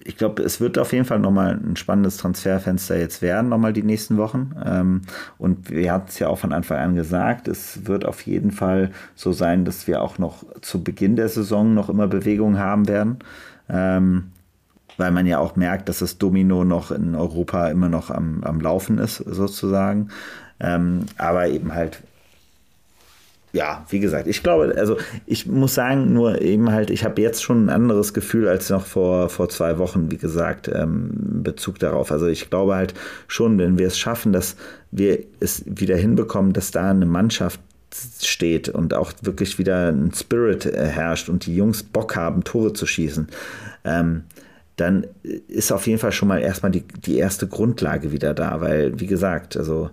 ich 0.08 0.18
glaube, 0.18 0.44
es 0.44 0.62
wird 0.62 0.78
auf 0.78 0.94
jeden 0.94 1.04
Fall 1.04 1.20
nochmal 1.20 1.60
ein 1.62 1.76
spannendes 1.76 2.18
Transferfenster 2.18 2.96
jetzt 2.96 3.24
werden, 3.24 3.50
nochmal 3.50 3.74
die 3.74 3.82
nächsten 3.82 4.18
Wochen. 4.18 4.52
Ähm, 4.64 5.02
und 5.40 5.72
wir 5.72 5.92
hatten 5.92 6.10
es 6.10 6.20
ja 6.20 6.28
auch 6.28 6.38
von 6.38 6.54
Anfang 6.54 6.78
an 6.78 6.96
gesagt, 6.96 7.48
es 7.48 7.88
wird 7.88 8.06
auf 8.06 8.22
jeden 8.22 8.52
Fall 8.52 8.92
so 9.16 9.32
sein, 9.32 9.66
dass 9.66 9.88
wir 9.88 10.04
auch 10.04 10.20
noch 10.20 10.46
zu 10.62 10.84
Beginn 10.84 11.16
der 11.16 11.28
Saison 11.28 11.74
noch 11.74 11.90
immer 11.90 12.08
Bewegungen 12.08 12.60
haben 12.60 12.88
werden. 12.88 13.18
Ähm, 13.68 14.26
weil 14.98 15.12
man 15.12 15.26
ja 15.26 15.40
auch 15.40 15.56
merkt, 15.56 15.90
dass 15.90 16.00
das 16.00 16.20
Domino 16.20 16.64
noch 16.64 16.92
in 16.92 17.16
Europa 17.16 17.68
immer 17.70 17.90
noch 17.90 18.12
am, 18.12 18.44
am 18.44 18.62
Laufen 18.62 19.00
ist, 19.00 19.18
sozusagen. 19.18 20.10
Ähm, 20.60 21.08
aber 21.18 21.48
eben 21.48 21.74
halt 21.74 22.04
ja, 23.56 23.86
wie 23.90 24.02
gesagt, 24.02 24.28
ich 24.28 24.44
glaube, 24.44 24.76
also 24.78 24.98
ich 25.26 25.48
muss 25.48 25.74
sagen, 25.74 26.12
nur 26.12 26.42
eben 26.42 26.72
halt, 26.72 26.90
ich 26.90 27.06
habe 27.06 27.22
jetzt 27.22 27.42
schon 27.42 27.66
ein 27.66 27.70
anderes 27.70 28.14
Gefühl 28.14 28.50
als 28.50 28.70
noch 28.70 28.86
vor, 28.86 29.30
vor 29.30 29.48
zwei 29.48 29.78
Wochen, 29.78 30.12
wie 30.12 30.18
gesagt, 30.18 30.68
ähm, 30.68 31.42
Bezug 31.42 31.80
darauf. 31.80 32.12
Also 32.12 32.28
ich 32.28 32.50
glaube 32.50 32.76
halt 32.76 32.94
schon, 33.30 33.58
wenn 33.58 33.80
wir 33.80 33.88
es 33.88 33.98
schaffen, 33.98 34.34
dass 34.34 34.58
wir 34.92 35.20
es 35.40 35.64
wieder 35.66 35.96
hinbekommen, 35.96 36.52
dass 36.52 36.72
da 36.72 36.90
eine 36.90 37.06
Mannschaft 37.06 37.62
steht 38.22 38.68
und 38.68 38.94
auch 38.94 39.14
wirklich 39.22 39.58
wieder 39.58 39.88
ein 39.88 40.12
Spirit 40.14 40.66
äh, 40.66 40.88
herrscht 40.88 41.30
und 41.30 41.46
die 41.46 41.56
Jungs 41.56 41.82
Bock 41.82 42.18
haben, 42.18 42.44
Tore 42.44 42.74
zu 42.74 42.86
schießen, 42.86 43.30
ähm, 43.86 44.24
dann 44.76 45.08
ist 45.48 45.72
auf 45.72 45.88
jeden 45.88 46.00
Fall 46.00 46.12
schon 46.12 46.28
mal 46.28 46.42
erstmal 46.42 46.74
die, 46.74 46.84
die 47.06 47.18
erste 47.18 47.48
Grundlage 47.48 48.12
wieder 48.12 48.34
da, 48.34 48.60
weil, 48.60 49.00
wie 49.00 49.08
gesagt, 49.08 49.56
also 49.56 49.92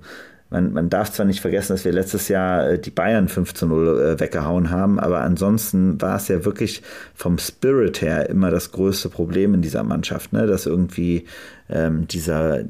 man, 0.53 0.73
man 0.73 0.91
darf 0.91 1.11
zwar 1.11 1.27
nicht 1.27 1.41
vergessen, 1.41 1.73
dass 1.73 1.85
wir 1.85 1.93
letztes 1.93 2.29
Jahr 2.29 2.71
äh, 2.71 2.79
die 2.79 2.91
Bayern 2.91 3.29
5 3.29 3.55
zu 3.55 3.67
0 3.67 4.01
äh, 4.01 4.21
weggehauen 4.21 4.71
haben, 4.71 5.01
aber 5.01 5.21
ansonsten 5.21 6.01
war 6.01 6.17
es 6.17 6.29
ja 6.29 6.45
wirklich 6.45 6.83
vom 7.15 7.39
Spirit 7.39 8.03
her 8.03 8.29
immer 8.29 8.51
das 8.51 8.71
größte 8.71 9.09
Problem 9.09 9.55
in 9.55 9.63
dieser 9.63 9.83
Mannschaft, 9.83 10.33
ne? 10.33 10.47
dass 10.47 10.67
irgendwie 10.67 11.25
ähm, 11.73 12.07
dieser, 12.07 12.65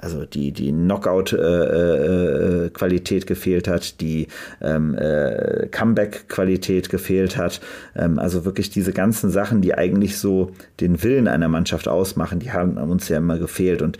also 0.00 0.24
die, 0.24 0.52
die 0.52 0.72
Knockout-Qualität 0.72 3.22
äh, 3.22 3.24
äh, 3.24 3.26
gefehlt 3.26 3.68
hat, 3.68 4.00
die 4.00 4.26
ähm, 4.60 4.96
äh, 4.96 5.68
Comeback-Qualität 5.70 6.88
gefehlt 6.88 7.36
hat. 7.36 7.60
Ähm, 7.94 8.18
also 8.18 8.44
wirklich 8.44 8.70
diese 8.70 8.92
ganzen 8.92 9.30
Sachen, 9.30 9.62
die 9.62 9.74
eigentlich 9.74 10.18
so 10.18 10.50
den 10.80 11.04
Willen 11.04 11.28
einer 11.28 11.48
Mannschaft 11.48 11.86
ausmachen, 11.88 12.40
die 12.40 12.50
haben 12.52 12.78
uns 12.78 13.08
ja 13.08 13.18
immer 13.18 13.38
gefehlt. 13.38 13.82
Und 13.82 13.98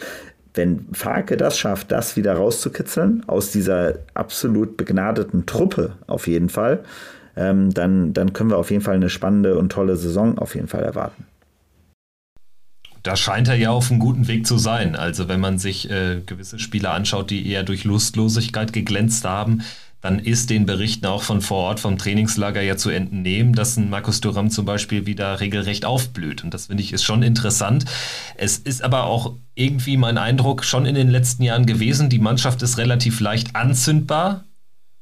wenn 0.55 0.87
Farke 0.93 1.37
das 1.37 1.59
schafft, 1.59 1.93
das 1.93 2.17
wieder 2.17 2.35
rauszukitzeln, 2.35 3.25
aus 3.27 3.51
dieser 3.51 3.95
absolut 4.15 4.77
begnadeten 4.77 5.47
Truppe 5.47 5.95
auf 6.07 6.27
jeden 6.27 6.49
Fall, 6.49 6.85
ähm, 7.37 7.73
dann, 7.73 8.13
dann 8.13 8.33
können 8.33 8.51
wir 8.51 8.59
auf 8.59 8.71
jeden 8.71 8.83
Fall 8.83 8.97
eine 8.97 9.09
spannende 9.09 9.57
und 9.57 9.73
tolle 9.73 9.97
Saison 9.97 10.39
auf 10.39 10.55
jeden 10.55 10.69
Fall 10.69 10.83
erwarten. 10.83 11.25
Da 13.03 13.17
scheint 13.17 13.49
er 13.49 13.57
ja 13.57 13.71
auf 13.71 13.91
einem 13.91 13.99
guten 13.99 14.29
Weg 14.29 14.47
zu 14.47 14.59
sein. 14.59 14.95
Also 14.95 15.29
wenn 15.29 15.41
man 15.41 15.59
sich 15.59 15.91
äh, 15.91 16.21
gewisse 16.25 16.59
Spieler 16.61 16.93
anschaut, 16.93 17.31
die 17.31 17.49
eher 17.51 17.65
durch 17.65 17.85
Lustlosigkeit 17.85 18.73
geglänzt 18.73 19.25
haben, 19.25 19.63
dann 20.03 20.19
ist 20.19 20.51
den 20.51 20.67
Berichten 20.67 21.07
auch 21.07 21.23
von 21.23 21.41
vor 21.41 21.59
Ort 21.59 21.81
vom 21.81 21.97
Trainingslager 21.97 22.61
ja 22.61 22.77
zu 22.77 22.91
entnehmen, 22.91 23.55
dass 23.55 23.77
ein 23.77 23.89
Markus 23.89 24.21
Thuram 24.21 24.51
zum 24.51 24.65
Beispiel 24.65 25.07
wieder 25.07 25.41
regelrecht 25.41 25.85
aufblüht. 25.85 26.45
Und 26.45 26.53
das 26.53 26.67
finde 26.67 26.83
ich 26.83 26.93
ist 26.93 27.05
schon 27.05 27.23
interessant. 27.23 27.85
Es 28.37 28.59
ist 28.59 28.83
aber 28.83 29.05
auch 29.05 29.35
irgendwie 29.55 29.97
mein 29.97 30.19
Eindruck 30.19 30.65
schon 30.65 30.87
in 30.87 30.97
den 30.97 31.09
letzten 31.09 31.45
Jahren 31.45 31.67
gewesen, 31.67 32.11
die 32.11 32.19
Mannschaft 32.19 32.63
ist 32.63 32.79
relativ 32.79 33.21
leicht 33.21 33.55
anzündbar, 33.55 34.45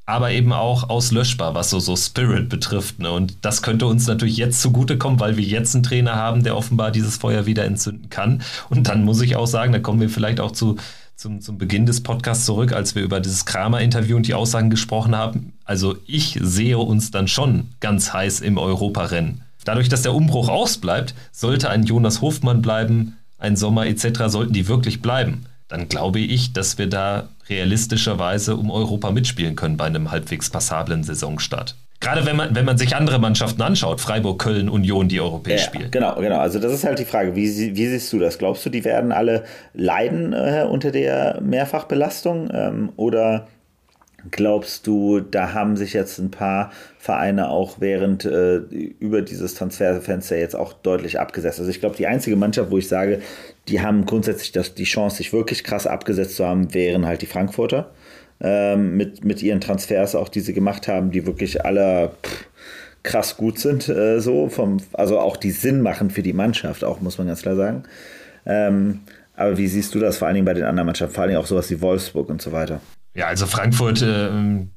aber 0.04 0.32
eben 0.32 0.52
auch 0.52 0.90
auslöschbar, 0.90 1.54
was 1.54 1.70
so, 1.70 1.78
so 1.78 1.96
Spirit 1.96 2.50
betrifft. 2.50 2.98
Ne? 2.98 3.10
Und 3.10 3.44
das 3.44 3.62
könnte 3.62 3.86
uns 3.86 4.06
natürlich 4.06 4.36
jetzt 4.36 4.60
zugutekommen, 4.60 5.18
weil 5.18 5.36
wir 5.38 5.44
jetzt 5.44 5.74
einen 5.74 5.84
Trainer 5.84 6.16
haben, 6.16 6.42
der 6.42 6.56
offenbar 6.56 6.90
dieses 6.90 7.16
Feuer 7.16 7.46
wieder 7.46 7.64
entzünden 7.64 8.10
kann. 8.10 8.42
Und 8.68 8.88
dann 8.88 9.04
muss 9.04 9.22
ich 9.22 9.36
auch 9.36 9.46
sagen, 9.46 9.72
da 9.72 9.78
kommen 9.78 10.00
wir 10.00 10.10
vielleicht 10.10 10.40
auch 10.40 10.50
zu 10.50 10.76
zum, 11.20 11.42
zum 11.42 11.58
Beginn 11.58 11.84
des 11.84 12.02
Podcasts 12.02 12.46
zurück, 12.46 12.72
als 12.72 12.94
wir 12.94 13.02
über 13.02 13.20
dieses 13.20 13.44
Kramer-Interview 13.44 14.16
und 14.16 14.26
die 14.26 14.32
Aussagen 14.32 14.70
gesprochen 14.70 15.14
haben. 15.14 15.52
Also 15.66 15.98
ich 16.06 16.38
sehe 16.40 16.78
uns 16.78 17.10
dann 17.10 17.28
schon 17.28 17.68
ganz 17.80 18.14
heiß 18.14 18.40
im 18.40 18.56
Europarennen. 18.56 19.42
Dadurch, 19.66 19.90
dass 19.90 20.00
der 20.00 20.14
Umbruch 20.14 20.48
ausbleibt, 20.48 21.14
sollte 21.30 21.68
ein 21.68 21.82
Jonas 21.82 22.22
Hofmann 22.22 22.62
bleiben, 22.62 23.18
ein 23.36 23.56
Sommer 23.56 23.84
etc., 23.84 24.28
sollten 24.28 24.54
die 24.54 24.66
wirklich 24.66 25.02
bleiben. 25.02 25.44
Dann 25.68 25.90
glaube 25.90 26.20
ich, 26.20 26.54
dass 26.54 26.78
wir 26.78 26.86
da 26.86 27.28
realistischerweise 27.50 28.56
um 28.56 28.70
Europa 28.70 29.10
mitspielen 29.10 29.56
können 29.56 29.76
bei 29.76 29.84
einem 29.84 30.10
halbwegs 30.10 30.48
passablen 30.48 31.04
Saisonstart. 31.04 31.76
Gerade 32.00 32.24
wenn 32.24 32.34
man, 32.34 32.54
wenn 32.54 32.64
man 32.64 32.78
sich 32.78 32.96
andere 32.96 33.18
Mannschaften 33.18 33.60
anschaut, 33.60 34.00
Freiburg, 34.00 34.38
Köln, 34.38 34.70
Union, 34.70 35.08
die 35.08 35.20
europäisch 35.20 35.60
ja, 35.60 35.66
spielen. 35.66 35.90
Genau, 35.90 36.14
genau. 36.14 36.38
Also 36.38 36.58
das 36.58 36.72
ist 36.72 36.84
halt 36.84 36.98
die 36.98 37.04
Frage. 37.04 37.36
Wie, 37.36 37.76
wie 37.76 37.86
siehst 37.86 38.10
du 38.14 38.18
das? 38.18 38.38
Glaubst 38.38 38.64
du, 38.64 38.70
die 38.70 38.84
werden 38.86 39.12
alle 39.12 39.44
leiden 39.74 40.32
äh, 40.32 40.66
unter 40.68 40.92
der 40.92 41.42
Mehrfachbelastung? 41.42 42.48
Ähm, 42.54 42.88
oder 42.96 43.48
glaubst 44.30 44.86
du, 44.86 45.20
da 45.20 45.52
haben 45.52 45.76
sich 45.76 45.92
jetzt 45.92 46.18
ein 46.18 46.30
paar 46.30 46.72
Vereine 46.98 47.50
auch 47.50 47.76
während 47.80 48.24
äh, 48.24 48.56
über 48.56 49.20
dieses 49.20 49.54
Transferfenster 49.54 50.38
jetzt 50.38 50.56
auch 50.56 50.72
deutlich 50.72 51.20
abgesetzt? 51.20 51.58
Also 51.58 51.70
ich 51.70 51.80
glaube, 51.80 51.96
die 51.96 52.06
einzige 52.06 52.36
Mannschaft, 52.36 52.70
wo 52.70 52.78
ich 52.78 52.88
sage, 52.88 53.20
die 53.68 53.82
haben 53.82 54.06
grundsätzlich 54.06 54.52
das, 54.52 54.74
die 54.74 54.84
Chance, 54.84 55.18
sich 55.18 55.34
wirklich 55.34 55.64
krass 55.64 55.86
abgesetzt 55.86 56.36
zu 56.36 56.46
haben, 56.46 56.72
wären 56.72 57.04
halt 57.04 57.20
die 57.20 57.26
Frankfurter 57.26 57.90
ähm, 58.40 58.96
mit, 58.96 59.24
mit 59.24 59.42
ihren 59.42 59.60
Transfers, 59.60 60.14
auch 60.14 60.28
die 60.28 60.40
sie 60.40 60.54
gemacht 60.54 60.88
haben, 60.88 61.10
die 61.10 61.26
wirklich 61.26 61.64
alle 61.64 62.12
pff, 62.22 62.46
krass 63.02 63.36
gut 63.36 63.58
sind, 63.58 63.88
äh, 63.88 64.20
so 64.20 64.48
vom, 64.48 64.78
also 64.92 65.18
auch 65.18 65.36
die 65.36 65.50
Sinn 65.50 65.80
machen 65.82 66.10
für 66.10 66.22
die 66.22 66.32
Mannschaft, 66.32 66.84
auch 66.84 67.00
muss 67.00 67.18
man 67.18 67.26
ganz 67.26 67.42
klar 67.42 67.56
sagen. 67.56 67.84
Ähm, 68.46 69.00
aber 69.36 69.56
wie 69.56 69.68
siehst 69.68 69.94
du 69.94 69.98
das 70.00 70.18
vor 70.18 70.28
allen 70.28 70.34
Dingen 70.34 70.44
bei 70.44 70.54
den 70.54 70.64
anderen 70.64 70.86
Mannschaften, 70.86 71.14
vor 71.14 71.22
allen 71.22 71.30
Dingen 71.30 71.40
auch 71.40 71.46
sowas 71.46 71.70
wie 71.70 71.80
Wolfsburg 71.80 72.28
und 72.28 72.42
so 72.42 72.52
weiter? 72.52 72.80
Ja, 73.12 73.26
also 73.26 73.46
Frankfurt 73.46 74.02
äh, 74.02 74.30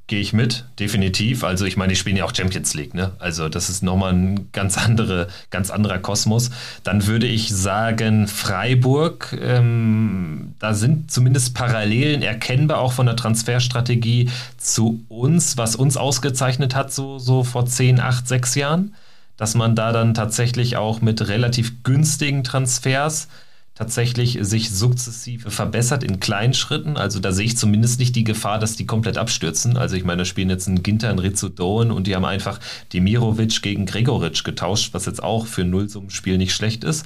gehe 0.08 0.20
ich 0.20 0.34
mit, 0.34 0.66
definitiv. 0.80 1.44
Also 1.44 1.66
ich 1.66 1.78
meine, 1.78 1.94
die 1.94 1.96
spielen 1.96 2.18
ja 2.18 2.26
auch 2.26 2.34
Champions 2.34 2.74
League, 2.74 2.96
ne? 2.96 3.12
Also 3.20 3.48
das 3.48 3.70
ist 3.70 3.84
nochmal 3.84 4.12
ein 4.12 4.52
ganz, 4.52 4.76
andere, 4.76 5.28
ganz 5.52 5.70
anderer 5.70 6.00
Kosmos. 6.00 6.50
Dann 6.84 7.06
würde 7.06 7.28
ich 7.28 7.50
sagen, 7.50 8.28
Freiburg, 8.28 9.38
ähm, 9.40 10.56
da 10.58 10.74
sind 10.74 11.12
zumindest 11.12 11.54
Parallelen 11.54 12.24
erkennbar 12.24 12.80
auch 12.80 12.94
von 12.94 13.06
der 13.06 13.16
Transferstrategie 13.16 14.32
zu 14.58 15.06
uns, 15.10 15.58
was 15.58 15.76
uns 15.76 15.96
ausgezeichnet 15.96 16.74
hat, 16.74 16.92
so, 16.92 17.20
so 17.20 17.44
vor 17.44 17.68
10, 17.68 18.00
8, 18.00 18.28
6 18.28 18.56
Jahren. 18.56 18.96
Dass 19.38 19.54
man 19.54 19.76
da 19.76 19.92
dann 19.92 20.16
tatsächlich 20.16 20.76
auch 20.78 21.02
mit 21.02 21.28
relativ 21.28 21.84
günstigen 21.84 22.44
Transfers 22.44 23.28
tatsächlich 23.76 24.38
sich 24.42 24.70
sukzessive 24.70 25.50
verbessert 25.50 26.04
in 26.04 26.20
kleinen 26.20 26.54
Schritten. 26.54 26.96
Also 26.96 27.20
da 27.20 27.32
sehe 27.32 27.46
ich 27.46 27.58
zumindest 27.58 28.00
nicht 28.00 28.16
die 28.16 28.24
Gefahr, 28.24 28.60
dass 28.60 28.76
die 28.76 28.86
komplett 28.86 29.18
abstürzen. 29.18 29.78
Also 29.78 29.96
ich 29.96 30.04
meine, 30.04 30.20
da 30.20 30.26
spielen 30.26 30.50
jetzt 30.50 30.68
ein 30.68 30.84
Ginter, 30.84 31.10
ein 31.10 31.18
Rizzudoen 31.18 31.92
und 31.92 32.06
die 32.06 32.16
haben 32.16 32.26
einfach 32.26 32.60
Demirovic 32.94 33.62
gegen 33.64 33.86
Gregoritsch 33.86 34.44
getauscht, 34.44 34.94
was 34.94 35.06
jetzt 35.08 35.24
auch 35.24 35.48
für 35.48 35.62
ein 35.62 35.72
Nullsummenspiel 35.72 36.38
nicht 36.38 36.54
schlecht 36.54 36.84
ist. 36.84 37.06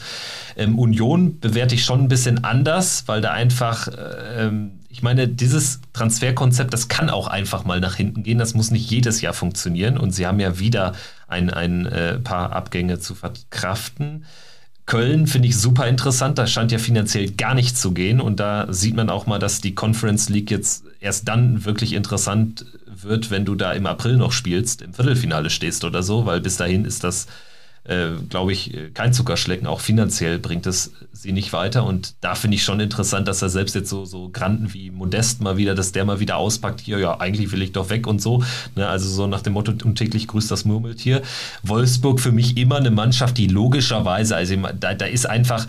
Ähm, 0.57 0.77
Union 0.77 1.39
bewerte 1.39 1.75
ich 1.75 1.85
schon 1.85 2.01
ein 2.01 2.07
bisschen 2.09 2.43
anders, 2.43 3.03
weil 3.07 3.21
da 3.21 3.31
einfach 3.31 3.87
äh, 3.87 4.45
ähm, 4.45 4.71
ich 4.89 5.03
meine, 5.03 5.27
dieses 5.27 5.81
Transferkonzept, 5.93 6.73
das 6.73 6.87
kann 6.87 7.11
auch 7.11 7.27
einfach 7.27 7.65
mal 7.65 7.79
nach 7.79 7.93
hinten 7.93 8.23
gehen. 8.23 8.39
Das 8.39 8.55
muss 8.55 8.71
nicht 8.71 8.89
jedes 8.89 9.21
Jahr 9.21 9.33
funktionieren. 9.33 9.95
Und 9.95 10.09
sie 10.09 10.25
haben 10.25 10.39
ja 10.39 10.57
wieder 10.57 10.93
ein, 11.27 11.51
ein 11.51 11.85
äh, 11.85 12.17
paar 12.17 12.51
Abgänge 12.51 12.97
zu 12.97 13.13
verkraften. 13.13 14.25
Köln 14.87 15.27
finde 15.27 15.49
ich 15.49 15.57
super 15.57 15.87
interessant. 15.87 16.37
Da 16.37 16.47
scheint 16.47 16.71
ja 16.71 16.79
finanziell 16.79 17.29
gar 17.31 17.53
nicht 17.53 17.77
zu 17.77 17.91
gehen. 17.91 18.19
Und 18.19 18.39
da 18.39 18.71
sieht 18.73 18.95
man 18.95 19.09
auch 19.09 19.27
mal, 19.27 19.37
dass 19.37 19.61
die 19.61 19.75
Conference 19.75 20.29
League 20.29 20.49
jetzt 20.49 20.85
erst 20.99 21.27
dann 21.27 21.65
wirklich 21.65 21.93
interessant 21.93 22.65
wird, 22.85 23.29
wenn 23.29 23.45
du 23.45 23.53
da 23.53 23.73
im 23.73 23.85
April 23.85 24.17
noch 24.17 24.31
spielst, 24.31 24.81
im 24.81 24.93
Viertelfinale 24.93 25.49
stehst 25.49 25.83
oder 25.83 26.01
so, 26.01 26.25
weil 26.25 26.41
bis 26.41 26.57
dahin 26.57 26.85
ist 26.85 27.03
das 27.03 27.27
äh, 27.87 28.09
glaube 28.29 28.51
ich, 28.51 28.75
kein 28.93 29.13
Zuckerschlecken. 29.13 29.65
Auch 29.65 29.79
finanziell 29.79 30.39
bringt 30.39 30.67
es 30.67 30.91
sie 31.13 31.31
nicht 31.31 31.53
weiter. 31.53 31.85
Und 31.85 32.15
da 32.21 32.35
finde 32.35 32.55
ich 32.55 32.63
schon 32.63 32.79
interessant, 32.79 33.27
dass 33.27 33.41
er 33.41 33.49
selbst 33.49 33.75
jetzt 33.75 33.89
so, 33.89 34.05
so 34.05 34.29
Granten 34.29 34.73
wie 34.73 34.91
Modest 34.91 35.41
mal 35.41 35.57
wieder, 35.57 35.73
dass 35.73 35.91
der 35.91 36.05
mal 36.05 36.19
wieder 36.19 36.37
auspackt, 36.37 36.81
hier, 36.81 36.99
ja, 36.99 37.19
eigentlich 37.19 37.51
will 37.51 37.61
ich 37.61 37.71
doch 37.71 37.89
weg 37.89 38.07
und 38.07 38.21
so. 38.21 38.43
Ne? 38.75 38.87
Also 38.87 39.09
so 39.09 39.27
nach 39.27 39.41
dem 39.41 39.53
Motto, 39.53 39.71
und 39.71 39.95
täglich 39.95 40.27
grüßt 40.27 40.51
das 40.51 40.65
Murmeltier. 40.65 41.21
Wolfsburg 41.63 42.19
für 42.19 42.31
mich 42.31 42.57
immer 42.57 42.77
eine 42.77 42.91
Mannschaft, 42.91 43.37
die 43.37 43.47
logischerweise, 43.47 44.35
also 44.35 44.55
da, 44.79 44.93
da 44.93 45.05
ist 45.05 45.27
einfach 45.27 45.65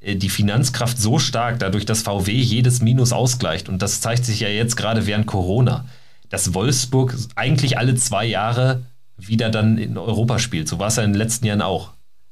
äh, 0.00 0.16
die 0.16 0.30
Finanzkraft 0.30 0.98
so 0.98 1.18
stark, 1.18 1.58
dadurch, 1.58 1.86
dass 1.86 2.02
VW 2.02 2.32
jedes 2.32 2.82
Minus 2.82 3.12
ausgleicht. 3.12 3.68
Und 3.68 3.82
das 3.82 4.00
zeigt 4.00 4.24
sich 4.24 4.40
ja 4.40 4.48
jetzt 4.48 4.76
gerade 4.76 5.06
während 5.06 5.26
Corona, 5.26 5.84
dass 6.28 6.54
Wolfsburg 6.54 7.14
eigentlich 7.36 7.78
alle 7.78 7.94
zwei 7.94 8.24
Jahre 8.24 8.82
wieder 9.16 9.50
dann 9.50 9.78
in 9.78 9.96
Europa 9.98 10.38
spielt. 10.38 10.68
So 10.68 10.78
war 10.78 10.88
es 10.88 10.96
ja 10.96 11.02
in 11.02 11.12
den 11.12 11.18
letzten 11.18 11.46
Jahren 11.46 11.62
auch. 11.62 11.90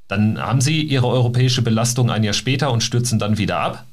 Dann 0.08 0.40
haben 0.40 0.60
sie 0.60 0.82
ihre 0.82 1.06
europäische 1.06 1.62
Belastung 1.62 2.10
ein 2.10 2.24
Jahr 2.24 2.34
später 2.34 2.72
und 2.72 2.82
stürzen 2.82 3.18
dann 3.18 3.38
wieder 3.38 3.60
ab. 3.60 3.86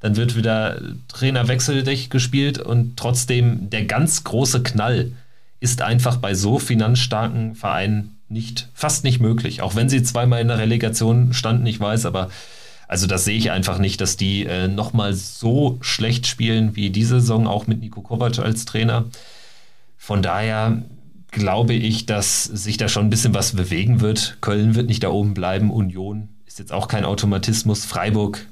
Dann 0.00 0.16
wird 0.16 0.36
wieder 0.36 0.80
Trainerwechsel 1.08 1.82
gespielt 2.08 2.58
und 2.58 2.96
trotzdem 2.96 3.70
der 3.70 3.84
ganz 3.86 4.22
große 4.22 4.62
Knall 4.62 5.12
ist 5.60 5.82
einfach 5.82 6.18
bei 6.18 6.34
so 6.34 6.58
finanzstarken 6.58 7.54
Vereinen 7.54 8.18
nicht, 8.28 8.68
fast 8.74 9.04
nicht 9.04 9.20
möglich. 9.20 9.62
Auch 9.62 9.74
wenn 9.74 9.88
sie 9.88 10.02
zweimal 10.02 10.40
in 10.40 10.48
der 10.48 10.58
Relegation 10.58 11.32
standen, 11.32 11.66
ich 11.66 11.80
weiß, 11.80 12.06
aber 12.06 12.28
also 12.86 13.06
das 13.06 13.24
sehe 13.24 13.36
ich 13.36 13.50
einfach 13.50 13.78
nicht, 13.78 14.00
dass 14.00 14.16
die 14.16 14.44
äh, 14.44 14.68
nochmal 14.68 15.14
so 15.14 15.78
schlecht 15.80 16.26
spielen 16.26 16.76
wie 16.76 16.90
diese 16.90 17.20
Saison, 17.20 17.46
auch 17.46 17.66
mit 17.66 17.80
Nico 17.80 18.02
Kovac 18.02 18.38
als 18.38 18.66
Trainer. 18.66 19.06
Von 19.96 20.22
daher 20.22 20.82
glaube 21.34 21.74
ich, 21.74 22.06
dass 22.06 22.44
sich 22.44 22.76
da 22.76 22.88
schon 22.88 23.06
ein 23.06 23.10
bisschen 23.10 23.34
was 23.34 23.54
bewegen 23.54 24.00
wird. 24.00 24.38
Köln 24.40 24.74
wird 24.74 24.88
nicht 24.88 25.02
da 25.02 25.10
oben 25.10 25.34
bleiben. 25.34 25.70
Union 25.70 26.28
ist 26.46 26.58
jetzt 26.58 26.72
auch 26.72 26.88
kein 26.88 27.04
Automatismus. 27.04 27.84
Freiburg 27.84 28.46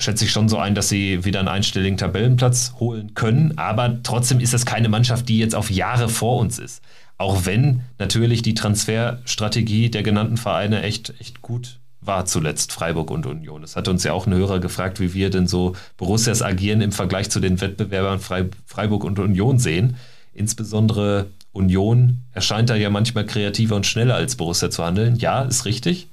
schätze 0.00 0.24
ich 0.24 0.30
schon 0.30 0.48
so 0.48 0.58
ein, 0.58 0.74
dass 0.74 0.88
sie 0.88 1.24
wieder 1.24 1.40
einen 1.40 1.48
einstelligen 1.48 1.98
Tabellenplatz 1.98 2.74
holen 2.78 3.14
können. 3.14 3.58
Aber 3.58 4.02
trotzdem 4.02 4.40
ist 4.40 4.54
das 4.54 4.64
keine 4.64 4.88
Mannschaft, 4.88 5.28
die 5.28 5.38
jetzt 5.38 5.54
auf 5.54 5.70
Jahre 5.70 6.08
vor 6.08 6.38
uns 6.38 6.58
ist. 6.58 6.82
Auch 7.18 7.44
wenn 7.46 7.82
natürlich 7.98 8.42
die 8.42 8.54
Transferstrategie 8.54 9.90
der 9.90 10.04
genannten 10.04 10.36
Vereine 10.36 10.82
echt, 10.82 11.14
echt 11.18 11.42
gut 11.42 11.80
war 12.00 12.24
zuletzt 12.26 12.72
Freiburg 12.72 13.10
und 13.10 13.26
Union. 13.26 13.64
Es 13.64 13.74
hat 13.74 13.88
uns 13.88 14.04
ja 14.04 14.12
auch 14.12 14.26
ein 14.26 14.34
Hörer 14.34 14.60
gefragt, 14.60 15.00
wie 15.00 15.14
wir 15.14 15.30
denn 15.30 15.48
so 15.48 15.74
Borussias 15.96 16.42
agieren 16.42 16.80
im 16.80 16.92
Vergleich 16.92 17.28
zu 17.28 17.40
den 17.40 17.60
Wettbewerbern 17.60 18.20
Freiburg 18.20 19.04
und 19.04 19.18
Union 19.18 19.58
sehen. 19.58 19.96
Insbesondere 20.38 21.26
Union 21.52 22.20
erscheint 22.32 22.70
da 22.70 22.76
ja 22.76 22.90
manchmal 22.90 23.26
kreativer 23.26 23.74
und 23.74 23.86
schneller 23.86 24.14
als 24.14 24.36
Borussia 24.36 24.70
zu 24.70 24.84
handeln. 24.84 25.16
Ja, 25.16 25.42
ist 25.42 25.64
richtig. 25.64 26.08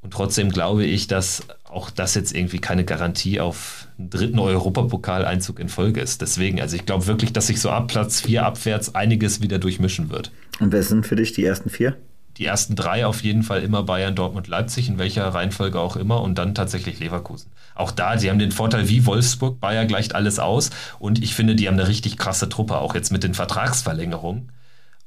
Und 0.00 0.12
trotzdem 0.12 0.50
glaube 0.50 0.84
ich, 0.84 1.08
dass 1.08 1.42
auch 1.64 1.90
das 1.90 2.14
jetzt 2.14 2.34
irgendwie 2.34 2.60
keine 2.60 2.84
Garantie 2.84 3.40
auf 3.40 3.88
einen 3.98 4.10
dritten 4.10 4.38
Europapokaleinzug 4.38 5.58
in 5.58 5.68
Folge 5.68 6.00
ist. 6.00 6.22
Deswegen, 6.22 6.60
also 6.60 6.76
ich 6.76 6.86
glaube 6.86 7.08
wirklich, 7.08 7.32
dass 7.32 7.48
sich 7.48 7.60
so 7.60 7.70
ab 7.70 7.88
Platz 7.88 8.20
4 8.20 8.46
abwärts 8.46 8.94
einiges 8.94 9.42
wieder 9.42 9.58
durchmischen 9.58 10.10
wird. 10.10 10.30
Und 10.60 10.72
wer 10.72 10.84
sind 10.84 11.04
für 11.04 11.16
dich 11.16 11.32
die 11.32 11.44
ersten 11.44 11.68
vier? 11.68 11.96
Die 12.38 12.46
ersten 12.46 12.76
drei 12.76 13.04
auf 13.04 13.22
jeden 13.22 13.42
Fall 13.42 13.62
immer 13.62 13.82
Bayern, 13.82 14.14
Dortmund, 14.14 14.46
Leipzig, 14.46 14.88
in 14.88 14.98
welcher 14.98 15.26
Reihenfolge 15.28 15.80
auch 15.80 15.96
immer 15.96 16.22
und 16.22 16.38
dann 16.38 16.54
tatsächlich 16.54 17.00
Leverkusen. 17.00 17.50
Auch 17.74 17.90
da, 17.90 18.16
sie 18.18 18.30
haben 18.30 18.38
den 18.38 18.52
Vorteil 18.52 18.88
wie 18.88 19.06
Wolfsburg, 19.06 19.60
Bayern 19.60 19.88
gleicht 19.88 20.14
alles 20.14 20.38
aus 20.38 20.70
und 20.98 21.22
ich 21.22 21.34
finde, 21.34 21.56
die 21.56 21.68
haben 21.68 21.78
eine 21.78 21.88
richtig 21.88 22.16
krasse 22.16 22.48
Truppe, 22.48 22.78
auch 22.78 22.94
jetzt 22.94 23.10
mit 23.10 23.24
den 23.24 23.34
Vertragsverlängerungen. 23.34 24.52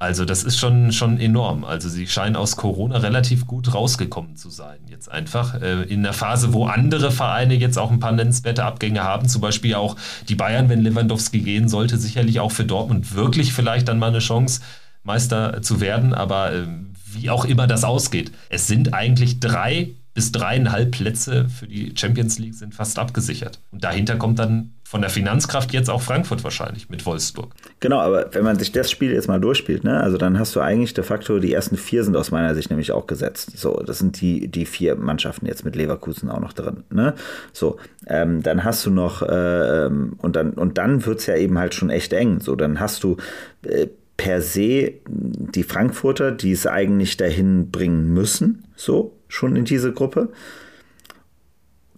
Also 0.01 0.25
das 0.25 0.43
ist 0.43 0.57
schon, 0.57 0.91
schon 0.91 1.19
enorm. 1.19 1.63
Also 1.63 1.87
sie 1.87 2.07
scheinen 2.07 2.35
aus 2.35 2.55
Corona 2.55 2.97
relativ 2.97 3.45
gut 3.45 3.71
rausgekommen 3.71 4.35
zu 4.35 4.49
sein. 4.49 4.79
Jetzt 4.89 5.11
einfach 5.11 5.61
äh, 5.61 5.83
in 5.83 6.01
der 6.01 6.13
Phase, 6.13 6.53
wo 6.53 6.65
andere 6.65 7.11
Vereine 7.11 7.53
jetzt 7.53 7.77
auch 7.77 7.91
ein 7.91 7.99
paar 7.99 8.11
nennenswerte 8.11 8.63
Abgänge 8.63 9.03
haben. 9.03 9.29
Zum 9.29 9.41
Beispiel 9.41 9.75
auch 9.75 9.95
die 10.27 10.33
Bayern, 10.33 10.69
wenn 10.69 10.81
Lewandowski 10.81 11.41
gehen 11.41 11.69
sollte, 11.69 11.99
sicherlich 11.99 12.39
auch 12.39 12.51
für 12.51 12.65
Dortmund 12.65 13.13
wirklich 13.13 13.53
vielleicht 13.53 13.89
dann 13.89 13.99
mal 13.99 14.07
eine 14.07 14.17
Chance, 14.17 14.61
Meister 15.03 15.61
zu 15.61 15.81
werden. 15.81 16.15
Aber 16.15 16.51
äh, 16.51 16.65
wie 17.13 17.29
auch 17.29 17.45
immer 17.45 17.67
das 17.67 17.83
ausgeht. 17.83 18.31
Es 18.49 18.67
sind 18.67 18.93
eigentlich 18.93 19.39
drei 19.39 19.91
bis 20.13 20.31
dreieinhalb 20.31 20.91
Plätze 20.91 21.47
für 21.47 21.67
die 21.67 21.93
Champions 21.95 22.37
League 22.37 22.55
sind 22.55 22.75
fast 22.75 22.99
abgesichert. 22.99 23.59
Und 23.71 23.83
dahinter 23.83 24.17
kommt 24.17 24.39
dann 24.39 24.73
von 24.83 24.99
der 24.99 25.09
Finanzkraft 25.09 25.71
jetzt 25.71 25.89
auch 25.89 26.01
Frankfurt 26.01 26.43
wahrscheinlich 26.43 26.89
mit 26.89 27.05
Wolfsburg. 27.05 27.53
Genau, 27.79 27.99
aber 28.01 28.33
wenn 28.33 28.43
man 28.43 28.59
sich 28.59 28.73
das 28.73 28.91
Spiel 28.91 29.13
jetzt 29.13 29.29
mal 29.29 29.39
durchspielt, 29.39 29.85
ne, 29.85 30.01
also 30.01 30.17
dann 30.17 30.37
hast 30.37 30.53
du 30.53 30.59
eigentlich 30.59 30.93
de 30.93 31.05
facto 31.05 31.39
die 31.39 31.53
ersten 31.53 31.77
vier 31.77 32.03
sind 32.03 32.17
aus 32.17 32.29
meiner 32.29 32.55
Sicht 32.55 32.69
nämlich 32.69 32.91
auch 32.91 33.07
gesetzt. 33.07 33.57
So, 33.57 33.81
das 33.85 33.99
sind 33.99 34.19
die, 34.19 34.49
die 34.49 34.65
vier 34.65 34.97
Mannschaften 34.97 35.45
jetzt 35.45 35.63
mit 35.63 35.77
Leverkusen 35.77 36.29
auch 36.29 36.41
noch 36.41 36.51
drin. 36.51 36.83
Ne? 36.89 37.13
So, 37.53 37.77
ähm, 38.07 38.43
dann 38.43 38.65
hast 38.65 38.85
du 38.85 38.89
noch, 38.89 39.21
äh, 39.21 39.89
und 40.17 40.35
dann, 40.35 40.51
und 40.51 40.77
dann 40.77 41.05
wird 41.05 41.19
es 41.19 41.25
ja 41.25 41.37
eben 41.37 41.57
halt 41.57 41.73
schon 41.73 41.89
echt 41.89 42.11
eng. 42.11 42.41
So, 42.41 42.57
dann 42.57 42.81
hast 42.81 43.05
du 43.05 43.15
äh, 43.63 43.87
per 44.21 44.43
se 44.43 45.01
die 45.07 45.63
Frankfurter, 45.63 46.31
die 46.31 46.51
es 46.51 46.67
eigentlich 46.67 47.17
dahin 47.17 47.71
bringen 47.71 48.13
müssen, 48.13 48.65
so 48.75 49.17
schon 49.27 49.55
in 49.55 49.65
diese 49.65 49.93
Gruppe. 49.93 50.29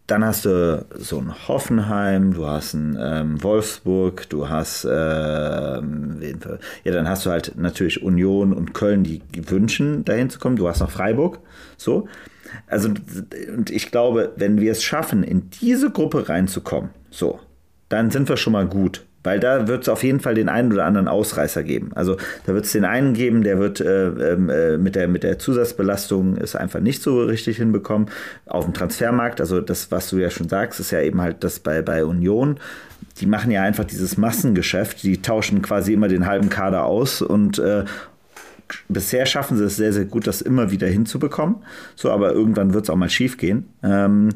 Dann 0.07 0.23
hast 0.23 0.45
du 0.45 0.85
so 0.97 1.17
ein 1.17 1.33
Hoffenheim, 1.49 2.33
du 2.33 2.45
hast 2.45 2.75
ein 2.75 2.97
ähm, 2.97 3.43
Wolfsburg, 3.43 4.29
du 4.29 4.47
hast, 4.47 4.85
äh, 4.85 4.89
ja, 4.89 5.81
dann 6.85 7.09
hast 7.09 7.25
du 7.25 7.29
halt 7.29 7.57
natürlich 7.57 8.01
Union 8.01 8.53
und 8.53 8.73
Köln, 8.73 9.03
die 9.03 9.21
wünschen, 9.33 10.05
dahin 10.05 10.29
zu 10.29 10.39
kommen. 10.39 10.55
Du 10.55 10.69
hast 10.69 10.79
noch 10.79 10.91
Freiburg, 10.91 11.39
so. 11.75 12.07
Also, 12.67 12.87
und 12.87 13.69
ich 13.69 13.91
glaube, 13.91 14.31
wenn 14.37 14.61
wir 14.61 14.71
es 14.71 14.81
schaffen, 14.81 15.23
in 15.23 15.49
diese 15.61 15.89
Gruppe 15.89 16.29
reinzukommen, 16.29 16.91
so, 17.09 17.39
dann 17.89 18.11
sind 18.11 18.29
wir 18.29 18.37
schon 18.37 18.53
mal 18.53 18.67
gut. 18.67 19.03
Weil 19.23 19.39
da 19.39 19.67
wird 19.67 19.83
es 19.83 19.89
auf 19.89 20.03
jeden 20.03 20.19
Fall 20.19 20.35
den 20.35 20.49
einen 20.49 20.71
oder 20.71 20.85
anderen 20.85 21.07
Ausreißer 21.07 21.63
geben. 21.63 21.91
Also 21.95 22.17
da 22.45 22.53
wird 22.53 22.65
es 22.65 22.73
den 22.73 22.85
einen 22.85 23.13
geben, 23.13 23.43
der 23.43 23.57
wird 23.57 23.79
äh, 23.79 24.07
ähm, 24.07 24.49
äh, 24.49 24.77
mit, 24.77 24.95
der, 24.95 25.07
mit 25.07 25.23
der 25.23 25.39
Zusatzbelastung 25.39 26.37
es 26.37 26.55
einfach 26.55 26.81
nicht 26.81 27.01
so 27.01 27.23
richtig 27.23 27.57
hinbekommen. 27.57 28.09
Auf 28.45 28.65
dem 28.65 28.73
Transfermarkt, 28.73 29.39
also 29.39 29.61
das, 29.61 29.91
was 29.91 30.09
du 30.09 30.17
ja 30.17 30.29
schon 30.29 30.49
sagst, 30.49 30.79
ist 30.79 30.91
ja 30.91 31.01
eben 31.01 31.21
halt 31.21 31.43
das 31.43 31.59
bei, 31.59 31.81
bei 31.81 32.03
Union. 32.03 32.59
Die 33.21 33.25
machen 33.25 33.51
ja 33.51 33.61
einfach 33.61 33.85
dieses 33.85 34.17
Massengeschäft, 34.17 35.03
die 35.03 35.21
tauschen 35.21 35.61
quasi 35.61 35.93
immer 35.93 36.07
den 36.07 36.25
halben 36.25 36.49
Kader 36.49 36.85
aus 36.85 37.21
und 37.21 37.59
äh, 37.59 37.85
bisher 38.89 39.25
schaffen 39.25 39.57
sie 39.57 39.65
es 39.65 39.75
sehr, 39.75 39.93
sehr 39.93 40.05
gut, 40.05 40.27
das 40.27 40.41
immer 40.41 40.71
wieder 40.71 40.87
hinzubekommen. 40.87 41.57
So, 41.95 42.11
aber 42.11 42.31
irgendwann 42.31 42.73
wird 42.73 42.85
es 42.85 42.89
auch 42.89 42.95
mal 42.95 43.09
schief 43.09 43.37
gehen. 43.37 43.67
Ähm, 43.83 44.29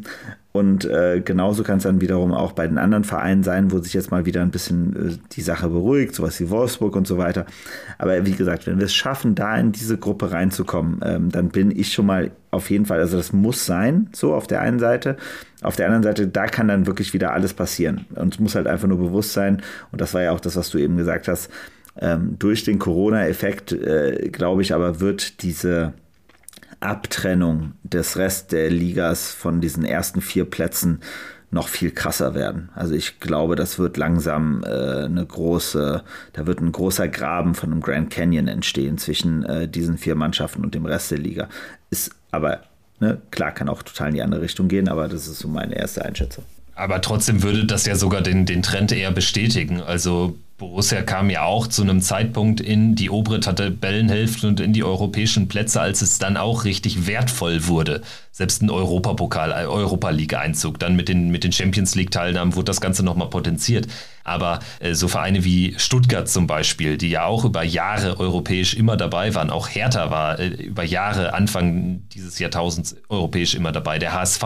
und 0.58 0.86
äh, 0.86 1.22
genauso 1.24 1.64
kann 1.64 1.78
es 1.78 1.84
dann 1.84 2.02
wiederum 2.02 2.34
auch 2.34 2.52
bei 2.52 2.68
den 2.68 2.78
anderen 2.78 3.04
Vereinen 3.04 3.44
sein, 3.44 3.72
wo 3.72 3.80
sich 3.80 3.94
jetzt 3.94 4.12
mal 4.12 4.26
wieder 4.26 4.42
ein 4.42 4.52
bisschen 4.52 4.96
äh, 4.96 5.18
die 5.32 5.42
Sache 5.42 5.70
beruhigt, 5.70 6.16
sowas 6.16 6.40
wie 6.40 6.50
Wolfsburg 6.50 6.96
und 6.96 7.08
so 7.08 7.18
weiter. 7.18 7.46
Aber 7.98 8.26
wie 8.26 8.32
gesagt, 8.32 8.68
wenn 8.68 8.80
wir 8.80 8.86
es 8.86 8.94
schaffen, 8.94 9.36
da 9.36 9.56
in 9.58 9.72
diese 9.72 9.98
Gruppe 9.98 10.32
reinzukommen, 10.32 11.00
ähm, 11.04 11.30
dann 11.32 11.50
bin 11.50 11.72
ich 11.72 11.94
schon 11.94 12.08
mal 12.08 12.32
auf 12.52 12.70
jeden 12.70 12.86
Fall, 12.86 13.00
also 13.00 13.18
das 13.18 13.34
muss 13.34 13.66
sein, 13.66 14.10
so 14.14 14.34
auf 14.34 14.48
der 14.48 14.62
einen 14.62 14.80
Seite. 14.80 15.18
Auf 15.62 15.76
der 15.76 15.86
anderen 15.86 16.04
Seite, 16.04 16.28
da 16.28 16.48
kann 16.48 16.68
dann 16.68 16.88
wirklich 16.88 17.14
wieder 17.14 17.34
alles 17.34 17.54
passieren. 17.54 18.06
Und 18.16 18.34
es 18.34 18.40
muss 18.40 18.56
halt 18.56 18.68
einfach 18.68 18.88
nur 18.88 18.98
bewusst 18.98 19.34
sein, 19.34 19.62
und 19.92 20.02
das 20.02 20.14
war 20.14 20.24
ja 20.24 20.32
auch 20.32 20.40
das, 20.40 20.56
was 20.56 20.70
du 20.70 20.78
eben 20.78 20.98
gesagt 20.98 21.28
hast, 21.28 21.52
ähm, 22.00 22.36
durch 22.40 22.64
den 22.64 22.80
Corona-Effekt, 22.80 23.72
äh, 23.72 24.30
glaube 24.32 24.62
ich, 24.62 24.74
aber 24.74 25.00
wird 25.00 25.44
diese 25.44 25.94
Abtrennung 26.80 27.74
des 27.84 28.18
Rest 28.18 28.52
der 28.52 28.70
Ligas 28.70 29.32
von 29.32 29.62
diesen 29.62 29.84
ersten 29.84 30.22
vier 30.22 30.46
Plätzen 30.46 31.02
noch 31.50 31.70
viel 31.70 31.92
krasser 31.92 32.36
werden. 32.36 32.70
Also 32.76 32.94
ich 32.94 33.20
glaube, 33.20 33.56
das 33.56 33.80
wird 33.80 33.96
langsam 33.98 34.64
äh, 34.66 35.06
eine 35.06 35.26
große, 35.26 36.04
da 36.34 36.46
wird 36.46 36.60
ein 36.60 36.72
großer 36.72 37.08
Graben 37.08 37.56
von 37.56 37.72
einem 37.72 37.82
Grand 37.82 38.10
Canyon 38.10 38.48
entstehen 38.48 38.98
zwischen 38.98 39.44
äh, 39.44 39.68
diesen 39.68 39.98
vier 39.98 40.16
Mannschaften 40.16 40.64
und 40.64 40.76
dem 40.76 40.86
Rest 40.86 41.12
der 41.12 41.20
Liga. 41.20 41.48
Ist 41.90 42.12
aber, 42.32 42.62
ne, 43.00 43.22
klar, 43.32 43.54
kann 43.54 43.70
auch 43.70 43.82
total 43.82 44.10
in 44.10 44.16
die 44.16 44.22
andere 44.22 44.42
Richtung 44.42 44.68
gehen, 44.68 44.90
aber 44.90 45.08
das 45.08 45.28
ist 45.28 45.40
so 45.40 45.48
meine 45.48 45.76
erste 45.76 46.04
Einschätzung. 46.04 46.44
Aber 46.76 47.02
trotzdem 47.02 47.42
würde 47.42 47.66
das 47.66 47.86
ja 47.86 47.96
sogar 47.96 48.22
den, 48.22 48.46
den 48.46 48.62
Trend 48.62 48.92
eher 48.92 49.12
bestätigen. 49.12 49.82
Also 49.82 50.38
Borussia 50.58 51.04
kam 51.04 51.30
ja 51.30 51.44
auch 51.44 51.68
zu 51.68 51.84
einem 51.84 52.02
Zeitpunkt 52.02 52.60
in 52.60 52.96
die 52.96 53.12
obere 53.12 53.40
Tabellenhälfte 53.40 54.48
und 54.48 54.60
in 54.60 54.74
die 54.74 54.84
europäischen 54.84 55.48
Plätze, 55.48 55.80
als 55.80 56.02
es 56.02 56.18
dann 56.18 56.36
auch 56.36 56.66
richtig 56.66 57.06
wertvoll 57.06 57.68
wurde. 57.68 58.02
Selbst 58.32 58.64
ein 58.64 58.72
Europapokal, 58.72 59.52
äh, 59.52 59.66
Europa 59.68 60.10
League 60.10 60.36
Einzug, 60.36 60.80
dann 60.80 60.96
mit 60.96 61.10
den, 61.10 61.30
mit 61.30 61.44
den 61.44 61.52
Champions 61.52 61.94
League 61.94 62.10
Teilnahmen 62.10 62.56
wurde 62.56 62.66
das 62.66 62.82
Ganze 62.82 63.04
nochmal 63.04 63.30
potenziert. 63.30 63.88
Aber 64.24 64.60
äh, 64.80 64.94
so 64.94 65.08
Vereine 65.08 65.44
wie 65.44 65.76
Stuttgart 65.78 66.28
zum 66.28 66.48
Beispiel, 66.48 66.98
die 66.98 67.10
ja 67.10 67.26
auch 67.26 67.46
über 67.46 67.64
Jahre 67.64 68.20
europäisch 68.20 68.74
immer 68.74 68.98
dabei 68.98 69.34
waren, 69.36 69.50
auch 69.50 69.70
Hertha 69.70 70.12
war 70.12 70.40
äh, 70.40 70.48
über 70.48 70.84
Jahre 70.84 71.34
Anfang 71.34 72.02
dieses 72.14 72.38
Jahrtausends 72.38 72.96
europäisch 73.10 73.56
immer 73.56 73.72
dabei, 73.72 74.00
der 74.00 74.14
HSV, 74.14 74.44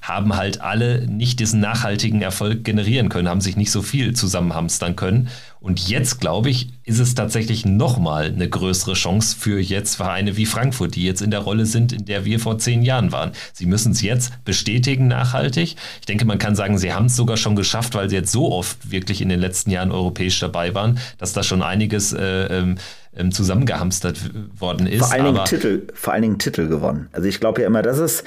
haben 0.00 0.36
halt 0.36 0.60
alle 0.60 1.06
nicht 1.06 1.40
diesen 1.40 1.60
nachhaltigen 1.60 2.22
Erfolg 2.22 2.62
generieren 2.64 3.08
können, 3.08 3.28
haben 3.28 3.40
sich 3.40 3.56
nicht 3.56 3.70
so 3.70 3.82
viel 3.82 4.14
zusammenhamstern 4.14 4.96
können. 4.96 5.28
Und 5.60 5.88
jetzt, 5.88 6.20
glaube 6.20 6.50
ich, 6.50 6.68
ist 6.84 6.98
es 6.98 7.14
tatsächlich 7.14 7.64
nochmal 7.64 8.26
eine 8.26 8.48
größere 8.48 8.94
Chance 8.94 9.36
für 9.38 9.58
jetzt 9.58 9.96
Vereine 9.96 10.36
wie 10.36 10.46
Frankfurt, 10.46 10.94
die 10.94 11.02
jetzt 11.02 11.22
in 11.22 11.30
der 11.30 11.40
Rolle 11.40 11.66
sind, 11.66 11.92
in 11.92 12.04
der 12.04 12.24
wir 12.24 12.38
vor 12.38 12.58
zehn 12.58 12.82
Jahren 12.82 13.10
waren. 13.10 13.32
Sie 13.52 13.66
müssen 13.66 13.92
es 13.92 14.02
jetzt 14.02 14.44
bestätigen 14.44 15.08
nachhaltig. 15.08 15.76
Ich 16.00 16.06
denke, 16.06 16.24
man 16.24 16.38
kann 16.38 16.54
sagen, 16.54 16.78
sie 16.78 16.92
haben 16.92 17.06
es 17.06 17.16
sogar 17.16 17.36
schon 17.36 17.56
geschafft, 17.56 17.94
weil 17.94 18.08
sie 18.08 18.16
jetzt 18.16 18.32
so 18.32 18.52
oft 18.52 18.90
wirklich 18.90 19.20
in 19.20 19.28
den 19.28 19.40
letzten 19.40 19.70
Jahren 19.70 19.90
europäisch 19.90 20.38
dabei 20.38 20.74
waren, 20.74 20.98
dass 21.18 21.32
da 21.32 21.42
schon 21.42 21.62
einiges 21.62 22.12
äh, 22.12 22.46
ähm, 22.46 22.76
ähm 23.16 23.32
zusammengehamstert 23.32 24.20
worden 24.58 24.86
ist. 24.86 25.00
Vor 25.00 25.12
allen, 25.12 25.24
Dingen 25.24 25.44
Titel, 25.46 25.86
vor 25.94 26.12
allen 26.12 26.22
Dingen 26.22 26.38
Titel 26.38 26.68
gewonnen. 26.68 27.08
Also 27.12 27.28
ich 27.28 27.40
glaube 27.40 27.62
ja 27.62 27.66
immer, 27.66 27.82
das 27.82 27.98
ist 27.98 28.24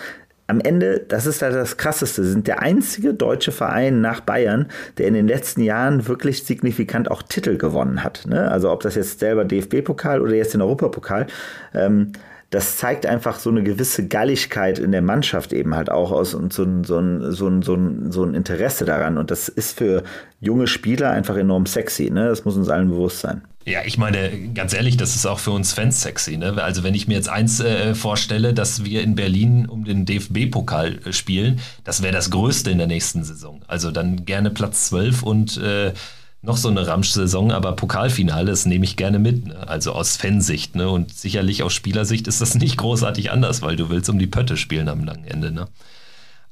am 0.50 0.60
Ende, 0.60 1.00
das 1.08 1.26
ist 1.26 1.42
halt 1.42 1.54
das 1.54 1.78
Krasseste, 1.78 2.24
sind 2.24 2.48
der 2.48 2.62
einzige 2.62 3.14
deutsche 3.14 3.52
Verein 3.52 4.02
nach 4.02 4.22
Bayern, 4.22 4.68
der 4.98 5.08
in 5.08 5.14
den 5.14 5.28
letzten 5.28 5.62
Jahren 5.62 6.08
wirklich 6.08 6.44
signifikant 6.44 7.12
auch 7.12 7.22
Titel 7.22 7.58
gewonnen 7.58 8.04
hat. 8.04 8.26
Ne? 8.28 8.50
Also 8.50 8.72
ob 8.72 8.82
das 8.82 8.96
jetzt 8.96 9.20
selber 9.20 9.46
DFB-Pokal 9.46 10.22
oder 10.22 10.34
jetzt 10.34 10.54
den 10.54 10.62
Europapokal. 10.62 11.28
Ähm, 11.74 12.14
das 12.50 12.78
zeigt 12.78 13.06
einfach 13.06 13.38
so 13.38 13.52
eine 13.52 13.62
gewisse 13.62 14.08
Galligkeit 14.08 14.80
in 14.80 14.92
der 14.92 15.04
Mannschaft 15.04 15.54
eben 15.54 15.76
halt 15.76 15.92
auch 15.92 16.12
aus 16.12 16.34
und 16.34 16.52
so 16.52 16.64
ein, 16.64 16.84
so 16.84 16.98
ein, 16.98 17.32
so 17.32 17.48
ein, 17.48 17.62
so 17.62 17.76
ein, 17.76 18.12
so 18.12 18.24
ein 18.24 18.34
Interesse 18.34 18.86
daran. 18.86 19.20
Und 19.20 19.30
das 19.30 19.50
ist 19.50 19.78
für 19.78 20.02
junge 20.40 20.66
Spieler 20.66 21.12
einfach 21.12 21.38
enorm 21.38 21.68
sexy. 21.68 22.10
Ne? 22.10 22.28
Das 22.28 22.46
muss 22.46 22.58
uns 22.58 22.70
allen 22.70 22.90
bewusst 22.90 23.20
sein. 23.20 23.44
Ja, 23.70 23.82
ich 23.86 24.00
meine, 24.00 24.32
ganz 24.56 24.74
ehrlich, 24.74 24.98
das 24.98 25.16
ist 25.16 25.28
auch 25.28 25.38
für 25.38 25.52
uns 25.52 25.74
Fans 25.74 26.02
sexy. 26.02 26.38
Ne? 26.38 26.60
Also 26.62 26.82
wenn 26.82 26.96
ich 26.96 27.08
mir 27.08 27.14
jetzt 27.14 27.30
eins 27.30 27.60
äh, 27.60 27.94
vorstelle, 27.94 28.56
dass 28.56 28.84
wir 28.84 29.04
in 29.04 29.14
Berlin 29.14 29.68
um 29.68 29.86
den 29.86 30.08
DFB-Pokal 30.08 31.02
äh, 31.06 31.14
spielen, 31.14 31.60
das 31.84 32.02
wäre 32.02 32.12
das 32.12 32.32
Größte 32.32 32.72
in 32.72 32.80
der 32.80 32.88
nächsten 32.88 33.24
Saison. 33.24 33.62
Also 33.68 33.92
dann 33.92 34.26
gerne 34.26 34.50
Platz 34.50 34.88
12 34.88 35.22
und 35.22 35.58
äh, 35.58 35.94
noch 36.42 36.58
so 36.58 36.70
eine 36.70 36.88
Ramsch-Saison, 36.88 37.52
aber 37.52 37.74
Pokalfinale, 37.74 38.50
das 38.50 38.66
nehme 38.66 38.86
ich 38.86 38.96
gerne 38.96 39.20
mit. 39.20 39.46
Ne? 39.46 39.68
Also 39.68 39.92
aus 39.92 40.18
Fansicht. 40.18 40.76
Ne? 40.76 40.90
Und 40.90 41.14
sicherlich 41.14 41.62
aus 41.62 41.74
Spielersicht 41.74 42.28
ist 42.28 42.42
das 42.42 42.56
nicht 42.56 42.76
großartig 42.78 43.30
anders, 43.30 43.62
weil 43.62 43.76
du 43.76 43.90
willst 43.90 44.10
um 44.10 44.18
die 44.18 44.26
Pötte 44.26 44.58
spielen 44.58 44.90
am 44.90 45.04
langen 45.04 45.26
Ende. 45.26 45.52
Ne? 45.52 45.68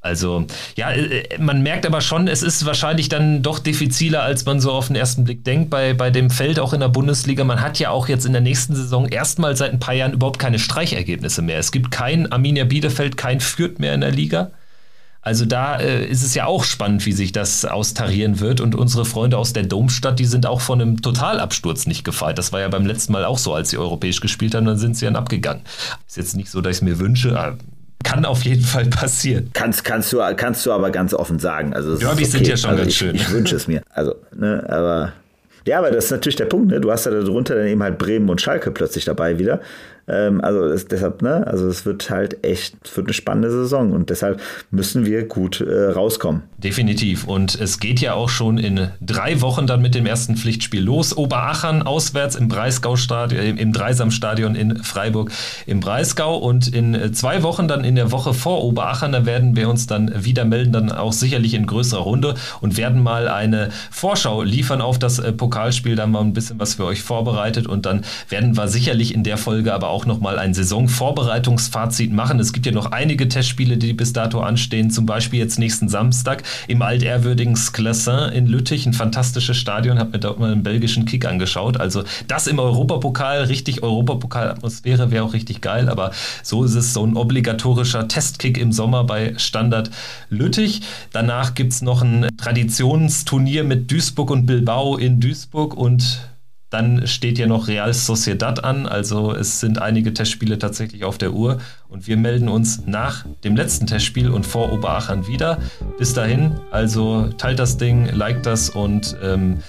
Also, 0.00 0.46
ja, 0.76 0.92
äh, 0.92 1.38
man 1.38 1.62
merkt 1.62 1.84
aber 1.84 2.00
schon, 2.00 2.28
es 2.28 2.42
ist 2.42 2.64
wahrscheinlich 2.64 3.08
dann 3.08 3.42
doch 3.42 3.58
diffiziler, 3.58 4.22
als 4.22 4.44
man 4.44 4.60
so 4.60 4.72
auf 4.72 4.86
den 4.86 4.96
ersten 4.96 5.24
Blick 5.24 5.44
denkt, 5.44 5.70
bei, 5.70 5.92
bei 5.92 6.10
dem 6.10 6.30
Feld 6.30 6.60
auch 6.60 6.72
in 6.72 6.80
der 6.80 6.88
Bundesliga. 6.88 7.44
Man 7.44 7.60
hat 7.60 7.78
ja 7.78 7.90
auch 7.90 8.08
jetzt 8.08 8.24
in 8.24 8.32
der 8.32 8.40
nächsten 8.40 8.76
Saison 8.76 9.08
erstmal 9.08 9.56
seit 9.56 9.72
ein 9.72 9.80
paar 9.80 9.94
Jahren 9.94 10.12
überhaupt 10.12 10.38
keine 10.38 10.58
Streichergebnisse 10.58 11.42
mehr. 11.42 11.58
Es 11.58 11.72
gibt 11.72 11.90
kein 11.90 12.30
Arminia 12.30 12.64
Bielefeld, 12.64 13.16
kein 13.16 13.40
Fürth 13.40 13.80
mehr 13.80 13.94
in 13.94 14.00
der 14.00 14.12
Liga. 14.12 14.52
Also 15.20 15.44
da 15.44 15.78
äh, 15.78 16.06
ist 16.06 16.22
es 16.22 16.34
ja 16.34 16.46
auch 16.46 16.62
spannend, 16.62 17.04
wie 17.04 17.12
sich 17.12 17.32
das 17.32 17.64
austarieren 17.64 18.38
wird. 18.38 18.60
Und 18.60 18.76
unsere 18.76 19.04
Freunde 19.04 19.36
aus 19.36 19.52
der 19.52 19.64
Domstadt, 19.64 20.20
die 20.20 20.24
sind 20.24 20.46
auch 20.46 20.60
von 20.60 20.80
einem 20.80 21.02
Totalabsturz 21.02 21.86
nicht 21.86 22.04
gefeit. 22.04 22.38
Das 22.38 22.52
war 22.52 22.60
ja 22.60 22.68
beim 22.68 22.86
letzten 22.86 23.12
Mal 23.12 23.24
auch 23.24 23.36
so, 23.36 23.52
als 23.52 23.70
sie 23.70 23.78
europäisch 23.78 24.20
gespielt 24.20 24.54
haben, 24.54 24.64
dann 24.64 24.78
sind 24.78 24.96
sie 24.96 25.06
dann 25.06 25.16
abgegangen. 25.16 25.62
Ist 26.06 26.16
jetzt 26.16 26.36
nicht 26.36 26.50
so, 26.50 26.60
dass 26.60 26.70
ich 26.70 26.76
es 26.78 26.82
mir 26.82 26.98
wünsche, 27.00 27.38
aber 27.38 27.58
kann 28.04 28.24
auf 28.24 28.42
jeden 28.42 28.62
Fall 28.62 28.86
passieren. 28.86 29.50
Kannst, 29.52 29.84
kannst, 29.84 30.12
du, 30.12 30.18
kannst 30.36 30.64
du 30.64 30.72
aber 30.72 30.90
ganz 30.90 31.14
offen 31.14 31.38
sagen. 31.38 31.74
Also 31.74 31.96
Derbys 31.96 32.28
okay. 32.28 32.38
sind 32.38 32.48
ja 32.48 32.56
schon 32.56 32.70
also 32.70 32.82
ganz 32.82 32.92
ich, 32.92 32.98
schön. 32.98 33.14
Ich 33.14 33.30
wünsche 33.30 33.56
es 33.56 33.68
mir. 33.68 33.82
Also, 33.90 34.14
ne, 34.34 34.64
aber. 34.68 35.12
Ja, 35.66 35.78
aber 35.78 35.90
das 35.90 36.06
ist 36.06 36.10
natürlich 36.12 36.36
der 36.36 36.46
Punkt, 36.46 36.68
ne? 36.68 36.80
Du 36.80 36.90
hast 36.90 37.04
ja 37.04 37.10
darunter 37.10 37.54
dann 37.54 37.66
eben 37.66 37.82
halt 37.82 37.98
Bremen 37.98 38.30
und 38.30 38.40
Schalke 38.40 38.70
plötzlich 38.70 39.04
dabei 39.04 39.38
wieder. 39.38 39.60
Ähm, 40.08 40.40
also 40.42 40.68
das, 40.68 40.86
deshalb, 40.86 41.22
ne, 41.22 41.46
also 41.46 41.68
es 41.68 41.84
wird 41.84 42.10
halt 42.10 42.44
echt, 42.44 42.74
wird 42.96 43.06
eine 43.06 43.14
spannende 43.14 43.50
Saison 43.50 43.92
und 43.92 44.10
deshalb 44.10 44.40
müssen 44.70 45.04
wir 45.04 45.24
gut 45.24 45.60
äh, 45.60 45.90
rauskommen. 45.90 46.42
Definitiv. 46.58 47.24
Und 47.24 47.54
es 47.60 47.78
geht 47.78 48.00
ja 48.00 48.14
auch 48.14 48.28
schon 48.28 48.58
in 48.58 48.88
drei 49.00 49.40
Wochen 49.40 49.66
dann 49.66 49.80
mit 49.80 49.94
dem 49.94 50.06
ersten 50.06 50.36
Pflichtspiel 50.36 50.82
los. 50.82 51.16
Oberachern 51.16 51.82
auswärts 51.82 52.34
im 52.34 52.48
Breisgau-Stadion, 52.48 53.58
im 53.58 53.72
Dreisamstadion 53.72 54.54
in 54.54 54.82
Freiburg 54.82 55.30
im 55.66 55.80
Breisgau. 55.80 56.36
Und 56.36 56.68
in 56.68 57.14
zwei 57.14 57.42
Wochen 57.42 57.68
dann 57.68 57.84
in 57.84 57.94
der 57.94 58.10
Woche 58.10 58.34
vor 58.34 58.64
Oberachern, 58.64 59.12
da 59.12 59.26
werden 59.26 59.56
wir 59.56 59.68
uns 59.68 59.86
dann 59.86 60.24
wieder 60.24 60.44
melden, 60.44 60.72
dann 60.72 60.90
auch 60.90 61.12
sicherlich 61.12 61.54
in 61.54 61.66
größerer 61.66 62.00
Runde 62.00 62.34
und 62.60 62.76
werden 62.76 63.02
mal 63.02 63.28
eine 63.28 63.68
Vorschau 63.90 64.42
liefern 64.42 64.80
auf 64.80 64.98
das 64.98 65.18
äh, 65.18 65.32
Pokalspiel. 65.32 65.96
Da 65.96 66.02
haben 66.02 66.12
wir 66.12 66.20
ein 66.20 66.32
bisschen 66.32 66.58
was 66.58 66.74
für 66.74 66.84
euch 66.86 67.02
vorbereitet 67.02 67.66
und 67.66 67.86
dann 67.86 68.04
werden 68.28 68.56
wir 68.56 68.68
sicherlich 68.68 69.14
in 69.14 69.22
der 69.22 69.36
Folge 69.36 69.72
aber 69.74 69.88
auch 69.90 69.97
auch 69.98 70.06
nochmal 70.06 70.38
ein 70.38 70.54
Saisonvorbereitungsfazit 70.54 72.12
machen. 72.12 72.38
Es 72.38 72.52
gibt 72.52 72.66
ja 72.66 72.72
noch 72.72 72.92
einige 72.92 73.28
Testspiele, 73.28 73.78
die 73.78 73.94
bis 73.94 74.12
dato 74.12 74.38
anstehen. 74.38 74.92
Zum 74.92 75.06
Beispiel 75.06 75.40
jetzt 75.40 75.58
nächsten 75.58 75.88
Samstag 75.88 76.44
im 76.68 76.82
altehrwürdigen 76.82 77.56
Sclessin 77.56 78.30
in 78.32 78.46
Lüttich. 78.46 78.86
Ein 78.86 78.92
fantastisches 78.92 79.56
Stadion. 79.56 79.98
Hab 79.98 80.12
mir 80.12 80.20
dort 80.20 80.38
mal 80.38 80.52
einen 80.52 80.62
belgischen 80.62 81.04
Kick 81.04 81.26
angeschaut. 81.26 81.80
Also 81.80 82.04
das 82.28 82.46
im 82.46 82.60
Europapokal, 82.60 83.42
richtig 83.42 83.82
Europapokal-Atmosphäre 83.82 85.10
wäre 85.10 85.24
auch 85.24 85.32
richtig 85.32 85.62
geil. 85.62 85.88
Aber 85.88 86.12
so 86.44 86.62
ist 86.62 86.76
es 86.76 86.94
so 86.94 87.04
ein 87.04 87.16
obligatorischer 87.16 88.06
Testkick 88.06 88.56
im 88.56 88.70
Sommer 88.70 89.02
bei 89.02 89.34
Standard 89.36 89.90
Lüttich. 90.30 90.82
Danach 91.10 91.54
gibt 91.54 91.72
es 91.72 91.82
noch 91.82 92.02
ein 92.02 92.28
Traditionsturnier 92.36 93.64
mit 93.64 93.90
Duisburg 93.90 94.30
und 94.30 94.46
Bilbao 94.46 94.96
in 94.96 95.18
Duisburg 95.18 95.76
und 95.76 96.20
dann 96.70 97.06
steht 97.06 97.38
ja 97.38 97.46
noch 97.46 97.66
Real 97.68 97.94
Sociedad 97.94 98.62
an, 98.62 98.86
also 98.86 99.32
es 99.32 99.60
sind 99.60 99.80
einige 99.80 100.12
Testspiele 100.12 100.58
tatsächlich 100.58 101.04
auf 101.04 101.16
der 101.16 101.32
Uhr 101.32 101.58
und 101.88 102.06
wir 102.06 102.18
melden 102.18 102.48
uns 102.48 102.82
nach 102.86 103.24
dem 103.42 103.56
letzten 103.56 103.86
Testspiel 103.86 104.28
und 104.28 104.44
vor 104.44 104.70
Oberachern 104.70 105.26
wieder. 105.26 105.58
Bis 105.96 106.12
dahin, 106.12 106.60
also 106.70 107.28
teilt 107.38 107.58
das 107.58 107.78
Ding, 107.78 108.10
liked 108.12 108.44
das 108.44 108.68
und 108.68 109.16
ähm, 109.22 109.62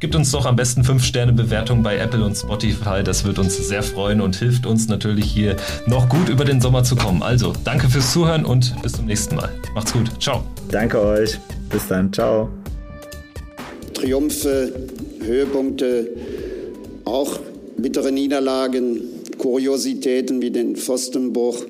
gibt 0.00 0.14
uns 0.14 0.30
doch 0.30 0.46
am 0.46 0.56
besten 0.56 0.80
5-Sterne-Bewertung 0.82 1.82
bei 1.82 1.98
Apple 1.98 2.24
und 2.24 2.34
Spotify. 2.34 3.02
Das 3.04 3.24
wird 3.24 3.38
uns 3.38 3.56
sehr 3.68 3.82
freuen 3.82 4.22
und 4.22 4.36
hilft 4.36 4.64
uns 4.64 4.88
natürlich 4.88 5.26
hier 5.26 5.56
noch 5.86 6.08
gut 6.08 6.30
über 6.30 6.46
den 6.46 6.62
Sommer 6.62 6.84
zu 6.84 6.96
kommen. 6.96 7.22
Also 7.22 7.52
danke 7.64 7.90
fürs 7.90 8.12
Zuhören 8.12 8.46
und 8.46 8.74
bis 8.82 8.92
zum 8.92 9.04
nächsten 9.04 9.36
Mal. 9.36 9.50
Macht's 9.74 9.92
gut. 9.92 10.10
Ciao. 10.22 10.42
Danke 10.70 11.02
euch. 11.02 11.38
Bis 11.68 11.86
dann. 11.88 12.10
Ciao. 12.12 12.48
Triumphe, 13.92 14.72
Höhepunkte 15.22 16.08
auch 17.06 17.38
bittere 17.76 18.12
Niederlagen, 18.12 19.00
Kuriositäten 19.38 20.42
wie 20.42 20.50
den 20.50 20.76
Pfostenbruch. 20.76 21.66